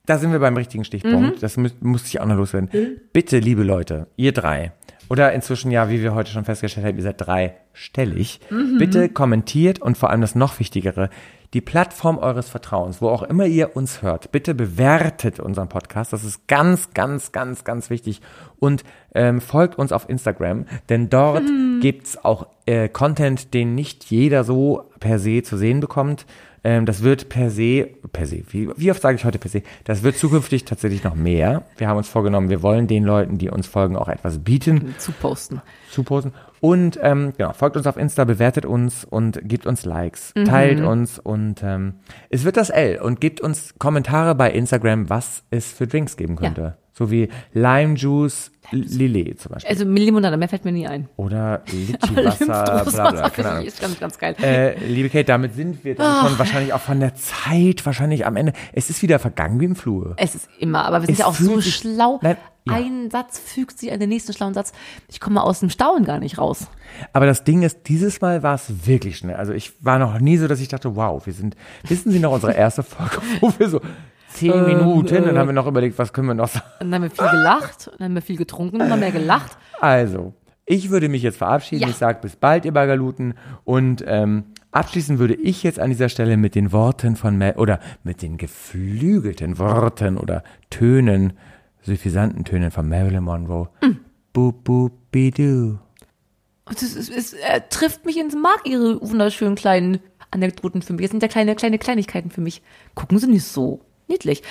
da 0.07 0.19
sind 0.19 0.33
wir 0.33 0.39
beim 0.41 0.57
richtigen 0.57 0.85
Stichpunkt. 0.85 1.37
Mhm. 1.37 1.41
Das 1.41 1.57
muss, 1.57 1.75
muss 1.81 2.07
ich 2.07 2.21
auch 2.21 2.27
noch 2.27 2.37
loswerden. 2.37 2.69
Bitte, 3.13 3.39
liebe 3.39 3.63
Leute, 3.63 4.09
ihr 4.17 4.33
drei, 4.33 4.73
oder 5.09 5.33
inzwischen 5.33 5.71
ja, 5.71 5.89
wie 5.91 6.03
wir 6.03 6.15
heute 6.15 6.31
schon 6.31 6.45
festgestellt 6.45 6.87
haben, 6.87 6.97
ihr 6.97 7.03
seid 7.03 7.21
dreistellig, 7.21 8.41
Mhm. 8.51 8.79
bitte 8.79 9.09
kommentiert 9.09 9.81
und 9.81 9.97
vor 9.99 10.11
allem 10.11 10.21
das 10.21 10.35
noch 10.35 10.59
Wichtigere, 10.59 11.11
die 11.53 11.61
Plattform 11.61 12.19
eures 12.19 12.49
Vertrauens, 12.49 13.03
wo 13.03 13.09
auch 13.09 13.23
immer 13.25 13.45
ihr 13.47 13.75
uns 13.77 14.03
hört, 14.03 14.31
bitte 14.31 14.55
bewertet 14.55 15.41
unseren 15.41 15.69
Podcast. 15.69 16.13
Das 16.13 16.23
ist 16.23 16.47
ganz, 16.47 16.91
ganz, 16.95 17.33
ganz, 17.33 17.65
ganz 17.65 17.91
wichtig. 17.91 18.21
Und 18.61 18.85
ähm, 19.15 19.41
folgt 19.41 19.77
uns 19.79 19.91
auf 19.93 20.09
Instagram, 20.09 20.67
denn 20.89 21.09
dort 21.11 21.43
Mhm. 21.43 21.81
gibt's 21.81 22.23
auch 22.25 22.47
äh, 22.67 22.89
Content, 22.89 23.53
den 23.53 23.75
nicht 23.75 24.05
jeder 24.05 24.45
so 24.45 24.91
per 25.01 25.19
se 25.19 25.43
zu 25.43 25.57
sehen 25.57 25.81
bekommt. 25.81 26.25
Ähm, 26.63 26.85
das 26.87 27.03
wird 27.03 27.29
per 27.31 27.51
se, 27.51 27.89
per 28.13 28.27
se, 28.27 28.43
wie, 28.51 28.69
wie 28.77 28.91
oft 28.91 29.01
sage 29.01 29.17
ich 29.17 29.25
heute 29.25 29.39
per 29.39 29.51
se, 29.51 29.63
das 29.85 30.03
wird 30.03 30.17
zukünftig 30.19 30.67
tatsächlich 30.67 31.03
noch 31.03 31.15
mehr. 31.15 31.65
Wir 31.79 31.89
haben 31.89 31.97
uns 31.97 32.09
vorgenommen, 32.09 32.51
wir 32.51 32.63
wollen 32.63 32.87
den 32.87 33.03
Leuten, 33.03 33.39
die 33.39 33.49
uns 33.51 33.67
folgen, 33.67 33.97
auch 33.97 34.09
etwas 34.09 34.39
bieten 34.39 34.95
Zu 34.99 35.11
posten. 35.13 35.63
zu 35.91 36.03
posten. 36.05 36.33
Und 36.61 36.99
ähm, 37.03 37.33
genau, 37.37 37.53
folgt 37.53 37.77
uns 37.77 37.87
auf 37.87 37.97
Insta, 37.97 38.25
bewertet 38.25 38.67
uns 38.67 39.05
und 39.05 39.41
gebt 39.43 39.67
uns 39.67 39.85
Likes, 39.85 40.33
teilt 40.45 40.81
uns 40.81 41.19
und 41.19 41.63
ähm, 41.63 41.95
es 42.29 42.45
wird 42.45 42.57
das 42.57 42.71
L 42.71 43.01
und 43.01 43.21
gebt 43.21 43.41
uns 43.41 43.75
Kommentare 43.79 44.35
bei 44.35 44.51
Instagram, 44.51 45.09
was 45.09 45.43
es 45.51 45.73
für 45.73 45.87
Drinks 45.87 46.17
geben 46.17 46.37
könnte. 46.37 46.77
So 46.93 47.11
wie 47.11 47.29
Lime 47.55 47.95
Juice 47.95 48.51
Lillet 48.73 49.41
zum 49.41 49.53
Beispiel. 49.53 49.71
Also 49.71 49.85
Limonade, 49.85 50.37
mehr 50.37 50.49
fällt 50.49 50.67
mir 50.67 50.73
nie 50.73 50.87
ein. 50.87 51.09
Oder 51.17 51.63
Litchi-Wasser, 51.71 52.85
bla 52.85 53.29
bla, 53.29 53.61
ich 53.61 53.69
ist 53.69 53.81
ganz, 53.81 53.99
ganz 53.99 54.19
geil. 54.19 54.37
Äh, 54.43 54.79
liebe 54.85 55.09
Kate, 55.09 55.25
damit 55.25 55.55
sind 55.55 55.83
wir 55.83 55.95
dann 55.95 56.27
schon 56.27 56.39
wahrscheinlich 56.39 56.75
auch 56.75 56.81
von 56.81 57.01
der 57.01 57.15
Zeit, 57.15 57.87
wahrscheinlich 57.87 58.27
am 58.27 58.37
Ende. 58.37 58.53
Es 58.73 58.91
ist 58.91 59.03
wieder 59.03 59.19
vergangen 59.19 59.61
wie 59.61 59.65
im 59.65 59.77
Flur. 59.77 60.15
Es 60.19 60.35
ist 60.35 60.49
immer, 60.59 60.85
aber 60.85 61.01
wir 61.01 61.07
sind 61.07 61.15
Es 61.15 61.19
ja 61.21 61.27
auch 61.27 61.35
so 61.35 61.61
schlau. 61.63 62.19
Nein, 62.23 62.37
ja. 62.67 62.75
Ein 62.75 63.11
Satz 63.11 63.39
fügt 63.39 63.79
sich 63.79 63.93
an 63.93 64.01
den 64.01 64.09
nächsten 64.09 64.33
schlauen 64.33 64.55
Satz. 64.55 64.73
Ich 65.09 65.21
komme 65.21 65.43
aus 65.43 65.61
dem 65.61 65.71
Staunen 65.71 66.05
gar 66.05 66.19
nicht 66.19 66.39
raus. 66.39 66.69
Aber 67.13 67.27
das 67.27 67.45
Ding 67.45 67.63
ist, 67.63 67.89
dieses 67.89 68.21
Mal 68.21 68.43
war 68.43 68.55
es 68.55 68.87
wirklich 68.87 69.17
schnell. 69.19 69.37
Also 69.37 69.53
ich 69.53 69.85
war 69.85 69.99
noch 69.99 70.19
nie 70.21 70.37
so, 70.37 70.47
dass 70.47 70.61
ich 70.61 70.69
dachte, 70.69 70.97
wow, 70.97 71.25
wir 71.25 71.33
sind, 71.33 71.57
wissen 71.85 72.13
Sie 72.13 72.19
noch 72.19 72.33
unsere 72.33 72.53
erste 72.53 72.83
Folge, 72.83 73.19
wo 73.41 73.53
wir 73.59 73.69
so 73.69 73.81
zehn 74.33 74.65
Minuten, 74.65 75.25
dann 75.25 75.39
haben 75.39 75.49
wir 75.49 75.53
noch 75.53 75.67
überlegt, 75.67 75.99
was 75.99 76.13
können 76.13 76.29
wir 76.29 76.35
noch 76.35 76.49
sagen. 76.49 76.65
Und 76.81 76.91
dann 76.91 77.03
haben 77.03 77.03
wir 77.03 77.11
viel 77.11 77.39
gelacht, 77.39 77.89
und 77.89 78.01
dann 78.01 78.05
haben 78.07 78.15
wir 78.15 78.23
viel 78.23 78.37
getrunken, 78.37 78.79
noch 78.79 78.97
mehr 78.97 79.11
gelacht. 79.11 79.57
Also, 79.81 80.35
ich 80.67 80.91
würde 80.91 81.09
mich 81.09 81.23
jetzt 81.23 81.39
verabschieden. 81.39 81.83
Ja. 81.83 81.89
Ich 81.89 81.97
sage 81.97 82.19
bis 82.23 82.37
bald, 82.37 82.65
ihr 82.65 82.73
Bagaluten. 82.73 83.35
Und 83.65 84.05
ähm, 84.07 84.45
abschließen 84.71 85.19
würde 85.19 85.35
ich 85.35 85.63
jetzt 85.65 85.81
an 85.81 85.91
dieser 85.91 86.09
Stelle 86.09 86.37
mit 86.37 86.55
den 86.55 86.71
Worten 86.71 87.17
von 87.17 87.37
Mel 87.37 87.55
oder 87.57 87.81
mit 88.05 88.23
den 88.23 88.37
geflügelten 88.37 89.59
Worten 89.59 90.17
oder 90.17 90.45
Tönen, 90.71 91.33
suffisanten 91.83 92.45
Tönen 92.45 92.71
von 92.71 92.89
Marilyn 92.89 93.25
Monroe. 93.25 93.69
Mm. 93.83 93.97
Bu, 94.33 94.53
bu, 94.53 94.91
bidu. 95.11 95.79
Und 96.71 96.83
es, 96.83 96.95
es, 96.95 97.09
es 97.09 97.33
äh, 97.33 97.63
trifft 97.69 98.07
mich 98.07 98.17
ins 98.17 98.37
Mark, 98.37 98.61
ihre 98.65 99.01
wunderschönen 99.01 99.57
kleinen 99.57 100.01
Anekdoten 100.31 100.83
für 100.83 100.93
mich. 100.93 101.03
Das 101.03 101.11
sind 101.11 101.23
ja 101.23 101.29
kleine, 101.29 101.57
kleine 101.57 101.79
Kleinigkeiten 101.79 102.31
für 102.31 102.41
mich. 102.41 102.63
Gucken 102.95 103.19
Sie 103.19 103.27
nicht 103.27 103.45
so. 103.45 103.81
Niedlich. 104.07 104.43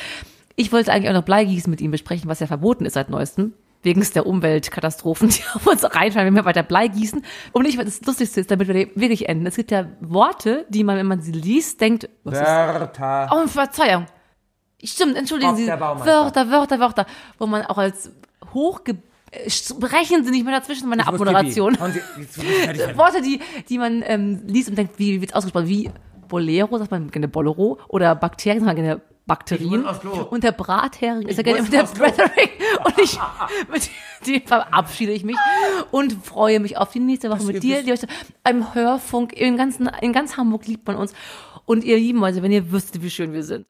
Ich 0.56 0.74
wollte 0.74 0.92
eigentlich 0.92 1.10
auch 1.10 1.14
noch 1.14 1.24
Bleigießen 1.24 1.72
mit 1.72 1.80
Ihnen 1.80 1.92
besprechen, 1.92 2.30
was 2.30 2.42
ja 2.42 2.48
verboten 2.48 2.86
ist 2.86 2.94
seit 2.94 3.10
neuestem. 3.10 3.54
Wegen 3.82 4.06
der 4.14 4.28
Umweltkatastrophen, 4.28 5.30
die 5.30 5.42
auf 5.54 5.66
uns 5.66 5.84
reinfallen, 5.84 6.28
wenn 6.28 6.36
wir 6.36 6.44
weiter 6.44 6.64
Blei 6.64 6.90
gießen. 6.90 7.24
Und 7.54 7.64
nicht, 7.64 7.78
weil 7.78 7.86
das 7.86 8.02
Lustigste 8.02 8.42
ist, 8.42 8.52
damit 8.52 8.68
wir 8.68 8.76
wirklich 8.96 9.30
enden. 9.30 9.46
Es 9.46 9.56
gibt 9.56 9.72
ja 9.72 9.88
Worte, 10.02 10.66
die 10.68 10.84
man, 10.84 10.98
wenn 10.98 11.08
man 11.08 11.22
sie 11.22 11.32
liest, 11.32 11.80
denkt, 11.80 12.10
was 12.26 12.34
ist 12.34 12.46
Wörter. 12.46 13.30
Oh, 13.32 13.48
Verzeihung. 13.48 14.06
Stimmt, 14.84 15.16
entschuldigen 15.18 15.56
Sie. 15.56 15.68
Wörter, 15.68 16.50
Wörter, 16.50 16.80
Wörter. 16.80 17.06
Wo 17.38 17.46
man 17.48 17.66
auch 17.66 17.78
als 17.78 18.12
hochge... 18.54 18.98
äh, 19.32 19.50
Sprechen 19.50 20.24
Sie 20.24 20.32
nicht 20.32 20.46
mehr 20.46 20.60
dazwischen, 20.60 20.88
meine 20.90 21.08
Abmoderation. 21.08 21.78
Worte, 21.80 23.22
die, 23.22 23.40
die 23.68 23.78
man 23.78 24.04
ähm, 24.06 24.42
liest 24.48 24.70
und 24.70 24.78
denkt, 24.78 24.98
wie 24.98 25.22
wird's 25.22 25.34
ausgesprochen? 25.34 25.68
Wie 25.68 25.92
Bolero, 26.28 26.78
sagt 26.78 26.92
man 26.92 27.10
gerne 27.12 27.28
Bolero. 27.28 27.80
Oder 27.88 28.16
Bakterien, 28.16 28.64
sagt 28.64 28.78
man 28.78 28.86
gerne 28.86 29.02
Bakterien. 29.26 29.86
Und 29.86 30.44
der 30.44 30.52
Brathering 30.54 31.28
ist 31.28 31.38
ja 31.38 31.44
gerne 31.44 31.62
mit 31.62 31.74
der. 31.74 31.84
Brethering. 31.84 32.50
Und 32.86 32.98
ich, 32.98 33.20
mit 33.72 33.90
dem 34.26 34.42
verabschiede 34.48 35.12
ich 35.12 35.24
mich 35.24 35.36
und 35.92 36.14
freue 36.26 36.60
mich 36.60 36.78
auf 36.78 36.92
die 36.92 37.00
nächste 37.00 37.30
Woche 37.30 37.44
mit 37.44 37.62
dir, 37.62 37.84
heute 37.86 38.08
einem 38.44 38.74
Hörfunk 38.74 39.34
in, 39.34 39.58
ganzen, 39.58 39.90
in 40.02 40.14
ganz 40.14 40.38
Hamburg 40.38 40.66
liebt 40.68 40.88
man 40.88 40.96
uns. 40.96 41.14
Und 41.66 41.84
ihr 41.84 41.98
Lieben, 41.98 42.24
also 42.24 42.42
wenn 42.42 42.52
ihr 42.52 42.72
wüsstet, 42.72 43.04
wie 43.04 43.10
schön 43.12 43.34
wir 43.34 43.44
sind. 43.44 43.68